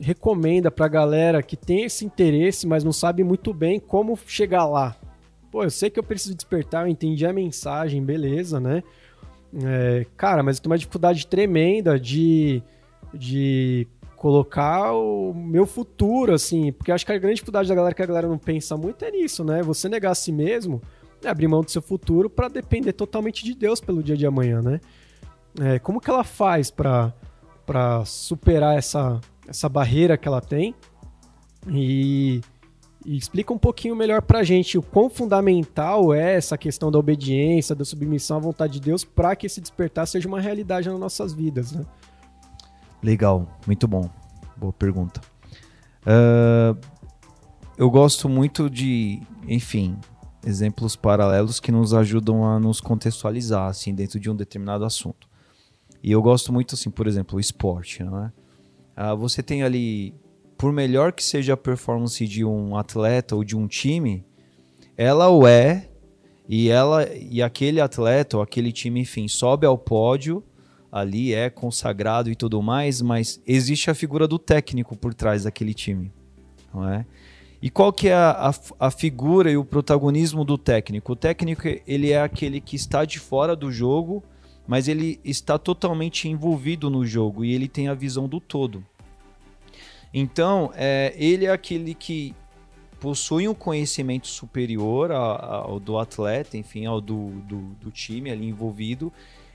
recomenda 0.00 0.70
pra 0.70 0.88
galera 0.88 1.42
que 1.42 1.56
tem 1.56 1.84
esse 1.84 2.04
interesse, 2.04 2.66
mas 2.66 2.84
não 2.84 2.92
sabe 2.92 3.24
muito 3.24 3.52
bem 3.52 3.80
como 3.80 4.18
chegar 4.26 4.66
lá? 4.66 4.96
Pô, 5.50 5.62
eu 5.64 5.70
sei 5.70 5.88
que 5.90 5.98
eu 5.98 6.02
preciso 6.02 6.34
despertar, 6.34 6.84
eu 6.84 6.88
entendi 6.88 7.24
a 7.24 7.32
mensagem, 7.32 8.02
beleza, 8.04 8.60
né? 8.60 8.82
É, 9.64 10.06
cara, 10.16 10.42
mas 10.42 10.56
eu 10.56 10.62
tenho 10.62 10.72
uma 10.72 10.78
dificuldade 10.78 11.26
tremenda 11.26 11.98
de, 11.98 12.62
de 13.14 13.86
colocar 14.16 14.92
o 14.92 15.32
meu 15.32 15.66
futuro, 15.66 16.34
assim, 16.34 16.72
porque 16.72 16.90
acho 16.90 17.06
que 17.06 17.12
a 17.12 17.18
grande 17.18 17.36
dificuldade 17.36 17.68
da 17.68 17.74
galera 17.74 17.94
que 17.94 18.02
a 18.02 18.06
galera 18.06 18.28
não 18.28 18.38
pensa 18.38 18.76
muito 18.76 19.04
é 19.04 19.10
nisso, 19.10 19.44
né? 19.44 19.62
Você 19.62 19.88
negar 19.88 20.10
a 20.10 20.14
si 20.14 20.32
mesmo 20.32 20.82
é 21.22 21.28
abrir 21.28 21.48
mão 21.48 21.62
do 21.62 21.70
seu 21.70 21.82
futuro 21.82 22.28
para 22.28 22.48
depender 22.48 22.92
totalmente 22.92 23.44
de 23.44 23.54
Deus 23.54 23.80
pelo 23.80 24.02
dia 24.02 24.16
de 24.16 24.26
amanhã, 24.26 24.60
né? 24.60 24.80
É, 25.60 25.78
como 25.78 26.00
que 26.00 26.10
ela 26.10 26.24
faz 26.24 26.70
para 26.70 27.12
superar 28.04 28.76
essa, 28.76 29.20
essa 29.48 29.68
barreira 29.68 30.16
que 30.16 30.26
ela 30.26 30.40
tem? 30.40 30.74
E, 31.68 32.40
e 33.04 33.16
explica 33.16 33.52
um 33.52 33.58
pouquinho 33.58 33.94
melhor 33.96 34.22
pra 34.22 34.42
gente 34.42 34.78
o 34.78 34.82
quão 34.82 35.08
fundamental 35.08 36.14
é 36.14 36.34
essa 36.34 36.56
questão 36.56 36.90
da 36.90 36.98
obediência, 36.98 37.74
da 37.74 37.84
submissão 37.84 38.36
à 38.36 38.40
vontade 38.40 38.74
de 38.74 38.80
Deus 38.80 39.04
para 39.04 39.34
que 39.34 39.46
esse 39.46 39.60
despertar 39.60 40.06
seja 40.06 40.28
uma 40.28 40.40
realidade 40.40 40.88
nas 40.88 40.98
nossas 40.98 41.32
vidas, 41.32 41.72
né? 41.72 41.84
Legal, 43.02 43.46
muito 43.66 43.86
bom. 43.86 44.08
Boa 44.56 44.72
pergunta. 44.72 45.20
Uh, 46.02 46.76
eu 47.76 47.90
gosto 47.90 48.28
muito 48.28 48.70
de, 48.70 49.20
enfim, 49.46 49.96
exemplos 50.44 50.96
paralelos 50.96 51.60
que 51.60 51.70
nos 51.70 51.92
ajudam 51.92 52.44
a 52.44 52.58
nos 52.58 52.80
contextualizar 52.80 53.68
assim 53.68 53.94
dentro 53.94 54.18
de 54.18 54.30
um 54.30 54.34
determinado 54.34 54.84
assunto. 54.84 55.28
E 56.02 56.12
eu 56.12 56.22
gosto 56.22 56.52
muito 56.52 56.74
assim, 56.74 56.90
por 56.90 57.06
exemplo, 57.06 57.36
o 57.36 57.40
esporte, 57.40 58.02
não 58.02 58.24
é? 58.24 58.32
Uh, 58.96 59.16
você 59.16 59.42
tem 59.42 59.62
ali, 59.62 60.14
por 60.56 60.72
melhor 60.72 61.12
que 61.12 61.22
seja 61.22 61.54
a 61.54 61.56
performance 61.56 62.26
de 62.26 62.44
um 62.44 62.76
atleta 62.76 63.36
ou 63.36 63.44
de 63.44 63.56
um 63.56 63.66
time, 63.66 64.24
ela 64.96 65.28
o 65.28 65.46
é 65.46 65.88
e 66.48 66.68
ela 66.68 67.06
e 67.14 67.42
aquele 67.42 67.80
atleta 67.80 68.38
ou 68.38 68.42
aquele 68.42 68.72
time, 68.72 69.00
enfim, 69.00 69.28
sobe 69.28 69.66
ao 69.66 69.76
pódio 69.76 70.42
ali 70.90 71.34
é 71.34 71.50
consagrado 71.50 72.30
e 72.30 72.34
tudo 72.34 72.62
mais, 72.62 73.02
mas 73.02 73.40
existe 73.46 73.90
a 73.90 73.94
figura 73.94 74.26
do 74.26 74.38
técnico 74.38 74.96
por 74.96 75.12
trás 75.12 75.42
daquele 75.44 75.74
time, 75.74 76.10
não 76.72 76.88
é? 76.88 77.04
E 77.60 77.68
qual 77.68 77.92
que 77.92 78.08
é 78.08 78.14
a, 78.14 78.50
a, 78.50 78.86
a, 78.86 78.90
figura 78.90 79.50
e 79.50 79.56
o 79.56 79.64
protagonismo 79.64 80.44
do 80.44 80.56
técnico? 80.56 81.12
O 81.12 81.16
técnico 81.16 81.62
ele 81.86 82.12
é 82.12 82.20
aquele 82.20 82.60
que 82.60 82.76
está 82.76 83.04
de 83.04 83.18
fora 83.18 83.56
do 83.56 83.70
jogo, 83.72 84.22
mas 84.66 84.88
ele 84.88 85.20
está 85.24 85.58
totalmente 85.58 86.28
envolvido 86.28 86.90
no 86.90 87.06
jogo 87.06 87.44
e 87.44 87.54
ele 87.54 87.68
tem 87.68 87.88
a 87.88 87.94
visão 87.94 88.28
do 88.28 88.40
todo. 88.40 88.84
Então, 90.12 90.72
é, 90.74 91.14
ele 91.16 91.46
é 91.46 91.50
aquele 91.50 91.94
que 91.94 92.34
possui 92.98 93.46
um 93.46 93.54
conhecimento 93.54 94.26
superior 94.26 95.12
ao, 95.12 95.78
do 95.78 95.98
atleta, 95.98 96.56
enfim, 96.56 96.86
ao 96.86 97.00
do, 97.00 97.30
do, 97.42 97.58
do 97.80 97.90
time 97.90 98.30
ali 98.30 98.48
envolvido, 98.48 99.12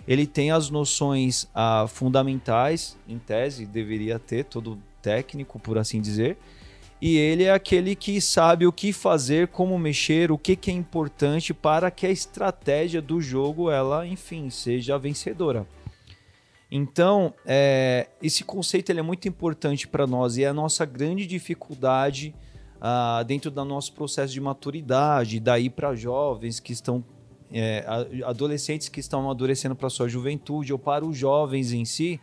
ele 0.07 0.25
tem 0.25 0.51
as 0.51 0.69
noções 0.69 1.47
ah, 1.53 1.85
fundamentais, 1.87 2.97
em 3.07 3.19
tese, 3.19 3.65
deveria 3.65 4.17
ter, 4.19 4.45
todo 4.45 4.79
técnico, 5.01 5.59
por 5.59 5.77
assim 5.77 6.01
dizer. 6.01 6.37
E 7.01 7.17
ele 7.17 7.45
é 7.45 7.51
aquele 7.51 7.95
que 7.95 8.21
sabe 8.21 8.67
o 8.67 8.71
que 8.71 8.93
fazer, 8.93 9.47
como 9.47 9.79
mexer, 9.79 10.31
o 10.31 10.37
que, 10.37 10.55
que 10.55 10.69
é 10.69 10.73
importante 10.73 11.51
para 11.51 11.89
que 11.89 12.05
a 12.05 12.11
estratégia 12.11 13.01
do 13.01 13.19
jogo, 13.19 13.71
ela, 13.71 14.05
enfim, 14.05 14.51
seja 14.51 14.99
vencedora. 14.99 15.65
Então, 16.71 17.33
é, 17.45 18.07
esse 18.21 18.43
conceito 18.43 18.91
ele 18.91 18.99
é 18.99 19.03
muito 19.03 19.27
importante 19.27 19.87
para 19.87 20.05
nós 20.05 20.37
e 20.37 20.43
é 20.43 20.47
a 20.47 20.53
nossa 20.53 20.85
grande 20.85 21.25
dificuldade 21.25 22.35
ah, 22.79 23.23
dentro 23.27 23.49
do 23.51 23.65
nosso 23.65 23.93
processo 23.93 24.31
de 24.31 24.39
maturidade, 24.39 25.39
daí 25.39 25.69
para 25.69 25.93
jovens 25.95 26.59
que 26.59 26.71
estão 26.71 27.03
é, 27.51 27.85
adolescentes 28.25 28.87
que 28.89 28.99
estão 28.99 29.21
amadurecendo 29.21 29.75
para 29.75 29.89
sua 29.89 30.07
juventude 30.07 30.71
ou 30.71 30.79
para 30.79 31.03
os 31.05 31.17
jovens 31.17 31.73
em 31.73 31.83
si, 31.83 32.21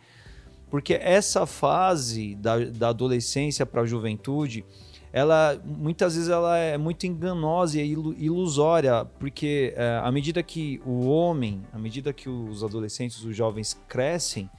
porque 0.69 0.93
essa 0.93 1.45
fase 1.45 2.35
da, 2.35 2.59
da 2.59 2.89
adolescência 2.89 3.65
para 3.65 3.81
a 3.81 3.85
juventude, 3.85 4.63
ela 5.11 5.59
muitas 5.65 6.15
vezes 6.15 6.29
ela 6.29 6.57
é 6.57 6.77
muito 6.77 7.07
enganosa 7.07 7.81
e 7.81 7.91
ilusória, 7.91 9.05
porque 9.19 9.73
é, 9.75 9.99
à 10.03 10.11
medida 10.11 10.43
que 10.43 10.81
o 10.85 11.07
homem, 11.07 11.61
à 11.73 11.79
medida 11.79 12.13
que 12.13 12.29
os 12.29 12.63
adolescentes, 12.63 13.23
os 13.23 13.35
jovens 13.35 13.79
crescem, 13.87 14.49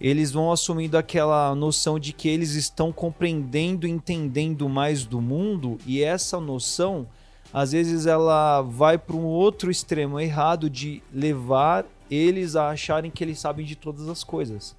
eles 0.00 0.32
vão 0.32 0.50
assumindo 0.50 0.98
aquela 0.98 1.54
noção 1.54 1.98
de 1.98 2.12
que 2.12 2.28
eles 2.28 2.54
estão 2.54 2.92
compreendendo, 2.92 3.86
entendendo 3.86 4.68
mais 4.68 5.04
do 5.04 5.20
mundo 5.20 5.78
e 5.86 6.02
essa 6.02 6.40
noção 6.40 7.06
às 7.52 7.70
vezes 7.70 8.04
ela 8.04 8.62
vai 8.62 8.98
para 8.98 9.14
um 9.14 9.24
outro 9.24 9.70
extremo 9.70 10.18
errado 10.18 10.68
de 10.68 11.00
levar 11.12 11.86
eles 12.10 12.56
a 12.56 12.70
acharem 12.70 13.12
que 13.12 13.22
eles 13.22 13.38
sabem 13.38 13.64
de 13.64 13.76
todas 13.76 14.08
as 14.08 14.24
coisas. 14.24 14.76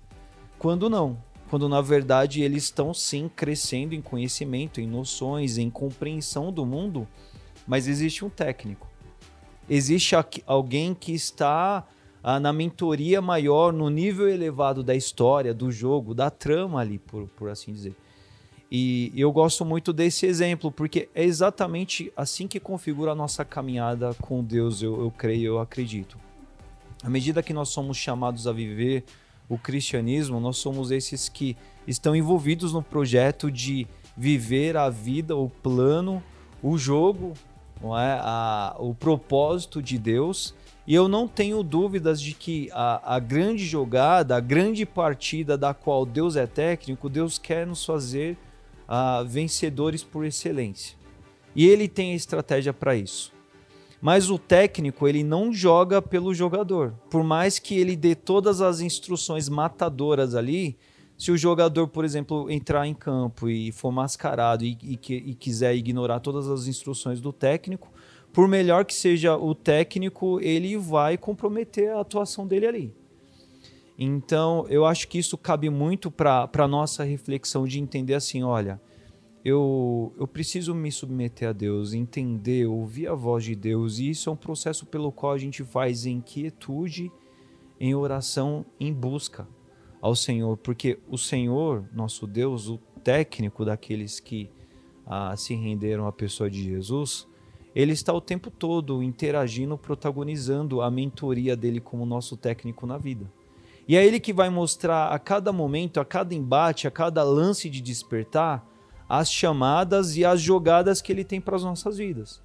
Quando 0.57 0.89
não. 0.89 1.17
Quando 1.49 1.69
na 1.69 1.81
verdade 1.81 2.41
eles 2.41 2.63
estão 2.63 2.93
sim 2.93 3.29
crescendo 3.33 3.93
em 3.93 4.01
conhecimento, 4.01 4.81
em 4.81 4.87
noções, 4.87 5.57
em 5.57 5.69
compreensão 5.69 6.51
do 6.51 6.65
mundo, 6.65 7.07
mas 7.67 7.87
existe 7.87 8.25
um 8.25 8.29
técnico. 8.29 8.87
Existe 9.69 10.15
alguém 10.45 10.93
que 10.93 11.13
está 11.13 11.85
ah, 12.23 12.39
na 12.39 12.51
mentoria 12.51 13.21
maior, 13.21 13.71
no 13.71 13.89
nível 13.89 14.27
elevado 14.27 14.83
da 14.83 14.95
história, 14.95 15.53
do 15.53 15.71
jogo, 15.71 16.13
da 16.13 16.29
trama 16.29 16.79
ali, 16.79 16.97
por, 16.97 17.27
por 17.29 17.49
assim 17.49 17.71
dizer. 17.71 17.95
E 18.71 19.11
eu 19.15 19.31
gosto 19.31 19.63
muito 19.63 19.93
desse 19.93 20.25
exemplo, 20.25 20.71
porque 20.71 21.07
é 21.13 21.23
exatamente 21.23 22.11
assim 22.17 22.47
que 22.47 22.59
configura 22.59 23.11
a 23.11 23.15
nossa 23.15 23.45
caminhada 23.45 24.13
com 24.15 24.43
Deus, 24.43 24.81
eu, 24.81 24.99
eu 24.99 25.11
creio, 25.11 25.53
eu 25.53 25.59
acredito. 25.59 26.17
À 27.03 27.09
medida 27.09 27.43
que 27.43 27.53
nós 27.53 27.69
somos 27.69 27.95
chamados 27.97 28.47
a 28.47 28.51
viver 28.51 29.03
o 29.47 29.57
cristianismo, 29.57 30.39
nós 30.39 30.57
somos 30.57 30.91
esses 30.91 31.29
que 31.29 31.55
estão 31.87 32.15
envolvidos 32.15 32.73
no 32.73 32.81
projeto 32.81 33.51
de 33.51 33.87
viver 34.17 34.75
a 34.77 34.89
vida, 34.89 35.35
o 35.35 35.49
plano, 35.49 36.23
o 36.63 36.77
jogo, 36.77 37.33
não 37.81 37.97
é? 37.97 38.19
a, 38.21 38.75
o 38.79 38.93
propósito 38.93 39.81
de 39.81 39.97
Deus. 39.97 40.53
E 40.87 40.93
eu 40.93 41.07
não 41.07 41.27
tenho 41.27 41.63
dúvidas 41.63 42.21
de 42.21 42.33
que 42.33 42.69
a, 42.71 43.15
a 43.15 43.19
grande 43.19 43.65
jogada, 43.65 44.35
a 44.35 44.39
grande 44.39 44.85
partida 44.85 45.57
da 45.57 45.73
qual 45.73 46.05
Deus 46.05 46.35
é 46.35 46.45
técnico, 46.45 47.09
Deus 47.09 47.37
quer 47.37 47.65
nos 47.65 47.83
fazer 47.83 48.37
uh, 48.87 49.25
vencedores 49.25 50.03
por 50.03 50.25
excelência. 50.25 50.95
E 51.55 51.67
ele 51.67 51.87
tem 51.87 52.13
a 52.13 52.15
estratégia 52.15 52.73
para 52.73 52.95
isso. 52.95 53.34
Mas 54.05 54.29
o 54.29 54.37
técnico, 54.37 55.07
ele 55.07 55.23
não 55.23 55.51
joga 55.51 55.99
pelo 55.99 56.31
jogador. 56.31 56.93
Por 57.09 57.23
mais 57.23 57.57
que 57.57 57.73
ele 57.73 57.95
dê 57.95 58.13
todas 58.13 58.61
as 58.61 58.79
instruções 58.79 59.49
matadoras 59.49 60.35
ali, 60.35 60.77
se 61.17 61.31
o 61.31 61.37
jogador, 61.37 61.87
por 61.87 62.05
exemplo, 62.05 62.47
entrar 62.51 62.85
em 62.85 62.93
campo 62.93 63.49
e 63.49 63.71
for 63.71 63.91
mascarado 63.91 64.63
e, 64.63 64.77
e, 64.83 64.99
e 65.11 65.33
quiser 65.33 65.75
ignorar 65.75 66.19
todas 66.19 66.47
as 66.47 66.67
instruções 66.67 67.19
do 67.19 67.33
técnico, 67.33 67.91
por 68.31 68.47
melhor 68.47 68.85
que 68.85 68.93
seja 68.93 69.35
o 69.35 69.55
técnico, 69.55 70.39
ele 70.39 70.77
vai 70.77 71.17
comprometer 71.17 71.89
a 71.89 72.01
atuação 72.01 72.45
dele 72.45 72.67
ali. 72.67 72.93
Então, 73.97 74.67
eu 74.69 74.85
acho 74.85 75.07
que 75.07 75.17
isso 75.17 75.35
cabe 75.35 75.67
muito 75.71 76.11
para 76.11 76.47
a 76.55 76.67
nossa 76.67 77.03
reflexão 77.03 77.65
de 77.65 77.79
entender 77.79 78.13
assim: 78.13 78.43
olha, 78.43 78.79
eu, 79.45 80.11
eu 80.17 80.27
preciso 80.27 80.73
me 80.73 80.91
submeter 80.91 81.49
a 81.49 81.53
Deus, 81.53 81.93
entender, 81.93 82.65
ouvir 82.65 83.07
a 83.07 83.13
voz 83.13 83.43
de 83.43 83.55
Deus, 83.55 83.99
e 83.99 84.09
isso 84.09 84.27
é 84.27 84.33
um 84.33 84.35
processo 84.35 84.87
pelo 84.87 85.11
qual 85.11 85.33
a 85.33 85.37
gente 85.37 85.63
faz 85.63 86.07
em 86.07 86.19
quietude, 86.19 87.11
em 87.79 87.93
oração, 87.93 88.65
em 88.79 88.91
busca 88.91 89.47
ao 90.01 90.15
Senhor, 90.15 90.57
porque 90.57 90.97
o 91.07 91.15
Senhor, 91.15 91.87
nosso 91.93 92.25
Deus, 92.25 92.67
o 92.67 92.79
técnico 93.03 93.63
daqueles 93.63 94.19
que 94.19 94.49
ah, 95.05 95.35
se 95.37 95.53
renderam 95.53 96.07
à 96.07 96.11
pessoa 96.11 96.49
de 96.49 96.63
Jesus, 96.63 97.27
ele 97.75 97.93
está 97.93 98.11
o 98.11 98.21
tempo 98.21 98.49
todo 98.49 99.03
interagindo, 99.03 99.77
protagonizando 99.77 100.81
a 100.81 100.89
mentoria 100.89 101.55
dele 101.55 101.79
como 101.79 102.03
nosso 102.03 102.35
técnico 102.35 102.87
na 102.87 102.97
vida. 102.97 103.31
E 103.87 103.95
é 103.95 104.03
ele 104.03 104.19
que 104.19 104.33
vai 104.33 104.49
mostrar 104.49 105.09
a 105.09 105.19
cada 105.19 105.53
momento, 105.53 105.99
a 105.99 106.05
cada 106.05 106.33
embate, 106.33 106.87
a 106.87 106.91
cada 106.91 107.21
lance 107.21 107.69
de 107.69 107.79
despertar, 107.79 108.67
as 109.07 109.31
chamadas 109.31 110.17
e 110.17 110.25
as 110.25 110.41
jogadas 110.41 111.01
que 111.01 111.11
ele 111.11 111.23
tem 111.23 111.39
para 111.39 111.55
as 111.55 111.63
nossas 111.63 111.97
vidas. 111.97 112.41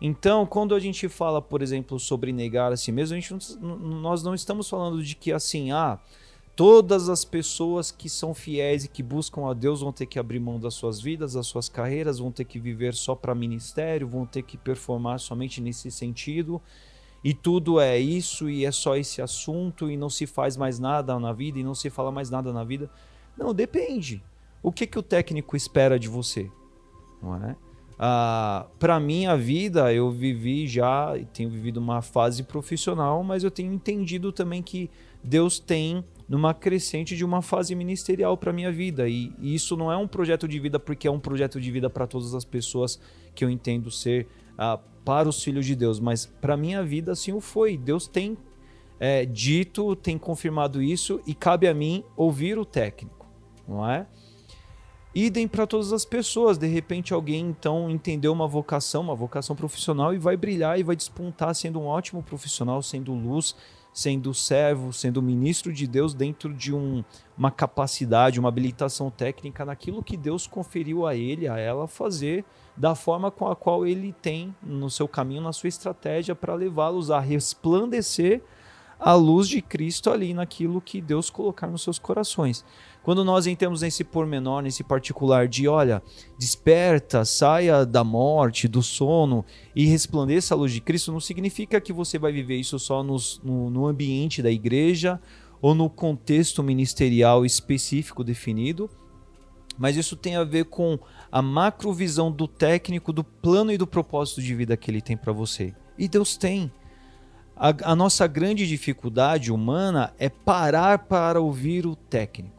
Então, 0.00 0.46
quando 0.46 0.74
a 0.74 0.80
gente 0.80 1.08
fala, 1.08 1.42
por 1.42 1.60
exemplo, 1.60 1.98
sobre 1.98 2.32
negar 2.32 2.72
a 2.72 2.76
si 2.76 2.92
mesmo, 2.92 3.16
a 3.16 3.20
gente 3.20 3.56
não, 3.60 3.76
nós 3.76 4.22
não 4.22 4.32
estamos 4.34 4.68
falando 4.68 5.02
de 5.02 5.16
que 5.16 5.32
assim, 5.32 5.72
ah, 5.72 5.98
todas 6.54 7.08
as 7.08 7.24
pessoas 7.24 7.90
que 7.90 8.08
são 8.08 8.32
fiéis 8.32 8.84
e 8.84 8.88
que 8.88 9.02
buscam 9.02 9.50
a 9.50 9.54
Deus 9.54 9.80
vão 9.80 9.92
ter 9.92 10.06
que 10.06 10.18
abrir 10.18 10.38
mão 10.38 10.60
das 10.60 10.74
suas 10.74 11.00
vidas, 11.00 11.32
das 11.32 11.48
suas 11.48 11.68
carreiras, 11.68 12.20
vão 12.20 12.30
ter 12.30 12.44
que 12.44 12.60
viver 12.60 12.94
só 12.94 13.16
para 13.16 13.34
ministério, 13.34 14.06
vão 14.06 14.24
ter 14.24 14.42
que 14.42 14.56
performar 14.56 15.18
somente 15.18 15.60
nesse 15.60 15.90
sentido. 15.90 16.62
E 17.24 17.34
tudo 17.34 17.80
é 17.80 17.98
isso 17.98 18.48
e 18.48 18.64
é 18.64 18.70
só 18.70 18.96
esse 18.96 19.20
assunto 19.20 19.90
e 19.90 19.96
não 19.96 20.08
se 20.08 20.24
faz 20.28 20.56
mais 20.56 20.78
nada 20.78 21.18
na 21.18 21.32
vida 21.32 21.58
e 21.58 21.64
não 21.64 21.74
se 21.74 21.90
fala 21.90 22.12
mais 22.12 22.30
nada 22.30 22.52
na 22.52 22.62
vida. 22.62 22.88
Não, 23.36 23.52
depende 23.52 24.22
o 24.62 24.72
que, 24.72 24.86
que 24.86 24.98
o 24.98 25.02
técnico 25.02 25.56
espera 25.56 25.98
de 25.98 26.08
você? 26.08 26.50
Não 27.22 27.36
é? 27.36 27.56
Ah, 27.98 28.66
para 28.78 29.00
mim, 29.00 29.26
a 29.26 29.34
vida, 29.34 29.92
eu 29.92 30.10
vivi 30.10 30.68
já, 30.68 31.14
tenho 31.32 31.50
vivido 31.50 31.78
uma 31.78 32.00
fase 32.00 32.44
profissional, 32.44 33.24
mas 33.24 33.42
eu 33.42 33.50
tenho 33.50 33.72
entendido 33.72 34.30
também 34.30 34.62
que 34.62 34.88
Deus 35.22 35.58
tem 35.58 36.04
numa 36.28 36.54
crescente 36.54 37.16
de 37.16 37.24
uma 37.24 37.42
fase 37.42 37.74
ministerial 37.74 38.36
para 38.36 38.52
minha 38.52 38.70
vida. 38.70 39.08
E, 39.08 39.32
e, 39.40 39.54
isso 39.54 39.76
não 39.76 39.90
é 39.90 39.96
um 39.96 40.06
projeto 40.06 40.46
de 40.46 40.60
vida 40.60 40.78
porque 40.78 41.08
é 41.08 41.10
um 41.10 41.18
projeto 41.18 41.60
de 41.60 41.70
vida 41.72 41.90
para 41.90 42.06
todas 42.06 42.34
as 42.34 42.44
pessoas 42.44 43.00
que 43.34 43.44
eu 43.44 43.50
entendo 43.50 43.90
ser 43.90 44.28
ah, 44.56 44.78
para 45.04 45.28
os 45.28 45.42
filhos 45.42 45.66
de 45.66 45.74
Deus, 45.74 45.98
mas 45.98 46.26
para 46.26 46.56
minha 46.56 46.84
vida 46.84 47.12
assim 47.12 47.32
o 47.32 47.40
foi. 47.40 47.76
Deus 47.76 48.06
tem 48.06 48.36
é, 49.00 49.24
dito, 49.24 49.96
tem 49.96 50.18
confirmado 50.18 50.82
isso 50.82 51.20
e 51.26 51.34
cabe 51.34 51.66
a 51.66 51.74
mim 51.74 52.04
ouvir 52.16 52.58
o 52.58 52.64
técnico, 52.64 53.26
não 53.66 53.88
é? 53.88 54.06
Idem 55.20 55.48
para 55.48 55.66
todas 55.66 55.92
as 55.92 56.04
pessoas. 56.04 56.56
De 56.58 56.68
repente, 56.68 57.12
alguém 57.12 57.40
então 57.40 57.90
entendeu 57.90 58.32
uma 58.32 58.46
vocação, 58.46 59.02
uma 59.02 59.16
vocação 59.16 59.56
profissional 59.56 60.14
e 60.14 60.18
vai 60.18 60.36
brilhar 60.36 60.78
e 60.78 60.84
vai 60.84 60.94
despontar 60.94 61.56
sendo 61.56 61.80
um 61.80 61.86
ótimo 61.86 62.22
profissional, 62.22 62.80
sendo 62.84 63.12
luz, 63.12 63.56
sendo 63.92 64.32
servo, 64.32 64.92
sendo 64.92 65.20
ministro 65.20 65.72
de 65.72 65.88
Deus 65.88 66.14
dentro 66.14 66.54
de 66.54 66.72
um, 66.72 67.02
uma 67.36 67.50
capacidade, 67.50 68.38
uma 68.38 68.48
habilitação 68.48 69.10
técnica 69.10 69.64
naquilo 69.64 70.04
que 70.04 70.16
Deus 70.16 70.46
conferiu 70.46 71.04
a 71.04 71.16
ele, 71.16 71.48
a 71.48 71.58
ela 71.58 71.88
fazer 71.88 72.44
da 72.76 72.94
forma 72.94 73.28
com 73.28 73.48
a 73.48 73.56
qual 73.56 73.84
ele 73.84 74.14
tem 74.22 74.54
no 74.62 74.88
seu 74.88 75.08
caminho, 75.08 75.42
na 75.42 75.52
sua 75.52 75.66
estratégia 75.66 76.32
para 76.32 76.54
levá-los 76.54 77.10
a 77.10 77.18
resplandecer 77.18 78.40
a 79.00 79.14
luz 79.14 79.48
de 79.48 79.62
Cristo 79.62 80.10
ali 80.10 80.34
naquilo 80.34 80.80
que 80.80 81.00
Deus 81.00 81.30
colocar 81.30 81.66
nos 81.66 81.82
seus 81.82 81.98
corações. 81.98 82.64
Quando 83.08 83.24
nós 83.24 83.46
entramos 83.46 83.80
nesse 83.80 84.04
pormenor, 84.04 84.60
nesse 84.60 84.84
particular 84.84 85.48
de, 85.48 85.66
olha, 85.66 86.02
desperta, 86.38 87.24
saia 87.24 87.86
da 87.86 88.04
morte, 88.04 88.68
do 88.68 88.82
sono 88.82 89.46
e 89.74 89.86
resplandeça 89.86 90.54
a 90.54 90.58
luz 90.58 90.70
de 90.72 90.82
Cristo, 90.82 91.10
não 91.10 91.18
significa 91.18 91.80
que 91.80 91.90
você 91.90 92.18
vai 92.18 92.32
viver 92.32 92.56
isso 92.56 92.78
só 92.78 93.02
nos, 93.02 93.40
no, 93.42 93.70
no 93.70 93.86
ambiente 93.86 94.42
da 94.42 94.50
igreja 94.50 95.18
ou 95.62 95.74
no 95.74 95.88
contexto 95.88 96.62
ministerial 96.62 97.46
específico 97.46 98.22
definido, 98.22 98.90
mas 99.78 99.96
isso 99.96 100.14
tem 100.14 100.36
a 100.36 100.44
ver 100.44 100.66
com 100.66 100.98
a 101.32 101.40
macrovisão 101.40 102.30
do 102.30 102.46
técnico, 102.46 103.10
do 103.10 103.24
plano 103.24 103.72
e 103.72 103.78
do 103.78 103.86
propósito 103.86 104.42
de 104.42 104.54
vida 104.54 104.76
que 104.76 104.90
ele 104.90 105.00
tem 105.00 105.16
para 105.16 105.32
você. 105.32 105.74
E 105.96 106.08
Deus 106.08 106.36
tem. 106.36 106.70
A, 107.56 107.72
a, 107.90 107.96
nossa 107.96 108.26
grande 108.26 108.68
dificuldade 108.68 109.50
humana 109.50 110.12
é 110.18 110.28
parar 110.28 111.06
para 111.06 111.40
ouvir 111.40 111.86
o 111.86 111.96
técnico. 111.96 112.57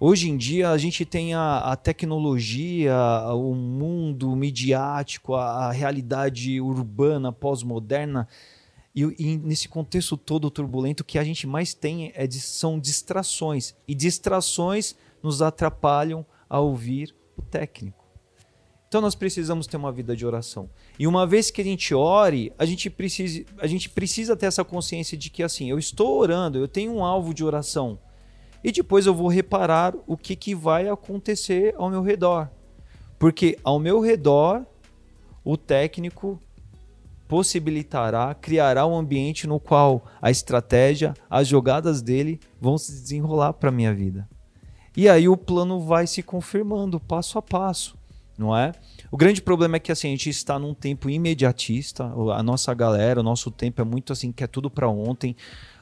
Hoje 0.00 0.30
em 0.30 0.36
dia 0.36 0.70
a 0.70 0.78
gente 0.78 1.04
tem 1.04 1.34
a, 1.34 1.58
a 1.58 1.74
tecnologia, 1.74 2.94
o 3.34 3.52
mundo 3.52 4.34
midiático, 4.36 5.34
a, 5.34 5.66
a 5.66 5.72
realidade 5.72 6.60
urbana, 6.60 7.32
pós-moderna, 7.32 8.28
e, 8.94 9.02
e, 9.18 9.36
nesse 9.36 9.68
contexto 9.68 10.16
todo 10.16 10.52
turbulento, 10.52 11.02
o 11.02 11.04
que 11.04 11.18
a 11.18 11.24
gente 11.24 11.48
mais 11.48 11.74
tem 11.74 12.12
é 12.14 12.30
são 12.30 12.78
distrações. 12.78 13.74
E 13.88 13.94
distrações 13.94 14.94
nos 15.20 15.42
atrapalham 15.42 16.24
a 16.48 16.60
ouvir 16.60 17.12
o 17.36 17.42
técnico. 17.42 18.06
Então 18.86 19.00
nós 19.00 19.16
precisamos 19.16 19.66
ter 19.66 19.76
uma 19.76 19.90
vida 19.90 20.14
de 20.16 20.24
oração. 20.24 20.70
E 20.96 21.08
uma 21.08 21.26
vez 21.26 21.50
que 21.50 21.60
a 21.60 21.64
gente 21.64 21.92
ore, 21.92 22.52
a 22.56 22.64
gente 22.64 22.88
precisa, 22.88 23.44
a 23.58 23.66
gente 23.66 23.88
precisa 23.88 24.36
ter 24.36 24.46
essa 24.46 24.64
consciência 24.64 25.18
de 25.18 25.28
que 25.28 25.42
assim, 25.42 25.68
eu 25.68 25.78
estou 25.78 26.18
orando, 26.18 26.56
eu 26.56 26.68
tenho 26.68 26.92
um 26.92 27.04
alvo 27.04 27.34
de 27.34 27.44
oração 27.44 27.98
e 28.62 28.72
depois 28.72 29.06
eu 29.06 29.14
vou 29.14 29.28
reparar 29.28 29.94
o 30.06 30.16
que, 30.16 30.34
que 30.34 30.54
vai 30.54 30.88
acontecer 30.88 31.74
ao 31.76 31.90
meu 31.90 32.02
redor. 32.02 32.48
Porque 33.18 33.58
ao 33.64 33.78
meu 33.78 34.00
redor, 34.00 34.64
o 35.44 35.56
técnico 35.56 36.40
possibilitará, 37.26 38.34
criará 38.34 38.86
um 38.86 38.96
ambiente 38.96 39.46
no 39.46 39.60
qual 39.60 40.04
a 40.20 40.30
estratégia, 40.30 41.14
as 41.28 41.46
jogadas 41.46 42.00
dele 42.00 42.40
vão 42.60 42.78
se 42.78 42.90
desenrolar 42.92 43.52
para 43.52 43.68
a 43.68 43.72
minha 43.72 43.94
vida. 43.94 44.28
E 44.96 45.08
aí 45.08 45.28
o 45.28 45.36
plano 45.36 45.80
vai 45.80 46.06
se 46.06 46.22
confirmando 46.22 46.98
passo 46.98 47.38
a 47.38 47.42
passo, 47.42 47.96
não 48.36 48.56
é? 48.56 48.72
O 49.10 49.16
grande 49.16 49.42
problema 49.42 49.76
é 49.76 49.80
que 49.80 49.92
assim, 49.92 50.08
a 50.08 50.10
gente 50.10 50.30
está 50.30 50.58
num 50.58 50.74
tempo 50.74 51.08
imediatista, 51.08 52.04
a 52.34 52.42
nossa 52.42 52.72
galera, 52.74 53.20
o 53.20 53.22
nosso 53.22 53.50
tempo 53.50 53.80
é 53.80 53.84
muito 53.84 54.12
assim, 54.12 54.32
que 54.32 54.42
é 54.42 54.46
tudo 54.46 54.70
para 54.70 54.88
ontem 54.88 55.36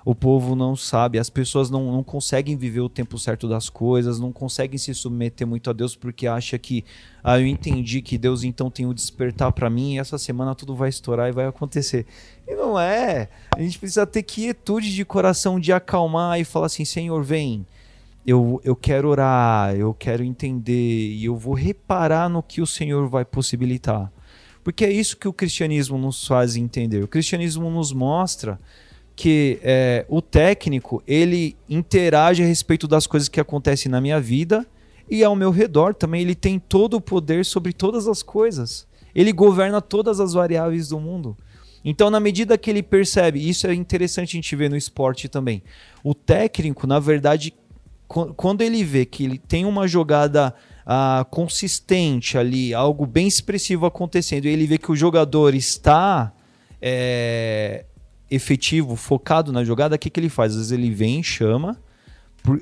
o 0.07 0.15
povo 0.15 0.55
não 0.55 0.77
sabe, 0.77 1.19
as 1.19 1.29
pessoas 1.29 1.69
não, 1.69 1.91
não 1.91 2.05
conseguem 2.05 2.57
viver 2.57 2.79
o 2.79 2.89
tempo 2.89 3.19
certo 3.19 3.49
das 3.49 3.69
coisas, 3.69 4.21
não 4.21 4.31
conseguem 4.31 4.79
se 4.79 4.95
submeter 4.95 5.45
muito 5.45 5.69
a 5.69 5.73
Deus 5.73 5.97
porque 5.97 6.29
acha 6.29 6.57
que, 6.57 6.85
ah, 7.25 7.41
eu 7.41 7.47
entendi 7.49 8.01
que 8.01 8.17
Deus 8.17 8.45
então 8.45 8.71
tem 8.71 8.87
o 8.87 8.95
despertar 8.95 9.51
para 9.51 9.69
mim 9.69 9.95
e 9.95 9.99
essa 9.99 10.17
semana 10.17 10.55
tudo 10.55 10.77
vai 10.77 10.91
estourar 10.91 11.29
e 11.29 11.33
vai 11.33 11.47
acontecer. 11.47 12.07
E 12.47 12.55
não 12.55 12.79
é. 12.79 13.29
A 13.51 13.61
gente 13.61 13.81
precisa 13.81 14.07
ter 14.07 14.23
quietude 14.23 14.95
de 14.95 15.05
coração, 15.05 15.59
de 15.59 15.73
acalmar 15.73 16.39
e 16.39 16.45
falar 16.45 16.67
assim: 16.67 16.85
Senhor, 16.85 17.25
vem. 17.25 17.67
Eu, 18.25 18.61
eu 18.63 18.77
quero 18.77 19.09
orar, 19.09 19.75
eu 19.75 19.93
quero 19.93 20.23
entender 20.23 21.15
e 21.15 21.25
eu 21.25 21.37
vou 21.37 21.55
reparar 21.55 22.29
no 22.29 22.45
que 22.45 22.61
o 22.61 22.67
Senhor 22.67 23.09
vai 23.09 23.25
possibilitar. 23.25 24.13
Porque 24.63 24.85
é 24.85 24.91
isso 24.91 25.17
que 25.17 25.27
o 25.27 25.33
cristianismo 25.33 25.99
nos 25.99 26.25
faz 26.25 26.55
entender. 26.55 27.03
O 27.03 27.09
cristianismo 27.09 27.69
nos 27.71 27.93
mostra 27.93 28.61
que 29.17 29.59
é, 29.63 30.05
o 30.11 30.21
técnico 30.21 31.03
ele 31.07 31.57
interage 31.69 32.43
a 32.43 32.47
respeito 32.47 32.87
das 32.87 33.07
coisas 33.07 33.31
que 33.31 33.41
acontecem 33.41 33.91
na 33.91 33.99
minha 33.99 34.21
vida 34.21 34.67
e 35.09 35.25
ao 35.25 35.35
meu 35.35 35.51
redor 35.51 35.95
também 35.95 36.21
ele 36.21 36.35
tem 36.35 36.59
todo 36.59 36.99
o 36.99 37.01
poder 37.01 37.45
sobre 37.45 37.73
todas 37.73 38.07
as 38.07 38.23
coisas. 38.23 38.87
Ele 39.15 39.33
governa 39.33 39.81
todas 39.81 40.21
as 40.21 40.35
variáveis 40.35 40.89
do 40.89 41.01
mundo. 41.01 41.35
Então, 41.83 42.11
na 42.11 42.21
medida 42.21 42.59
que 42.59 42.69
ele 42.69 42.83
percebe, 42.83 43.49
isso 43.49 43.67
é 43.67 43.73
interessante 43.73 44.31
a 44.31 44.39
gente 44.39 44.57
ver 44.57 44.69
no 44.69 44.77
esporte 44.77 45.29
também. 45.29 45.63
O 46.05 46.15
técnico, 46.15 46.87
na 46.87 46.99
verdade, 46.99 47.55
quando 48.09 48.61
ele 48.61 48.85
vê 48.85 49.07
que 49.07 49.25
ele 49.25 49.39
tem 49.39 49.65
uma 49.65 49.89
jogada 49.89 50.53
ah, 50.85 51.25
consistente 51.31 52.37
ali, 52.37 52.75
algo 52.75 53.07
bem 53.07 53.27
expressivo 53.27 53.87
acontecendo, 53.87 54.47
e 54.47 54.49
ele 54.49 54.67
vê 54.67 54.79
que 54.79 54.91
o 54.91 54.97
jogador 54.97 55.55
está 55.55 56.33
é, 56.83 57.85
efetivo, 58.31 58.97
focado 58.97 59.53
na 59.53 59.65
jogada, 59.65 59.97
o 59.97 59.99
que, 59.99 60.11
que 60.11 60.19
ele 60.19 60.29
faz? 60.29 60.53
Às 60.53 60.59
vezes 60.59 60.73
ele 60.73 60.91
vem, 60.91 61.23
chama 61.23 61.79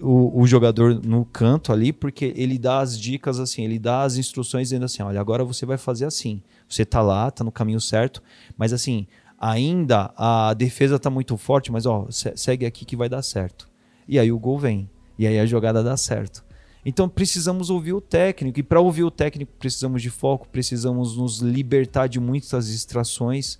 o, 0.00 0.40
o, 0.40 0.46
jogador 0.46 0.94
no 1.04 1.24
canto 1.24 1.72
ali, 1.72 1.92
porque 1.92 2.32
ele 2.36 2.58
dá 2.58 2.80
as 2.80 2.98
dicas 2.98 3.38
assim, 3.38 3.64
ele 3.64 3.78
dá 3.78 4.02
as 4.02 4.16
instruções 4.16 4.68
dizendo 4.68 4.84
assim: 4.84 5.02
olha, 5.02 5.20
agora 5.20 5.44
você 5.44 5.66
vai 5.66 5.76
fazer 5.76 6.06
assim. 6.06 6.42
Você 6.68 6.84
tá 6.84 7.02
lá, 7.02 7.30
tá 7.30 7.44
no 7.44 7.52
caminho 7.52 7.80
certo, 7.80 8.22
mas 8.56 8.72
assim, 8.72 9.06
ainda 9.38 10.12
a 10.16 10.54
defesa 10.54 10.98
tá 10.98 11.10
muito 11.10 11.36
forte, 11.36 11.70
mas 11.70 11.84
ó, 11.86 12.06
segue 12.10 12.64
aqui 12.64 12.84
que 12.84 12.96
vai 12.96 13.08
dar 13.08 13.22
certo. 13.22 13.68
E 14.08 14.18
aí 14.18 14.32
o 14.32 14.38
gol 14.38 14.58
vem, 14.58 14.88
e 15.18 15.26
aí 15.26 15.38
a 15.38 15.46
jogada 15.46 15.82
dá 15.82 15.96
certo. 15.96 16.44
Então 16.86 17.08
precisamos 17.08 17.70
ouvir 17.70 17.92
o 17.92 18.00
técnico, 18.00 18.58
e 18.58 18.62
para 18.62 18.80
ouvir 18.80 19.04
o 19.04 19.10
técnico 19.10 19.52
precisamos 19.58 20.02
de 20.02 20.10
foco, 20.10 20.48
precisamos 20.48 21.16
nos 21.16 21.38
libertar 21.40 22.06
de 22.06 22.20
muitas 22.20 22.68
distrações, 22.68 23.58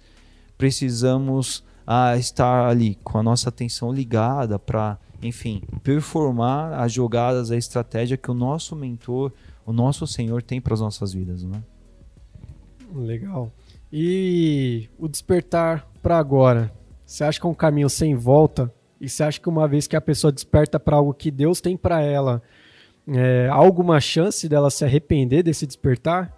precisamos 0.56 1.62
a 1.86 2.16
estar 2.16 2.68
ali 2.68 2.96
com 3.02 3.18
a 3.18 3.22
nossa 3.22 3.48
atenção 3.48 3.92
ligada 3.92 4.58
para, 4.58 4.98
enfim, 5.22 5.62
performar 5.82 6.72
as 6.80 6.92
jogadas, 6.92 7.50
a 7.50 7.56
estratégia 7.56 8.16
que 8.16 8.30
o 8.30 8.34
nosso 8.34 8.74
mentor, 8.74 9.32
o 9.66 9.72
nosso 9.72 10.06
Senhor 10.06 10.42
tem 10.42 10.60
para 10.60 10.74
as 10.74 10.80
nossas 10.80 11.12
vidas, 11.12 11.42
não 11.42 11.56
é? 11.56 11.62
Legal. 12.94 13.52
E 13.92 14.88
o 14.98 15.08
despertar 15.08 15.86
para 16.02 16.18
agora, 16.18 16.72
você 17.04 17.24
acha 17.24 17.40
que 17.40 17.46
é 17.46 17.50
um 17.50 17.54
caminho 17.54 17.88
sem 17.90 18.14
volta? 18.14 18.72
E 19.00 19.08
você 19.08 19.22
acha 19.22 19.40
que 19.40 19.48
uma 19.48 19.68
vez 19.68 19.86
que 19.86 19.96
a 19.96 20.00
pessoa 20.00 20.32
desperta 20.32 20.80
para 20.80 20.96
algo 20.96 21.12
que 21.12 21.30
Deus 21.30 21.60
tem 21.60 21.76
para 21.76 22.00
ela, 22.00 22.42
é, 23.06 23.48
há 23.50 23.54
alguma 23.54 24.00
chance 24.00 24.48
dela 24.48 24.70
se 24.70 24.84
arrepender 24.84 25.42
desse 25.42 25.66
despertar? 25.66 26.34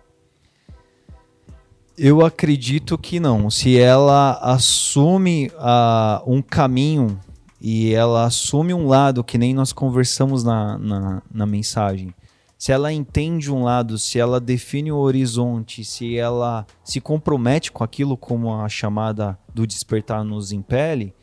Eu 1.99 2.24
acredito 2.24 2.99
que 2.99 3.18
não. 3.18 3.49
Se 3.49 3.78
ela 3.78 4.32
assume 4.42 5.51
uh, 5.55 6.30
um 6.30 6.42
caminho 6.42 7.18
e 7.61 7.94
ela 7.94 8.24
assume 8.24 8.74
um 8.74 8.86
lado, 8.86 9.24
que 9.24 9.38
nem 9.38 9.55
nós 9.55 9.72
conversamos 9.72 10.44
na, 10.44 10.76
na, 10.76 11.22
na 11.32 11.47
mensagem, 11.47 12.14
se 12.59 12.70
ela 12.70 12.92
entende 12.92 13.51
um 13.51 13.62
lado, 13.62 13.99
se 13.99 14.18
ela 14.18 14.38
define 14.38 14.92
o 14.92 14.99
horizonte, 14.99 15.84
se 15.84 16.16
ela 16.16 16.66
se 16.84 17.01
compromete 17.01 17.72
com 17.72 17.82
aquilo 17.82 18.16
como 18.16 18.55
a 18.55 18.68
chamada 18.68 19.38
do 19.55 19.66
despertar 19.66 20.22
nos 20.22 20.53
impele, 20.53 21.14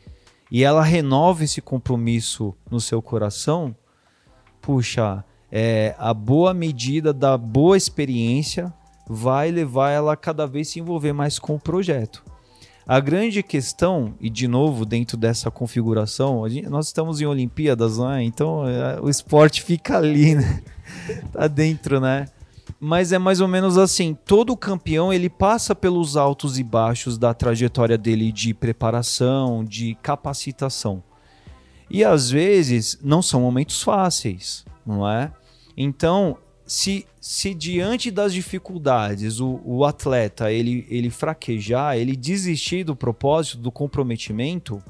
e 0.50 0.64
ela 0.64 0.82
renova 0.82 1.44
esse 1.44 1.60
compromisso 1.60 2.52
no 2.68 2.80
seu 2.80 3.00
coração, 3.00 3.74
puxa, 4.60 5.24
é, 5.50 5.94
a 5.98 6.12
boa 6.12 6.52
medida 6.52 7.12
da 7.12 7.38
boa 7.38 7.76
experiência 7.76 8.72
vai 9.08 9.50
levar 9.50 9.90
ela 9.90 10.12
a 10.12 10.16
cada 10.16 10.46
vez 10.46 10.68
se 10.68 10.80
envolver 10.80 11.12
mais 11.12 11.38
com 11.38 11.54
o 11.54 11.60
projeto. 11.60 12.22
A 12.86 13.00
grande 13.00 13.42
questão, 13.42 14.14
e 14.20 14.28
de 14.28 14.46
novo 14.46 14.84
dentro 14.84 15.16
dessa 15.16 15.50
configuração, 15.50 16.46
gente, 16.48 16.68
nós 16.68 16.86
estamos 16.86 17.20
em 17.20 17.24
Olimpíadas, 17.26 17.98
né? 17.98 18.22
então 18.22 18.68
é, 18.68 19.00
o 19.00 19.08
esporte 19.08 19.62
fica 19.62 19.96
ali, 19.96 20.34
né? 20.34 20.62
tá 21.32 21.46
dentro, 21.46 21.98
né? 21.98 22.26
Mas 22.78 23.12
é 23.12 23.18
mais 23.18 23.40
ou 23.40 23.48
menos 23.48 23.78
assim, 23.78 24.14
todo 24.26 24.54
campeão 24.54 25.10
ele 25.10 25.30
passa 25.30 25.74
pelos 25.74 26.14
altos 26.14 26.58
e 26.58 26.62
baixos 26.62 27.16
da 27.16 27.32
trajetória 27.32 27.96
dele 27.96 28.30
de 28.30 28.52
preparação, 28.52 29.64
de 29.64 29.94
capacitação. 30.02 31.02
E 31.88 32.04
às 32.04 32.30
vezes 32.30 32.98
não 33.02 33.22
são 33.22 33.40
momentos 33.40 33.82
fáceis, 33.82 34.64
não 34.84 35.08
é? 35.08 35.32
Então, 35.76 36.36
se, 36.74 37.06
se 37.20 37.54
diante 37.54 38.10
das 38.10 38.34
dificuldades 38.34 39.38
o, 39.38 39.60
o 39.64 39.84
atleta 39.84 40.50
ele, 40.50 40.84
ele 40.90 41.08
fraquejar, 41.08 41.96
ele 41.96 42.16
desistir 42.16 42.82
do 42.82 42.96
propósito, 42.96 43.58
do 43.58 43.70
comprometimento, 43.70 44.82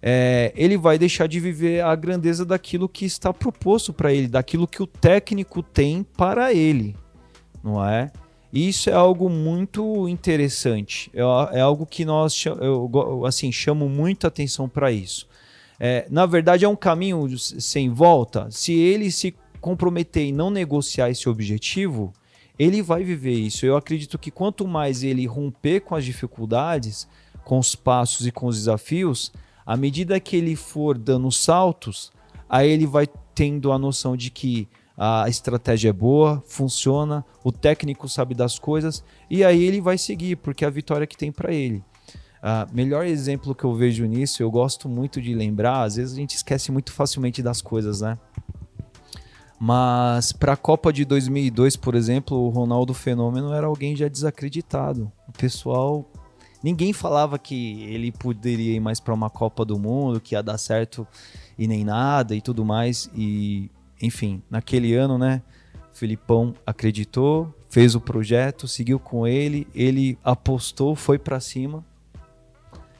é, 0.00 0.52
ele 0.54 0.78
vai 0.78 1.00
deixar 1.00 1.26
de 1.26 1.40
viver 1.40 1.82
a 1.82 1.96
grandeza 1.96 2.44
daquilo 2.44 2.88
que 2.88 3.04
está 3.04 3.32
proposto 3.32 3.92
para 3.92 4.12
ele, 4.12 4.28
daquilo 4.28 4.64
que 4.64 4.80
o 4.80 4.86
técnico 4.86 5.60
tem 5.60 6.04
para 6.04 6.54
ele, 6.54 6.94
não 7.64 7.84
é? 7.84 8.12
Isso 8.52 8.88
é 8.88 8.92
algo 8.92 9.28
muito 9.28 10.08
interessante, 10.08 11.10
é, 11.12 11.58
é 11.58 11.60
algo 11.60 11.84
que 11.84 12.04
nós 12.04 12.44
eu, 12.46 13.26
assim 13.26 13.50
chamo 13.50 13.88
muita 13.88 14.28
atenção 14.28 14.68
para 14.68 14.92
isso. 14.92 15.26
É, 15.80 16.06
na 16.08 16.26
verdade, 16.26 16.64
é 16.64 16.68
um 16.68 16.76
caminho 16.76 17.36
sem 17.36 17.90
volta. 17.90 18.46
Se 18.52 18.72
ele 18.72 19.10
se 19.10 19.34
comprometer 19.62 20.26
e 20.26 20.32
não 20.32 20.50
negociar 20.50 21.08
esse 21.08 21.28
objetivo, 21.28 22.12
ele 22.58 22.82
vai 22.82 23.04
viver 23.04 23.32
isso. 23.32 23.64
Eu 23.64 23.76
acredito 23.76 24.18
que 24.18 24.30
quanto 24.30 24.66
mais 24.66 25.02
ele 25.02 25.24
romper 25.24 25.80
com 25.80 25.94
as 25.94 26.04
dificuldades, 26.04 27.08
com 27.44 27.58
os 27.58 27.74
passos 27.74 28.26
e 28.26 28.32
com 28.32 28.46
os 28.46 28.56
desafios, 28.56 29.32
à 29.64 29.76
medida 29.76 30.20
que 30.20 30.36
ele 30.36 30.56
for 30.56 30.98
dando 30.98 31.30
saltos, 31.30 32.12
aí 32.48 32.68
ele 32.68 32.86
vai 32.86 33.06
tendo 33.34 33.72
a 33.72 33.78
noção 33.78 34.16
de 34.16 34.30
que 34.30 34.68
a 34.98 35.28
estratégia 35.28 35.88
é 35.88 35.92
boa, 35.92 36.42
funciona, 36.46 37.24
o 37.42 37.50
técnico 37.50 38.08
sabe 38.08 38.34
das 38.34 38.58
coisas 38.58 39.02
e 39.30 39.42
aí 39.42 39.62
ele 39.62 39.80
vai 39.80 39.96
seguir, 39.96 40.36
porque 40.36 40.64
é 40.64 40.68
a 40.68 40.70
vitória 40.70 41.06
que 41.06 41.16
tem 41.16 41.32
para 41.32 41.52
ele. 41.52 41.82
Uh, 42.42 42.66
melhor 42.74 43.06
exemplo 43.06 43.54
que 43.54 43.62
eu 43.62 43.72
vejo 43.72 44.04
nisso, 44.04 44.42
eu 44.42 44.50
gosto 44.50 44.88
muito 44.88 45.22
de 45.22 45.32
lembrar, 45.32 45.84
às 45.84 45.94
vezes 45.94 46.12
a 46.12 46.16
gente 46.16 46.34
esquece 46.34 46.72
muito 46.72 46.92
facilmente 46.92 47.40
das 47.40 47.62
coisas, 47.62 48.00
né? 48.00 48.18
Mas 49.64 50.32
para 50.32 50.54
a 50.54 50.56
Copa 50.56 50.92
de 50.92 51.04
2002, 51.04 51.76
por 51.76 51.94
exemplo, 51.94 52.36
o 52.36 52.48
Ronaldo 52.48 52.92
Fenômeno 52.92 53.52
era 53.52 53.68
alguém 53.68 53.94
já 53.94 54.08
desacreditado. 54.08 55.12
O 55.28 55.32
pessoal. 55.32 56.10
Ninguém 56.60 56.92
falava 56.92 57.38
que 57.38 57.84
ele 57.84 58.10
poderia 58.10 58.74
ir 58.74 58.80
mais 58.80 58.98
para 58.98 59.14
uma 59.14 59.30
Copa 59.30 59.64
do 59.64 59.78
Mundo, 59.78 60.20
que 60.20 60.34
ia 60.34 60.42
dar 60.42 60.58
certo 60.58 61.06
e 61.56 61.68
nem 61.68 61.84
nada 61.84 62.34
e 62.34 62.40
tudo 62.40 62.64
mais. 62.64 63.08
E, 63.14 63.70
enfim, 64.00 64.42
naquele 64.50 64.94
ano, 64.94 65.16
né? 65.16 65.40
Filipão 65.92 66.56
acreditou, 66.66 67.54
fez 67.70 67.94
o 67.94 68.00
projeto, 68.00 68.66
seguiu 68.66 68.98
com 68.98 69.28
ele, 69.28 69.68
ele 69.72 70.18
apostou, 70.24 70.96
foi 70.96 71.20
para 71.20 71.38
cima 71.38 71.84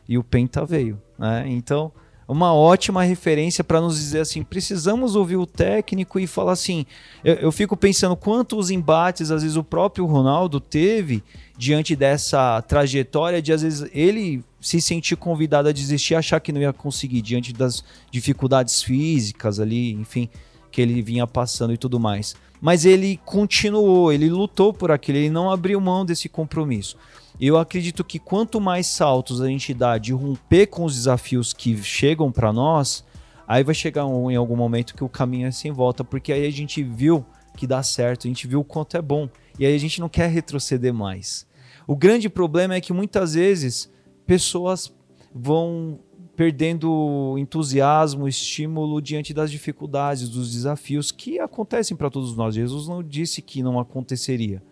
e 0.09 0.17
o 0.17 0.23
Penta 0.23 0.65
veio. 0.65 1.03
Né? 1.19 1.45
Então, 1.49 1.91
uma 2.27 2.55
ótima 2.55 3.03
referência 3.03 3.65
para 3.65 3.81
nos 3.81 3.97
dizer 3.97 4.21
assim: 4.21 4.43
precisamos 4.43 5.17
ouvir 5.17 5.37
o 5.37 5.47
técnico 5.47 6.19
e 6.19 6.27
falar 6.27 6.53
assim. 6.53 6.87
Eu, 7.25 7.35
eu, 7.35 7.53
fico 7.53 7.77
pensando 7.77 8.17
quantos 8.17 8.71
embates, 8.71 9.31
às 9.31 9.43
vezes, 9.43 9.57
o 9.57 9.65
próprio 9.65 10.07
Ronaldo 10.07 10.61
teve 10.61 11.23
diante 11.57 11.95
dessa 11.95 12.61
trajetória 12.63 13.43
de, 13.43 13.53
às 13.53 13.63
vezes, 13.63 13.89
ele 13.93 14.43
se 14.61 14.81
sentir 14.81 15.17
convidado 15.17 15.69
a 15.69 15.73
desistir, 15.73 16.15
achar 16.15 16.41
que 16.41 16.53
não 16.53 16.61
ia 16.61 16.73
conseguir, 16.73 17.21
diante 17.21 17.53
das 17.53 17.85
dificuldades 18.11 18.83
físicas 18.83 19.59
ali, 19.59 19.93
enfim, 19.93 20.29
que 20.71 20.81
ele 20.81 21.03
vinha 21.03 21.27
passando 21.27 21.73
e 21.73 21.77
tudo 21.77 21.99
mais. 21.99 22.35
Mas 22.61 22.85
ele 22.85 23.21
continuou, 23.25 24.13
ele 24.13 24.31
lutou 24.31 24.73
por 24.73 24.93
aquilo, 24.93 25.19
ele 25.19 25.31
não 25.31 25.51
abriu 25.51 25.81
mão 25.81 26.07
desse 26.07 26.29
compromisso. 26.29 26.97
Eu 27.45 27.59
acredito 27.59 28.05
que 28.05 28.21
quanto 28.21 28.61
mais 28.61 28.87
saltos 28.87 29.41
a 29.41 29.49
gente 29.49 29.75
dá 29.75 29.99
de 29.99 30.13
romper 30.13 30.69
com 30.69 30.85
os 30.85 30.95
desafios 30.95 31.53
que 31.53 31.77
chegam 31.83 32.31
para 32.31 32.53
nós, 32.53 33.05
aí 33.49 33.65
vai 33.65 33.75
chegar 33.75 34.07
um, 34.07 34.31
em 34.31 34.37
algum 34.37 34.55
momento 34.55 34.95
que 34.95 35.03
o 35.03 35.09
caminho 35.09 35.49
é 35.49 35.51
sem 35.51 35.73
volta, 35.73 36.05
porque 36.05 36.33
aí 36.33 36.47
a 36.47 36.53
gente 36.53 36.85
viu 36.85 37.27
que 37.57 37.67
dá 37.67 37.83
certo, 37.83 38.29
a 38.29 38.31
gente 38.31 38.47
viu 38.47 38.61
o 38.61 38.65
quanto 38.65 38.97
é 38.97 39.03
bom, 39.03 39.29
e 39.59 39.67
aí 39.67 39.75
a 39.75 39.79
gente 39.79 39.99
não 39.99 40.09
quer 40.09 40.31
retroceder 40.31 40.95
mais. 40.95 41.45
O 41.85 41.97
grande 41.97 42.29
problema 42.29 42.75
é 42.77 42.81
que 42.81 42.93
muitas 42.93 43.35
vezes 43.35 43.91
pessoas 44.25 44.95
vão 45.35 45.99
perdendo 46.37 47.35
entusiasmo, 47.37 48.29
estímulo 48.29 49.03
diante 49.03 49.35
das 49.35 49.51
dificuldades, 49.51 50.29
dos 50.29 50.53
desafios 50.53 51.11
que 51.11 51.41
acontecem 51.41 51.97
para 51.97 52.09
todos 52.09 52.37
nós. 52.37 52.55
Jesus 52.55 52.87
não 52.87 53.03
disse 53.03 53.43
que 53.43 53.65
não 53.65 53.81
aconteceria. 53.81 54.63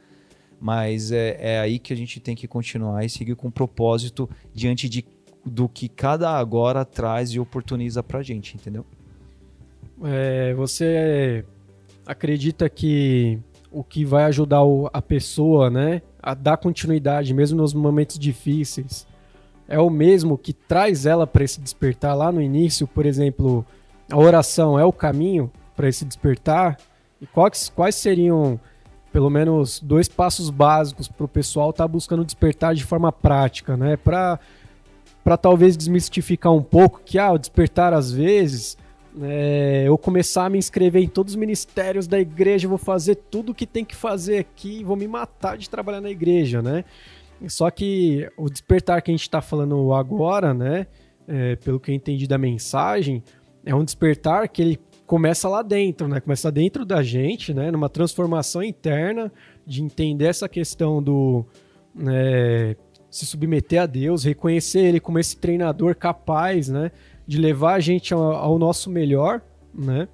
Mas 0.60 1.10
é, 1.10 1.36
é 1.40 1.60
aí 1.60 1.78
que 1.78 1.92
a 1.92 1.96
gente 1.96 2.20
tem 2.20 2.36
que 2.36 2.46
continuar 2.46 3.04
e 3.04 3.08
seguir 3.08 3.34
com 3.34 3.50
propósito 3.50 4.28
diante 4.52 4.88
de, 4.88 5.04
do 5.44 5.68
que 5.68 5.88
cada 5.88 6.30
agora 6.36 6.84
traz 6.84 7.30
e 7.30 7.40
oportuniza 7.40 8.02
pra 8.02 8.22
gente, 8.22 8.56
entendeu? 8.56 8.84
É, 10.04 10.52
você 10.54 11.44
acredita 12.06 12.68
que 12.68 13.38
o 13.72 13.82
que 13.82 14.04
vai 14.04 14.24
ajudar 14.24 14.60
a 14.92 15.00
pessoa, 15.00 15.70
né, 15.70 16.02
a 16.22 16.34
dar 16.34 16.56
continuidade 16.56 17.32
mesmo 17.32 17.58
nos 17.58 17.72
momentos 17.72 18.18
difíceis, 18.18 19.06
é 19.68 19.78
o 19.78 19.88
mesmo 19.88 20.36
que 20.36 20.52
traz 20.52 21.06
ela 21.06 21.26
para 21.26 21.44
esse 21.44 21.60
despertar 21.60 22.14
lá 22.16 22.32
no 22.32 22.42
início, 22.42 22.86
por 22.86 23.06
exemplo, 23.06 23.64
a 24.10 24.18
oração 24.18 24.78
é 24.78 24.84
o 24.84 24.92
caminho 24.92 25.50
para 25.76 25.88
esse 25.88 26.04
despertar? 26.04 26.76
E 27.20 27.26
quais, 27.26 27.72
quais 27.74 27.94
seriam 27.94 28.58
pelo 29.12 29.28
menos 29.28 29.80
dois 29.80 30.08
passos 30.08 30.50
básicos 30.50 31.08
para 31.08 31.24
o 31.24 31.28
pessoal 31.28 31.70
estar 31.70 31.84
tá 31.84 31.88
buscando 31.88 32.24
despertar 32.24 32.74
de 32.74 32.84
forma 32.84 33.10
prática, 33.12 33.76
né? 33.76 33.96
Para 33.96 34.38
para 35.22 35.36
talvez 35.36 35.76
desmistificar 35.76 36.50
um 36.50 36.62
pouco 36.62 37.02
que 37.04 37.18
ah, 37.18 37.30
o 37.30 37.38
despertar 37.38 37.92
às 37.92 38.10
vezes 38.10 38.76
é, 39.20 39.84
eu 39.86 39.98
começar 39.98 40.46
a 40.46 40.48
me 40.48 40.58
inscrever 40.58 41.02
em 41.02 41.08
todos 41.08 41.34
os 41.34 41.36
ministérios 41.36 42.06
da 42.06 42.18
igreja, 42.18 42.68
vou 42.68 42.78
fazer 42.78 43.16
tudo 43.16 43.52
o 43.52 43.54
que 43.54 43.66
tem 43.66 43.84
que 43.84 43.94
fazer 43.94 44.38
aqui, 44.38 44.84
vou 44.84 44.96
me 44.96 45.08
matar 45.08 45.58
de 45.58 45.68
trabalhar 45.68 46.00
na 46.00 46.10
igreja, 46.10 46.62
né? 46.62 46.84
Só 47.48 47.70
que 47.70 48.30
o 48.36 48.48
despertar 48.48 49.02
que 49.02 49.10
a 49.10 49.14
gente 49.14 49.22
está 49.22 49.40
falando 49.40 49.92
agora, 49.92 50.54
né? 50.54 50.86
É, 51.26 51.56
pelo 51.56 51.80
que 51.80 51.90
eu 51.90 51.94
entendi 51.94 52.26
da 52.26 52.38
mensagem, 52.38 53.22
é 53.64 53.74
um 53.74 53.84
despertar 53.84 54.48
que 54.48 54.62
ele 54.62 54.80
começa 55.10 55.48
lá 55.48 55.60
dentro, 55.60 56.06
né? 56.06 56.20
Começa 56.20 56.52
dentro 56.52 56.84
da 56.84 57.02
gente, 57.02 57.52
né? 57.52 57.72
Numa 57.72 57.88
transformação 57.88 58.62
interna 58.62 59.32
de 59.66 59.82
entender 59.82 60.26
essa 60.26 60.48
questão 60.48 61.02
do 61.02 61.44
né, 61.92 62.76
se 63.10 63.26
submeter 63.26 63.82
a 63.82 63.86
Deus, 63.86 64.22
reconhecer 64.22 64.78
Ele 64.78 65.00
como 65.00 65.18
esse 65.18 65.36
treinador 65.36 65.96
capaz, 65.96 66.68
né? 66.68 66.92
De 67.26 67.38
levar 67.38 67.74
a 67.74 67.80
gente 67.80 68.14
ao, 68.14 68.22
ao 68.22 68.56
nosso 68.56 68.88
melhor, 68.88 69.42
né? 69.74 70.06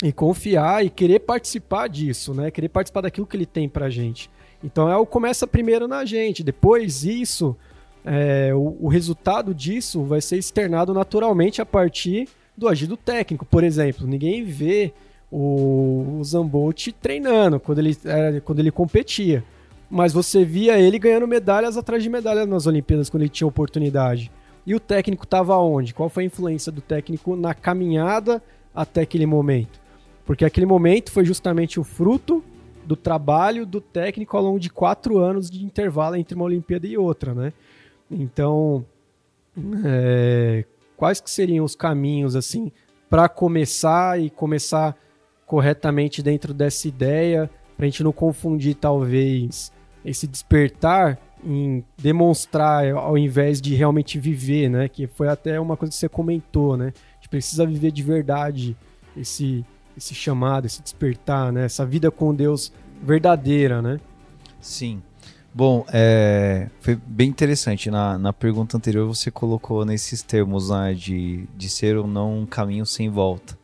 E 0.00 0.12
confiar 0.12 0.86
e 0.86 0.90
querer 0.90 1.18
participar 1.18 1.88
disso, 1.88 2.32
né? 2.32 2.52
Querer 2.52 2.68
participar 2.68 3.00
daquilo 3.00 3.26
que 3.26 3.36
Ele 3.36 3.46
tem 3.46 3.68
pra 3.68 3.90
gente. 3.90 4.30
Então 4.62 4.88
é 4.88 4.96
o 4.96 5.04
começa 5.04 5.44
primeiro 5.44 5.88
na 5.88 6.04
gente, 6.04 6.44
depois 6.44 7.02
isso, 7.02 7.56
é, 8.04 8.54
o, 8.54 8.76
o 8.82 8.86
resultado 8.86 9.52
disso 9.52 10.04
vai 10.04 10.20
ser 10.20 10.38
externado 10.38 10.94
naturalmente 10.94 11.60
a 11.60 11.66
partir 11.66 12.28
do 12.56 12.68
agir 12.68 12.86
do 12.86 12.96
técnico, 12.96 13.44
por 13.44 13.64
exemplo. 13.64 14.06
Ninguém 14.06 14.44
vê 14.44 14.92
o, 15.30 16.18
o 16.18 16.24
Zambolt 16.24 16.88
treinando 17.00 17.60
quando 17.60 17.78
ele, 17.78 17.96
era, 18.04 18.40
quando 18.40 18.58
ele 18.58 18.70
competia. 18.70 19.44
Mas 19.90 20.12
você 20.12 20.44
via 20.44 20.78
ele 20.78 20.98
ganhando 20.98 21.26
medalhas 21.26 21.76
atrás 21.76 22.02
de 22.02 22.08
medalhas 22.08 22.48
nas 22.48 22.66
Olimpíadas 22.66 23.10
quando 23.10 23.22
ele 23.22 23.30
tinha 23.30 23.48
oportunidade. 23.48 24.30
E 24.66 24.74
o 24.74 24.80
técnico 24.80 25.24
estava 25.24 25.56
onde? 25.56 25.94
Qual 25.94 26.08
foi 26.08 26.24
a 26.24 26.26
influência 26.26 26.70
do 26.70 26.80
técnico 26.80 27.34
na 27.34 27.54
caminhada 27.54 28.42
até 28.74 29.00
aquele 29.00 29.26
momento? 29.26 29.80
Porque 30.24 30.44
aquele 30.44 30.66
momento 30.66 31.10
foi 31.10 31.24
justamente 31.24 31.80
o 31.80 31.84
fruto 31.84 32.44
do 32.84 32.94
trabalho 32.94 33.66
do 33.66 33.80
técnico 33.80 34.36
ao 34.36 34.42
longo 34.42 34.60
de 34.60 34.70
quatro 34.70 35.18
anos 35.18 35.50
de 35.50 35.64
intervalo 35.64 36.16
entre 36.16 36.34
uma 36.34 36.44
Olimpíada 36.44 36.86
e 36.86 36.96
outra, 36.96 37.34
né? 37.34 37.52
Então, 38.10 38.84
é, 39.84 40.64
quais 41.00 41.18
que 41.18 41.30
seriam 41.30 41.64
os 41.64 41.74
caminhos 41.74 42.36
assim 42.36 42.70
para 43.08 43.26
começar 43.26 44.20
e 44.20 44.28
começar 44.28 44.94
corretamente 45.46 46.22
dentro 46.22 46.52
dessa 46.52 46.86
ideia, 46.86 47.50
para 47.74 47.86
a 47.86 47.88
gente 47.88 48.04
não 48.04 48.12
confundir 48.12 48.74
talvez 48.74 49.72
esse 50.04 50.26
despertar 50.26 51.18
em 51.42 51.82
demonstrar 51.96 52.92
ao 52.92 53.16
invés 53.16 53.62
de 53.62 53.74
realmente 53.74 54.18
viver, 54.18 54.68
né? 54.68 54.90
Que 54.90 55.06
foi 55.06 55.28
até 55.28 55.58
uma 55.58 55.74
coisa 55.74 55.90
que 55.90 55.96
você 55.96 56.08
comentou, 56.08 56.76
né? 56.76 56.92
A 57.12 57.14
gente 57.14 57.30
precisa 57.30 57.64
viver 57.64 57.92
de 57.92 58.02
verdade 58.02 58.76
esse 59.16 59.64
esse 59.96 60.14
chamado, 60.14 60.66
esse 60.66 60.82
despertar, 60.82 61.50
né? 61.50 61.64
Essa 61.64 61.86
vida 61.86 62.10
com 62.10 62.34
Deus 62.34 62.70
verdadeira, 63.02 63.80
né? 63.80 63.98
Sim. 64.60 65.02
Bom, 65.52 65.84
é, 65.92 66.70
foi 66.80 66.94
bem 66.94 67.28
interessante. 67.28 67.90
Na, 67.90 68.16
na 68.16 68.32
pergunta 68.32 68.76
anterior 68.76 69.06
você 69.06 69.30
colocou 69.30 69.84
nesses 69.84 70.22
termos 70.22 70.70
né, 70.70 70.94
de, 70.94 71.48
de 71.56 71.68
ser 71.68 71.96
ou 71.96 72.06
não 72.06 72.38
um 72.38 72.46
caminho 72.46 72.86
sem 72.86 73.10
volta. 73.10 73.58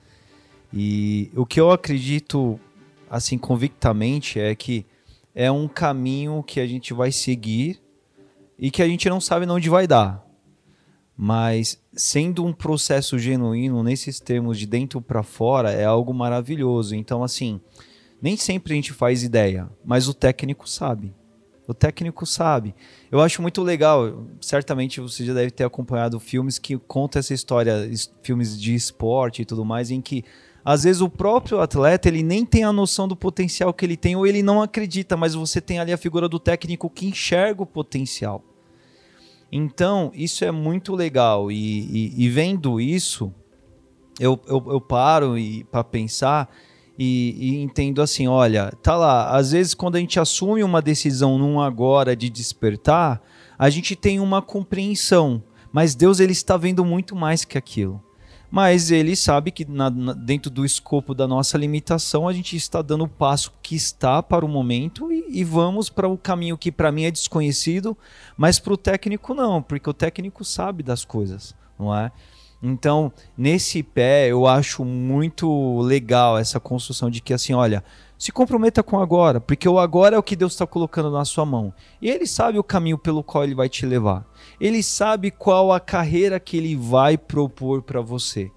E 0.72 1.30
o 1.36 1.46
que 1.46 1.60
eu 1.60 1.70
acredito, 1.70 2.58
assim, 3.08 3.38
convictamente, 3.38 4.40
é 4.40 4.54
que 4.54 4.84
é 5.32 5.50
um 5.50 5.68
caminho 5.68 6.42
que 6.42 6.58
a 6.58 6.66
gente 6.66 6.92
vai 6.92 7.12
seguir 7.12 7.80
e 8.58 8.68
que 8.70 8.82
a 8.82 8.88
gente 8.88 9.08
não 9.08 9.20
sabe 9.20 9.46
onde 9.46 9.70
vai 9.70 9.86
dar. 9.86 10.26
Mas 11.16 11.80
sendo 11.94 12.44
um 12.44 12.52
processo 12.52 13.16
genuíno 13.16 13.82
nesses 13.82 14.18
termos 14.18 14.58
de 14.58 14.66
dentro 14.66 15.00
para 15.00 15.22
fora 15.22 15.70
é 15.70 15.84
algo 15.84 16.12
maravilhoso. 16.12 16.96
Então 16.96 17.22
assim, 17.22 17.60
nem 18.20 18.36
sempre 18.36 18.72
a 18.72 18.76
gente 18.76 18.92
faz 18.92 19.22
ideia, 19.22 19.70
mas 19.84 20.08
o 20.08 20.14
técnico 20.14 20.68
sabe. 20.68 21.14
O 21.66 21.74
técnico 21.74 22.24
sabe. 22.24 22.74
Eu 23.10 23.20
acho 23.20 23.42
muito 23.42 23.62
legal. 23.62 24.24
Certamente 24.40 25.00
você 25.00 25.24
já 25.24 25.34
deve 25.34 25.50
ter 25.50 25.64
acompanhado 25.64 26.20
filmes 26.20 26.58
que 26.58 26.78
contam 26.78 27.20
essa 27.20 27.34
história, 27.34 27.90
filmes 28.22 28.60
de 28.60 28.74
esporte 28.74 29.42
e 29.42 29.44
tudo 29.44 29.64
mais, 29.64 29.90
em 29.90 30.00
que 30.00 30.24
às 30.64 30.84
vezes 30.84 31.00
o 31.00 31.08
próprio 31.08 31.60
atleta 31.60 32.08
ele 32.08 32.22
nem 32.22 32.44
tem 32.44 32.64
a 32.64 32.72
noção 32.72 33.06
do 33.06 33.16
potencial 33.16 33.72
que 33.72 33.84
ele 33.84 33.96
tem 33.96 34.16
ou 34.16 34.26
ele 34.26 34.42
não 34.42 34.62
acredita, 34.62 35.16
mas 35.16 35.34
você 35.34 35.60
tem 35.60 35.78
ali 35.78 35.92
a 35.92 35.96
figura 35.96 36.28
do 36.28 36.38
técnico 36.38 36.90
que 36.90 37.06
enxerga 37.06 37.62
o 37.62 37.66
potencial. 37.66 38.42
Então, 39.50 40.10
isso 40.14 40.44
é 40.44 40.50
muito 40.50 40.94
legal. 40.94 41.50
E, 41.50 41.54
e, 41.56 42.24
e 42.24 42.28
vendo 42.28 42.80
isso, 42.80 43.32
eu, 44.18 44.40
eu, 44.46 44.64
eu 44.68 44.80
paro 44.80 45.34
para 45.70 45.84
pensar 45.84 46.48
e, 46.98 47.36
e, 47.38 47.62
entendo 47.62 48.02
assim: 48.02 48.26
olha, 48.26 48.72
tá 48.82 48.96
lá, 48.96 49.36
às 49.36 49.52
vezes 49.52 49.74
quando 49.74 49.96
a 49.96 50.00
gente 50.00 50.18
assume 50.18 50.62
uma 50.62 50.82
decisão 50.82 51.38
num 51.38 51.60
agora 51.60 52.16
de 52.16 52.28
despertar, 52.30 53.20
a 53.58 53.70
gente 53.70 53.94
tem 53.96 54.20
uma 54.20 54.42
compreensão, 54.42 55.42
mas 55.72 55.94
Deus 55.94 56.20
ele 56.20 56.32
está 56.32 56.56
vendo 56.56 56.84
muito 56.84 57.14
mais 57.14 57.44
que 57.44 57.58
aquilo 57.58 58.02
mas 58.50 58.90
ele 58.90 59.16
sabe 59.16 59.50
que 59.50 59.64
na, 59.64 59.90
na, 59.90 60.12
dentro 60.12 60.50
do 60.50 60.64
escopo 60.64 61.14
da 61.14 61.26
nossa 61.26 61.58
limitação 61.58 62.28
a 62.28 62.32
gente 62.32 62.56
está 62.56 62.80
dando 62.80 63.04
o 63.04 63.08
passo 63.08 63.52
que 63.62 63.74
está 63.74 64.22
para 64.22 64.44
o 64.44 64.48
momento 64.48 65.12
e, 65.12 65.40
e 65.40 65.44
vamos 65.44 65.88
para 65.90 66.08
o 66.08 66.16
caminho 66.16 66.56
que 66.56 66.70
para 66.70 66.92
mim 66.92 67.04
é 67.04 67.10
desconhecido, 67.10 67.96
mas 68.36 68.58
para 68.58 68.72
o 68.72 68.76
técnico 68.76 69.34
não, 69.34 69.62
porque 69.62 69.90
o 69.90 69.94
técnico 69.94 70.44
sabe 70.44 70.82
das 70.82 71.04
coisas, 71.04 71.54
não 71.78 71.94
é? 71.94 72.10
Então, 72.62 73.12
nesse 73.36 73.82
pé, 73.82 74.28
eu 74.28 74.46
acho 74.46 74.84
muito 74.84 75.80
legal 75.80 76.38
essa 76.38 76.58
construção 76.58 77.10
de 77.10 77.20
que 77.20 77.34
assim, 77.34 77.52
olha, 77.52 77.84
se 78.18 78.32
comprometa 78.32 78.82
com 78.82 78.98
agora, 78.98 79.40
porque 79.40 79.68
o 79.68 79.78
agora 79.78 80.16
é 80.16 80.18
o 80.18 80.22
que 80.22 80.34
Deus 80.34 80.52
está 80.52 80.66
colocando 80.66 81.10
na 81.10 81.24
sua 81.24 81.44
mão. 81.44 81.72
E 82.00 82.08
Ele 82.08 82.26
sabe 82.26 82.58
o 82.58 82.64
caminho 82.64 82.96
pelo 82.96 83.22
qual 83.22 83.44
Ele 83.44 83.54
vai 83.54 83.68
te 83.68 83.84
levar. 83.84 84.26
Ele 84.58 84.82
sabe 84.82 85.30
qual 85.30 85.70
a 85.72 85.78
carreira 85.78 86.40
que 86.40 86.56
Ele 86.56 86.74
vai 86.74 87.18
propor 87.18 87.82
para 87.82 88.00
você. 88.00 88.50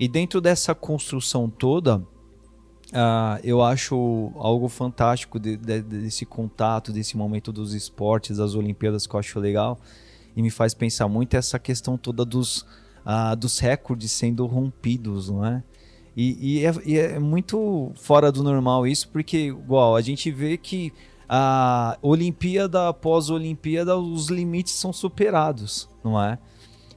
E 0.00 0.08
dentro 0.08 0.40
dessa 0.40 0.74
construção 0.74 1.48
toda, 1.48 1.98
uh, 1.98 3.38
eu 3.44 3.62
acho 3.62 4.32
algo 4.36 4.68
fantástico 4.68 5.38
de, 5.38 5.56
de, 5.56 5.80
desse 5.80 6.26
contato, 6.26 6.92
desse 6.92 7.16
momento 7.16 7.52
dos 7.52 7.74
esportes, 7.74 8.38
das 8.38 8.54
Olimpíadas, 8.54 9.06
que 9.06 9.14
eu 9.14 9.20
acho 9.20 9.38
legal. 9.38 9.78
E 10.36 10.42
me 10.42 10.50
faz 10.50 10.74
pensar 10.74 11.06
muito 11.06 11.34
essa 11.34 11.58
questão 11.58 11.96
toda 11.96 12.24
dos, 12.24 12.66
dos 13.38 13.58
recordes 13.58 14.12
sendo 14.12 14.44
rompidos, 14.46 15.30
não 15.30 15.44
é? 15.44 15.62
E, 16.16 16.58
e, 16.58 16.66
é, 16.66 16.74
e, 16.84 16.98
é, 16.98 17.18
muito 17.18 17.92
fora 17.94 18.32
do 18.32 18.42
normal 18.42 18.86
isso, 18.86 19.08
porque, 19.08 19.46
igual, 19.46 19.94
a 19.94 20.00
gente 20.00 20.30
vê 20.30 20.56
que 20.56 20.92
a 21.28 21.96
Olimpíada 22.02 22.88
após 22.88 23.30
Olimpíada, 23.30 23.96
os 23.96 24.28
limites 24.28 24.74
são 24.74 24.92
superados, 24.92 25.88
não 26.02 26.20
é? 26.20 26.38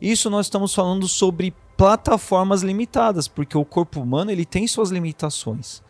Isso 0.01 0.30
nós 0.30 0.47
estamos 0.47 0.74
falando 0.74 1.07
sobre 1.07 1.53
plataformas 1.78 2.64
limitadas, 2.64 3.28
porque 3.28 3.57
o 3.57 3.64
corpo 3.64 4.01
humano 4.01 4.32
ele 4.32 4.45
tem 4.45 4.68
suas 4.68 4.89
limitações. 4.89 5.84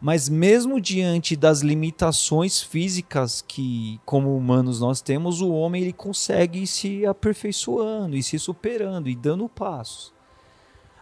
Mas 0.00 0.28
mesmo 0.28 0.80
diante 0.80 1.34
das 1.34 1.60
limitações 1.60 2.62
físicas 2.62 3.42
que, 3.46 3.98
como 4.04 4.36
humanos, 4.36 4.80
nós 4.80 5.00
temos, 5.00 5.40
o 5.40 5.50
homem 5.50 5.82
ele 5.82 5.92
consegue 5.92 6.62
ir 6.62 6.66
se 6.66 7.06
aperfeiçoando 7.06 8.16
e 8.16 8.22
se 8.22 8.38
superando 8.38 9.08
e 9.08 9.16
dando 9.16 9.48
passos. 9.48 10.12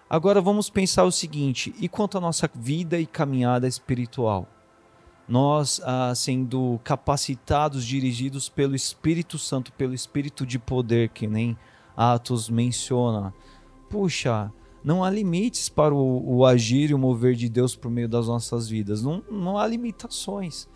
Agora 0.08 0.40
vamos 0.40 0.70
pensar 0.70 1.04
o 1.04 1.10
seguinte: 1.10 1.74
e 1.80 1.88
quanto 1.88 2.16
à 2.16 2.20
nossa 2.20 2.48
vida 2.54 2.98
e 2.98 3.06
caminhada 3.06 3.66
espiritual? 3.66 4.46
Nós, 5.26 5.80
ah, 5.82 6.14
sendo 6.14 6.78
capacitados, 6.84 7.84
dirigidos 7.84 8.48
pelo 8.48 8.76
Espírito 8.76 9.38
Santo, 9.38 9.72
pelo 9.72 9.94
Espírito 9.94 10.44
de 10.46 10.58
poder, 10.58 11.08
que 11.08 11.26
nem 11.26 11.56
Atos 11.96 12.50
menciona, 12.50 13.32
puxa, 13.88 14.52
não 14.84 15.02
há 15.02 15.08
limites 15.08 15.70
para 15.70 15.94
o, 15.94 16.36
o, 16.36 16.44
agir 16.44 16.90
e 16.90 16.94
o 16.94 16.98
mover 16.98 17.34
de 17.34 17.48
Deus 17.48 17.74
por 17.74 17.90
meio 17.90 18.08
das 18.08 18.28
nossas 18.28 18.68
vidas, 18.68 19.02
não, 19.02 19.22
não 19.30 19.56
há 19.56 19.66
limitações. 19.66 20.68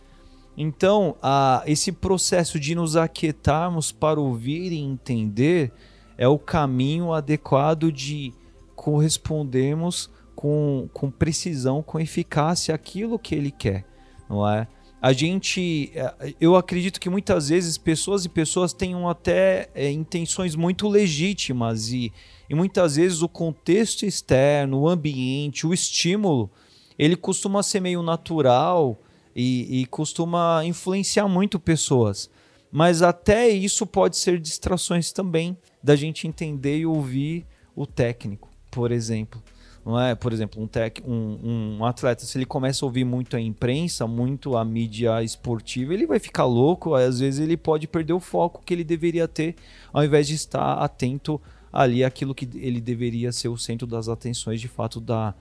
Então, 0.57 1.15
ah, 1.23 1.63
esse 1.67 1.93
processo 1.93 2.59
de 2.59 2.75
nos 2.75 2.97
aquietarmos 2.97 3.93
para 3.93 4.19
ouvir 4.19 4.73
e 4.73 4.79
entender 4.79 5.71
é 6.17 6.27
o 6.27 6.39
caminho 6.39 7.13
adequado 7.13 7.93
de 7.93 8.33
correspondemos 8.75 10.11
com, 10.35 10.89
com 10.93 11.11
precisão, 11.11 11.83
com 11.83 12.01
eficácia 12.01 12.75
aquilo 12.75 13.19
que 13.19 13.35
ele 13.35 13.51
quer, 13.51 13.85
não 14.29 14.49
é? 14.49 14.67
A 15.01 15.12
gente, 15.12 15.92
é, 15.94 16.34
eu 16.40 16.57
acredito 16.57 17.01
que 17.01 17.09
muitas 17.09 17.49
vezes 17.49 17.78
pessoas 17.78 18.24
e 18.24 18.28
pessoas 18.28 18.72
tenham 18.72 19.09
até 19.09 19.68
é, 19.74 19.90
intenções 19.90 20.57
muito 20.57 20.88
legítimas 20.88 21.92
e, 21.92 22.12
e 22.51 22.55
muitas 22.55 22.96
vezes 22.96 23.22
o 23.22 23.28
contexto 23.28 24.05
externo, 24.05 24.80
o 24.80 24.88
ambiente, 24.88 25.66
o 25.66 25.72
estímulo, 25.72 26.51
ele 26.99 27.16
costuma 27.16 27.62
ser 27.62 27.80
meio 27.80 28.03
natural 28.03 29.01
e, 29.34 29.82
e 29.82 29.86
costuma 29.86 30.64
influenciar 30.64 31.28
muito 31.28 31.61
pessoas. 31.61 32.28
Mas 32.70 33.01
até 33.01 33.49
isso 33.49 33.86
pode 33.86 34.16
ser 34.16 34.40
distrações 34.40 35.12
também 35.12 35.57
da 35.82 35.94
gente 35.94 36.26
entender 36.26 36.78
e 36.78 36.86
ouvir 36.86 37.46
o 37.74 37.86
técnico 37.86 38.49
por 38.70 38.92
exemplo. 38.92 39.42
Não 39.89 39.99
é? 39.99 40.14
Por 40.14 40.34
exemplo, 40.34 40.62
um, 40.62 40.66
tech, 40.66 41.03
um, 41.03 41.78
um 41.78 41.84
atleta, 41.86 42.22
se 42.26 42.36
ele 42.36 42.45
começa 42.45 42.84
a 42.84 42.86
ouvir 42.86 43.07
muito 43.07 43.34
a 43.39 43.41
imprensa, 43.41 44.07
muito 44.07 44.55
a 44.55 44.62
mídia 44.62 45.22
esportiva, 45.22 45.95
ele 45.95 46.07
vai 46.07 46.18
ficar 46.18 46.45
louco, 46.45 46.95
às 46.95 47.20
vezes 47.20 47.41
ele 47.41 47.57
pode 47.57 47.89
perder 47.89 48.12
o 48.12 48.20
foco 48.20 48.62
que 48.62 48.74
ele 48.74 48.84
deveria 48.84 49.26
ter, 49.26 49.57
ao 49.91 50.05
invés 50.05 50.28
de 50.28 50.34
estar 50.34 50.74
atento 50.74 51.41
ali 51.72 52.05
aquilo 52.05 52.34
que 52.34 52.47
ele 52.57 52.82
deveria 52.82 53.32
ser 53.32 53.49
o 53.49 53.57
centro 53.57 53.86
das 53.86 54.11
atenções, 54.11 54.61
de 54.61 54.68
fato, 54.68 55.01
da, 55.01 55.34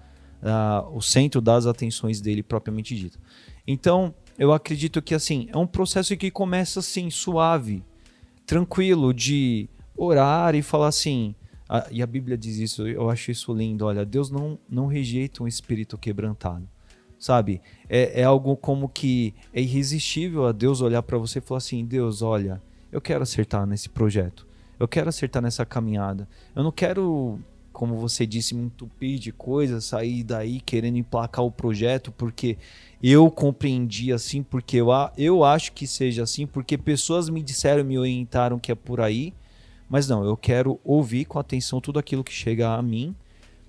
o 0.94 1.02
centro 1.02 1.42
das 1.42 1.66
atenções 1.66 2.22
dele 2.22 2.42
propriamente 2.42 2.96
dito. 2.96 3.20
Então, 3.68 4.16
eu 4.40 4.54
acredito 4.54 5.02
que 5.02 5.14
assim, 5.14 5.50
é 5.52 5.58
um 5.58 5.68
processo 5.68 6.16
que 6.16 6.32
começa 6.32 6.80
assim, 6.80 7.10
suave, 7.10 7.84
tranquilo, 8.46 9.14
de 9.14 9.68
orar 9.94 10.56
e 10.56 10.62
falar 10.62 10.88
assim, 10.88 11.36
a, 11.70 11.88
e 11.92 12.02
a 12.02 12.08
Bíblia 12.08 12.38
diz 12.38 12.58
isso, 12.58 12.88
eu 12.88 13.10
acho 13.10 13.32
isso 13.32 13.54
lindo. 13.54 13.86
Olha, 13.86 14.06
Deus 14.06 14.30
não, 14.30 14.58
não 14.70 14.88
rejeita 14.88 15.44
um 15.44 15.48
espírito 15.48 15.98
quebrantado. 15.98 16.68
Sabe? 17.20 17.62
É, 17.90 18.22
é 18.22 18.24
algo 18.24 18.56
como 18.56 18.88
que 18.88 19.34
é 19.52 19.62
irresistível 19.62 20.46
a 20.46 20.52
Deus 20.52 20.82
olhar 20.82 21.02
para 21.02 21.18
você 21.18 21.40
e 21.40 21.42
falar 21.42 21.58
assim: 21.58 21.84
Deus, 21.84 22.22
olha, 22.22 22.62
eu 22.92 23.02
quero 23.02 23.24
acertar 23.24 23.66
nesse 23.66 23.90
projeto. 23.90 24.46
Eu 24.80 24.88
quero 24.88 25.10
acertar 25.10 25.42
nessa 25.42 25.66
caminhada. 25.66 26.28
Eu 26.56 26.64
não 26.64 26.72
quero 26.72 27.40
como 27.78 27.96
você 27.96 28.26
disse, 28.26 28.56
me 28.56 28.64
entupir 28.64 29.20
de 29.20 29.32
coisas, 29.32 29.86
sair 29.86 30.24
daí 30.24 30.60
querendo 30.60 30.98
emplacar 30.98 31.46
o 31.46 31.52
projeto, 31.52 32.12
porque 32.12 32.58
eu 33.04 33.30
compreendi 33.30 34.12
assim, 34.12 34.42
porque 34.42 34.78
eu, 34.78 34.88
eu 35.16 35.44
acho 35.44 35.72
que 35.74 35.86
seja 35.86 36.24
assim, 36.24 36.48
porque 36.48 36.76
pessoas 36.76 37.30
me 37.30 37.40
disseram, 37.44 37.84
me 37.84 38.00
orientaram 38.00 38.58
que 38.58 38.72
é 38.72 38.76
por 38.76 39.00
aí, 39.00 39.32
mas 39.90 40.08
não, 40.08 40.24
eu 40.24 40.36
quero 40.36 40.80
ouvir 40.84 41.26
com 41.26 41.40
atenção 41.40 41.80
tudo 41.80 42.00
aquilo 42.00 42.24
que 42.24 42.34
chega 42.34 42.70
a 42.74 42.82
mim, 42.82 43.16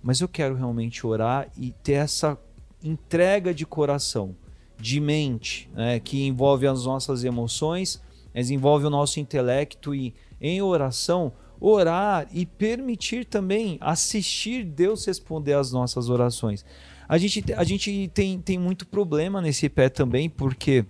mas 0.02 0.20
eu 0.20 0.28
quero 0.28 0.54
realmente 0.54 1.06
orar 1.06 1.48
e 1.56 1.72
ter 1.82 1.92
essa 1.92 2.38
entrega 2.82 3.52
de 3.52 3.66
coração, 3.66 4.34
de 4.78 5.00
mente, 5.00 5.68
né, 5.74 5.98
que 6.00 6.26
envolve 6.26 6.66
as 6.66 6.84
nossas 6.84 7.24
emoções, 7.24 8.00
mas 8.34 8.50
envolve 8.50 8.86
o 8.86 8.90
nosso 8.90 9.18
intelecto 9.18 9.94
e 9.94 10.14
em 10.40 10.62
oração 10.62 11.32
orar 11.60 12.28
e 12.32 12.46
permitir 12.46 13.24
também 13.24 13.78
assistir 13.80 14.64
Deus 14.64 15.04
responder 15.04 15.54
às 15.54 15.72
nossas 15.72 16.08
orações. 16.08 16.64
A 17.08 17.18
gente, 17.18 17.44
a 17.54 17.64
gente 17.64 18.10
tem, 18.14 18.40
tem 18.40 18.58
muito 18.58 18.86
problema 18.86 19.40
nesse 19.40 19.68
pé 19.68 19.88
também, 19.88 20.28
porque 20.28 20.84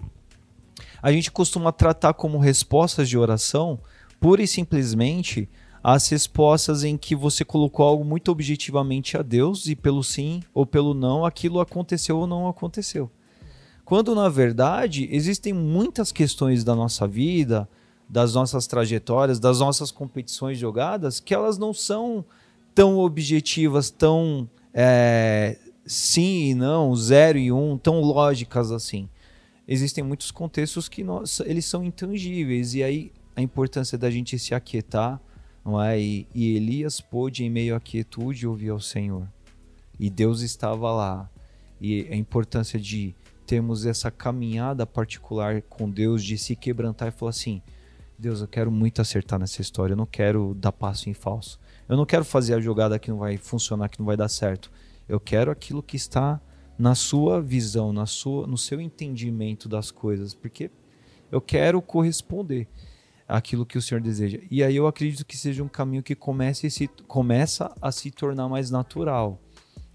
a 1.00 1.12
gente 1.12 1.30
costuma 1.30 1.72
tratar 1.72 2.12
como 2.14 2.38
respostas 2.38 3.08
de 3.08 3.16
oração 3.16 3.78
pura 4.20 4.42
e 4.42 4.46
simplesmente 4.46 5.48
as 5.82 6.08
respostas 6.08 6.84
em 6.84 6.96
que 6.96 7.14
você 7.14 7.44
colocou 7.44 7.86
algo 7.86 8.04
muito 8.04 8.30
objetivamente 8.30 9.16
a 9.16 9.22
Deus 9.22 9.66
e 9.66 9.76
pelo 9.76 10.02
sim 10.02 10.42
ou 10.52 10.66
pelo 10.66 10.92
não 10.92 11.24
aquilo 11.24 11.60
aconteceu 11.60 12.18
ou 12.18 12.26
não 12.26 12.48
aconteceu. 12.48 13.10
Quando 13.84 14.14
na 14.14 14.28
verdade 14.28 15.08
existem 15.10 15.52
muitas 15.52 16.12
questões 16.12 16.62
da 16.62 16.74
nossa 16.74 17.06
vida, 17.06 17.68
das 18.08 18.34
nossas 18.34 18.66
trajetórias, 18.66 19.38
das 19.38 19.60
nossas 19.60 19.90
competições 19.90 20.58
jogadas, 20.58 21.20
que 21.20 21.34
elas 21.34 21.58
não 21.58 21.72
são 21.72 22.24
tão 22.74 22.98
objetivas, 22.98 23.90
tão 23.90 24.48
é, 24.74 25.58
sim 25.86 26.50
e 26.50 26.54
não, 26.54 26.94
zero 26.94 27.38
e 27.38 27.50
um, 27.50 27.78
tão 27.78 28.00
lógicas 28.00 28.70
assim. 28.70 29.08
Existem 29.66 30.02
muitos 30.02 30.30
contextos 30.30 30.88
que 30.88 31.04
nós, 31.04 31.40
eles 31.40 31.64
são 31.64 31.84
intangíveis 31.84 32.74
e 32.74 32.82
aí 32.82 33.12
a 33.38 33.40
importância 33.40 33.96
da 33.96 34.10
gente 34.10 34.36
se 34.36 34.52
aquietar, 34.52 35.20
não 35.64 35.80
é? 35.80 36.00
E, 36.00 36.26
e 36.34 36.56
Elias 36.56 37.00
pôde 37.00 37.44
em 37.44 37.50
meio 37.50 37.76
à 37.76 37.80
quietude 37.80 38.48
ouvir 38.48 38.70
ao 38.70 38.80
Senhor. 38.80 39.28
E 39.96 40.10
Deus 40.10 40.40
estava 40.40 40.90
lá. 40.90 41.30
E 41.80 42.08
a 42.10 42.16
importância 42.16 42.80
de 42.80 43.14
termos 43.46 43.86
essa 43.86 44.10
caminhada 44.10 44.84
particular 44.84 45.62
com 45.62 45.88
Deus, 45.88 46.24
de 46.24 46.36
se 46.36 46.56
quebrantar 46.56 47.06
e 47.06 47.10
falar 47.12 47.30
assim: 47.30 47.62
Deus, 48.18 48.40
eu 48.40 48.48
quero 48.48 48.72
muito 48.72 49.00
acertar 49.00 49.38
nessa 49.38 49.62
história, 49.62 49.92
eu 49.92 49.96
não 49.96 50.04
quero 50.06 50.52
dar 50.54 50.72
passo 50.72 51.08
em 51.08 51.14
falso. 51.14 51.60
Eu 51.88 51.96
não 51.96 52.04
quero 52.04 52.24
fazer 52.24 52.54
a 52.54 52.60
jogada 52.60 52.98
que 52.98 53.08
não 53.08 53.18
vai 53.18 53.36
funcionar, 53.36 53.88
que 53.88 54.00
não 54.00 54.06
vai 54.06 54.16
dar 54.16 54.28
certo. 54.28 54.68
Eu 55.08 55.20
quero 55.20 55.48
aquilo 55.48 55.80
que 55.80 55.96
está 55.96 56.40
na 56.76 56.96
sua 56.96 57.40
visão, 57.40 57.92
na 57.92 58.04
sua, 58.04 58.48
no 58.48 58.58
seu 58.58 58.80
entendimento 58.80 59.68
das 59.68 59.92
coisas, 59.92 60.34
porque 60.34 60.72
eu 61.30 61.40
quero 61.40 61.80
corresponder 61.80 62.66
àquilo 63.28 63.66
que 63.66 63.76
o 63.76 63.82
Senhor 63.82 64.00
deseja. 64.00 64.38
E 64.50 64.64
aí 64.64 64.74
eu 64.74 64.86
acredito 64.86 65.26
que 65.26 65.36
seja 65.36 65.62
um 65.62 65.68
caminho 65.68 66.02
que 66.02 66.14
comece 66.14 66.70
se, 66.70 66.88
começa 67.06 67.70
a 67.80 67.92
se 67.92 68.10
tornar 68.10 68.48
mais 68.48 68.70
natural. 68.70 69.38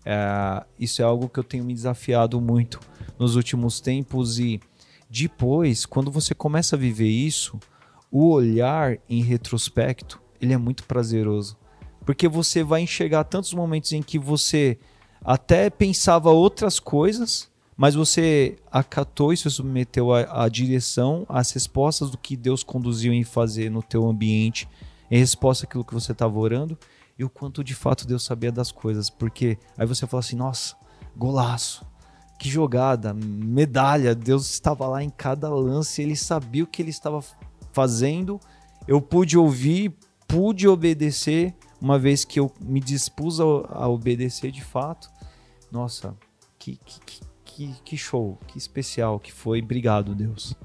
É, 0.05 0.63
isso 0.79 1.01
é 1.01 1.05
algo 1.05 1.27
que 1.27 1.39
eu 1.39 1.43
tenho 1.43 1.63
me 1.63 1.73
desafiado 1.73 2.39
muito 2.39 2.79
nos 3.17 3.35
últimos 3.35 3.81
tempos 3.81 4.37
e 4.37 4.59
depois, 5.09 5.85
quando 5.85 6.11
você 6.11 6.33
começa 6.33 6.75
a 6.75 6.79
viver 6.79 7.07
isso, 7.07 7.59
o 8.11 8.29
olhar 8.29 8.97
em 9.09 9.21
retrospecto, 9.21 10.21
ele 10.41 10.53
é 10.53 10.57
muito 10.57 10.83
prazeroso. 10.83 11.57
Porque 12.05 12.27
você 12.27 12.63
vai 12.63 12.81
enxergar 12.81 13.23
tantos 13.23 13.53
momentos 13.53 13.91
em 13.93 14.01
que 14.01 14.19
você 14.19 14.77
até 15.23 15.69
pensava 15.69 16.29
outras 16.29 16.79
coisas, 16.79 17.49
mas 17.75 17.95
você 17.95 18.57
acatou 18.71 19.33
e 19.33 19.37
se 19.37 19.49
submeteu 19.49 20.13
à, 20.13 20.47
direção, 20.47 21.25
às 21.27 21.51
respostas 21.51 22.09
do 22.09 22.17
que 22.17 22.37
Deus 22.37 22.63
conduziu 22.63 23.11
em 23.13 23.23
fazer 23.23 23.69
no 23.69 23.81
teu 23.81 24.07
ambiente, 24.07 24.67
em 25.09 25.17
resposta 25.17 25.65
àquilo 25.65 25.83
que 25.83 25.93
você 25.93 26.11
estava 26.11 26.37
orando, 26.37 26.77
e 27.17 27.23
o 27.23 27.29
quanto 27.29 27.63
de 27.63 27.73
fato 27.73 28.07
Deus 28.07 28.23
sabia 28.23 28.51
das 28.51 28.71
coisas. 28.71 29.09
Porque 29.09 29.57
aí 29.77 29.85
você 29.85 30.05
fala 30.05 30.19
assim, 30.19 30.35
nossa, 30.35 30.75
golaço, 31.15 31.85
que 32.39 32.49
jogada, 32.49 33.13
medalha, 33.13 34.13
Deus 34.13 34.49
estava 34.49 34.87
lá 34.87 35.03
em 35.03 35.09
cada 35.09 35.49
lance, 35.49 36.01
ele 36.01 36.15
sabia 36.15 36.63
o 36.63 36.67
que 36.67 36.81
ele 36.81 36.89
estava 36.89 37.23
fazendo, 37.71 38.39
eu 38.87 39.01
pude 39.01 39.37
ouvir, 39.37 39.95
pude 40.27 40.67
obedecer, 40.67 41.55
uma 41.81 41.97
vez 41.97 42.23
que 42.23 42.39
eu 42.39 42.51
me 42.61 42.79
dispus 42.79 43.39
a, 43.39 43.43
a 43.43 43.87
obedecer 43.87 44.51
de 44.51 44.63
fato. 44.63 45.09
Nossa, 45.71 46.15
que, 46.57 46.79
que, 47.05 47.21
que, 47.53 47.73
que 47.85 47.97
show, 47.97 48.37
que 48.47 48.57
especial 48.57 49.19
que 49.19 49.31
foi. 49.31 49.61
Obrigado, 49.61 50.15
Deus. 50.15 50.55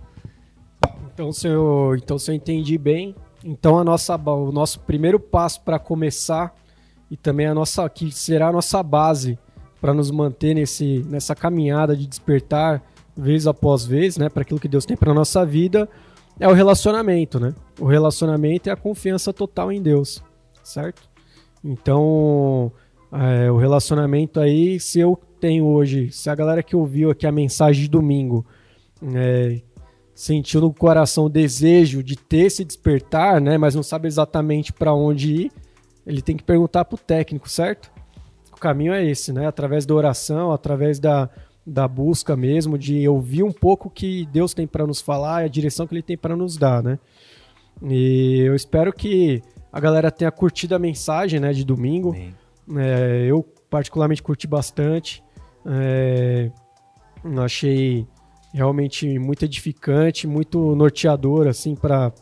Então, 1.12 1.32
se 1.32 1.46
eu, 1.46 1.94
então, 1.96 2.18
se 2.18 2.30
eu 2.30 2.34
entendi 2.34 2.78
bem, 2.78 3.14
então 3.44 3.78
a 3.78 3.84
nossa, 3.84 4.16
o 4.16 4.50
nosso 4.50 4.80
primeiro 4.80 5.20
passo 5.20 5.60
para 5.60 5.78
começar 5.78 6.54
e 7.10 7.16
também 7.16 7.46
a 7.46 7.54
nossa 7.54 7.88
que 7.88 8.10
será 8.10 8.48
a 8.48 8.52
nossa 8.52 8.82
base 8.82 9.38
para 9.80 9.92
nos 9.92 10.10
manter 10.10 10.54
nesse, 10.54 11.04
nessa 11.08 11.34
caminhada 11.34 11.96
de 11.96 12.06
despertar 12.06 12.82
vez 13.16 13.46
após 13.46 13.84
vez, 13.84 14.16
né, 14.16 14.28
para 14.28 14.42
aquilo 14.42 14.60
que 14.60 14.68
Deus 14.68 14.84
tem 14.84 14.96
para 14.96 15.12
nossa 15.12 15.44
vida, 15.44 15.88
é 16.38 16.48
o 16.48 16.52
relacionamento, 16.52 17.40
né? 17.40 17.52
O 17.80 17.84
relacionamento 17.84 18.68
é 18.68 18.72
a 18.72 18.76
confiança 18.76 19.32
total 19.32 19.72
em 19.72 19.82
Deus, 19.82 20.22
certo? 20.62 21.02
Então, 21.64 22.70
é, 23.12 23.50
o 23.50 23.56
relacionamento 23.56 24.38
aí, 24.38 24.78
se 24.78 25.00
eu 25.00 25.18
tenho 25.38 25.64
hoje, 25.64 26.10
se 26.10 26.28
a 26.28 26.34
galera 26.34 26.62
que 26.62 26.76
ouviu 26.76 27.10
aqui 27.10 27.26
a 27.26 27.32
mensagem 27.32 27.82
de 27.82 27.88
domingo 27.88 28.44
é, 29.14 29.60
sentiu 30.14 30.60
no 30.60 30.72
coração 30.72 31.26
o 31.26 31.28
desejo 31.30 32.02
de 32.02 32.16
ter 32.16 32.46
esse 32.46 32.64
despertar, 32.64 33.40
né? 33.40 33.56
Mas 33.56 33.74
não 33.74 33.82
sabe 33.82 34.08
exatamente 34.08 34.72
para 34.72 34.92
onde 34.92 35.32
ir, 35.32 35.52
ele 36.06 36.20
tem 36.20 36.36
que 36.36 36.42
perguntar 36.42 36.84
para 36.84 36.96
o 36.96 36.98
técnico, 36.98 37.48
certo? 37.48 37.90
O 38.52 38.56
caminho 38.56 38.92
é 38.92 39.04
esse, 39.04 39.32
né? 39.32 39.46
Através 39.46 39.86
da 39.86 39.94
oração, 39.94 40.50
através 40.50 40.98
da, 40.98 41.30
da 41.64 41.86
busca 41.86 42.36
mesmo, 42.36 42.76
de 42.76 43.06
ouvir 43.08 43.42
um 43.42 43.52
pouco 43.52 43.88
o 43.88 43.90
que 43.90 44.26
Deus 44.32 44.52
tem 44.52 44.66
para 44.66 44.86
nos 44.86 45.00
falar 45.00 45.42
e 45.42 45.44
a 45.44 45.48
direção 45.48 45.86
que 45.86 45.94
Ele 45.94 46.02
tem 46.02 46.16
para 46.16 46.34
nos 46.34 46.56
dar, 46.56 46.82
né? 46.82 46.98
E 47.82 48.40
eu 48.40 48.56
espero 48.56 48.92
que 48.92 49.40
a 49.72 49.78
galera 49.78 50.10
tenha 50.10 50.30
curtido 50.32 50.74
a 50.74 50.78
mensagem, 50.78 51.38
né, 51.38 51.52
de 51.52 51.64
domingo. 51.64 52.16
É, 52.76 53.26
eu 53.28 53.46
particularmente 53.70 54.22
curti 54.22 54.46
bastante. 54.46 55.22
É, 55.68 56.50
achei 57.44 58.06
realmente 58.52 59.18
muito 59.18 59.44
edificante, 59.44 60.26
muito 60.26 60.74
norteador, 60.74 61.46
assim, 61.46 61.74
para 61.74 62.12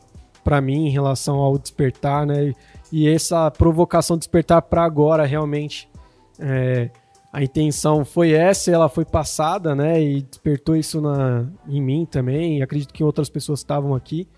para 0.43 0.61
mim 0.61 0.87
em 0.87 0.91
relação 0.91 1.39
ao 1.39 1.59
despertar, 1.59 2.25
né? 2.25 2.53
E 2.93 3.09
essa 3.09 3.51
provocação 3.51 4.17
de 4.17 4.21
despertar 4.21 4.63
para 4.63 4.85
agora 4.85 5.27
realmente 5.27 5.89
é, 6.39 6.89
a 7.33 7.43
intenção 7.43 8.05
foi 8.05 8.31
essa, 8.31 8.71
ela 8.71 8.89
foi 8.89 9.05
passada, 9.05 9.75
né? 9.75 10.01
E 10.01 10.23
despertou 10.23 10.77
isso 10.77 11.01
na, 11.01 11.47
em 11.69 11.83
mim 11.83 12.07
também. 12.07 12.63
acredito 12.63 12.95
que 12.95 13.03
outras 13.03 13.29
pessoas 13.29 13.59
estavam 13.59 13.93
aqui. 13.93 14.29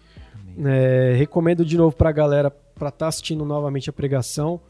É, 0.64 1.14
recomendo 1.14 1.62
de 1.62 1.76
novo 1.76 1.94
para 1.94 2.08
a 2.08 2.12
galera 2.12 2.50
para 2.50 2.88
estar 2.88 3.04
tá 3.04 3.08
assistindo 3.08 3.44
novamente 3.44 3.90
a 3.90 3.92
pregação. 3.92 4.60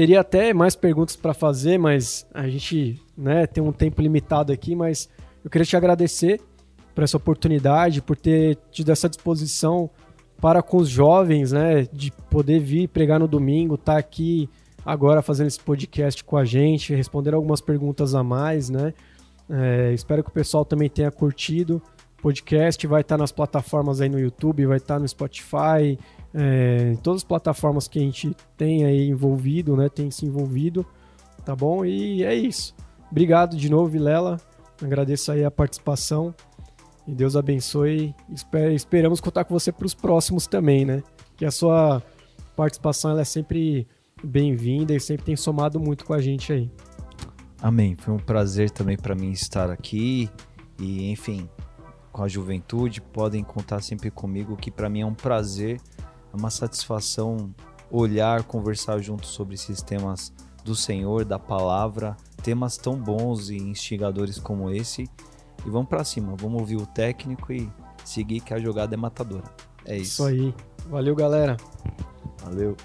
Teria 0.00 0.20
até 0.20 0.54
mais 0.54 0.74
perguntas 0.74 1.14
para 1.14 1.34
fazer, 1.34 1.76
mas 1.76 2.26
a 2.32 2.48
gente 2.48 2.98
né, 3.14 3.46
tem 3.46 3.62
um 3.62 3.70
tempo 3.70 4.00
limitado 4.00 4.50
aqui. 4.50 4.74
Mas 4.74 5.10
eu 5.44 5.50
queria 5.50 5.66
te 5.66 5.76
agradecer 5.76 6.40
por 6.94 7.04
essa 7.04 7.18
oportunidade, 7.18 8.00
por 8.00 8.16
ter 8.16 8.56
tido 8.70 8.90
essa 8.90 9.10
disposição 9.10 9.90
para 10.40 10.62
com 10.62 10.78
os 10.78 10.88
jovens, 10.88 11.52
né? 11.52 11.86
De 11.92 12.10
poder 12.30 12.60
vir 12.60 12.88
pregar 12.88 13.20
no 13.20 13.28
domingo, 13.28 13.74
estar 13.74 13.92
tá 13.92 13.98
aqui 13.98 14.48
agora 14.86 15.20
fazendo 15.20 15.48
esse 15.48 15.60
podcast 15.60 16.24
com 16.24 16.38
a 16.38 16.46
gente, 16.46 16.94
responder 16.94 17.34
algumas 17.34 17.60
perguntas 17.60 18.14
a 18.14 18.24
mais, 18.24 18.70
né? 18.70 18.94
É, 19.50 19.92
espero 19.92 20.24
que 20.24 20.30
o 20.30 20.32
pessoal 20.32 20.64
também 20.64 20.88
tenha 20.88 21.10
curtido. 21.10 21.82
O 22.18 22.22
podcast 22.22 22.86
vai 22.86 23.02
estar 23.02 23.18
nas 23.18 23.32
plataformas 23.32 24.00
aí 24.00 24.08
no 24.08 24.18
YouTube, 24.18 24.64
vai 24.64 24.78
estar 24.78 24.98
no 24.98 25.06
Spotify, 25.06 25.98
é, 26.34 26.92
em 26.92 26.96
todas 26.96 27.20
as 27.20 27.24
plataformas 27.24 27.88
que 27.88 27.98
a 27.98 28.02
gente 28.02 28.34
tem 28.56 28.84
aí 28.84 29.08
envolvido, 29.08 29.76
né? 29.76 29.88
Tem 29.88 30.10
se 30.10 30.26
envolvido, 30.26 30.86
tá 31.44 31.54
bom? 31.54 31.84
E 31.84 32.24
é 32.24 32.34
isso. 32.34 32.74
Obrigado 33.10 33.56
de 33.56 33.68
novo, 33.68 33.90
Vilela. 33.90 34.36
Agradeço 34.82 35.32
aí 35.32 35.44
a 35.44 35.50
participação. 35.50 36.34
E 37.06 37.12
Deus 37.12 37.34
abençoe. 37.34 38.14
Esper 38.32 38.72
esperamos 38.72 39.20
contar 39.20 39.44
com 39.44 39.52
você 39.52 39.72
para 39.72 39.86
os 39.86 39.94
próximos 39.94 40.46
também, 40.46 40.84
né? 40.84 41.02
Que 41.36 41.44
a 41.44 41.50
sua 41.50 42.02
participação 42.54 43.10
ela 43.10 43.22
é 43.22 43.24
sempre 43.24 43.86
bem-vinda 44.22 44.94
e 44.94 45.00
sempre 45.00 45.24
tem 45.24 45.36
somado 45.36 45.80
muito 45.80 46.04
com 46.04 46.12
a 46.12 46.20
gente 46.20 46.52
aí. 46.52 46.70
Amém. 47.60 47.96
Foi 47.96 48.14
um 48.14 48.18
prazer 48.18 48.70
também 48.70 48.96
para 48.96 49.14
mim 49.14 49.32
estar 49.32 49.70
aqui 49.70 50.30
e, 50.78 51.10
enfim, 51.10 51.48
com 52.12 52.22
a 52.22 52.28
juventude. 52.28 53.00
Podem 53.00 53.42
contar 53.42 53.82
sempre 53.82 54.10
comigo, 54.10 54.56
que 54.56 54.70
para 54.70 54.88
mim 54.88 55.00
é 55.00 55.06
um 55.06 55.14
prazer, 55.14 55.80
é 56.32 56.36
uma 56.36 56.50
satisfação 56.50 57.54
olhar, 57.90 58.44
conversar 58.44 59.00
junto 59.00 59.26
sobre 59.26 59.54
esses 59.54 59.82
temas 59.82 60.32
do 60.64 60.74
Senhor, 60.74 61.24
da 61.24 61.38
palavra, 61.38 62.16
temas 62.42 62.76
tão 62.76 62.96
bons 62.96 63.50
e 63.50 63.56
instigadores 63.56 64.38
como 64.38 64.70
esse. 64.70 65.08
E 65.66 65.70
vamos 65.70 65.88
para 65.88 66.04
cima, 66.04 66.34
vamos 66.38 66.60
ouvir 66.60 66.76
o 66.76 66.86
técnico 66.86 67.52
e 67.52 67.70
seguir 68.04 68.40
que 68.40 68.54
a 68.54 68.58
jogada 68.58 68.94
é 68.94 68.96
matadora. 68.96 69.44
É 69.84 69.96
isso. 69.96 70.12
Isso 70.12 70.24
aí. 70.24 70.54
Valeu, 70.88 71.14
galera. 71.14 71.56
Valeu. 72.42 72.76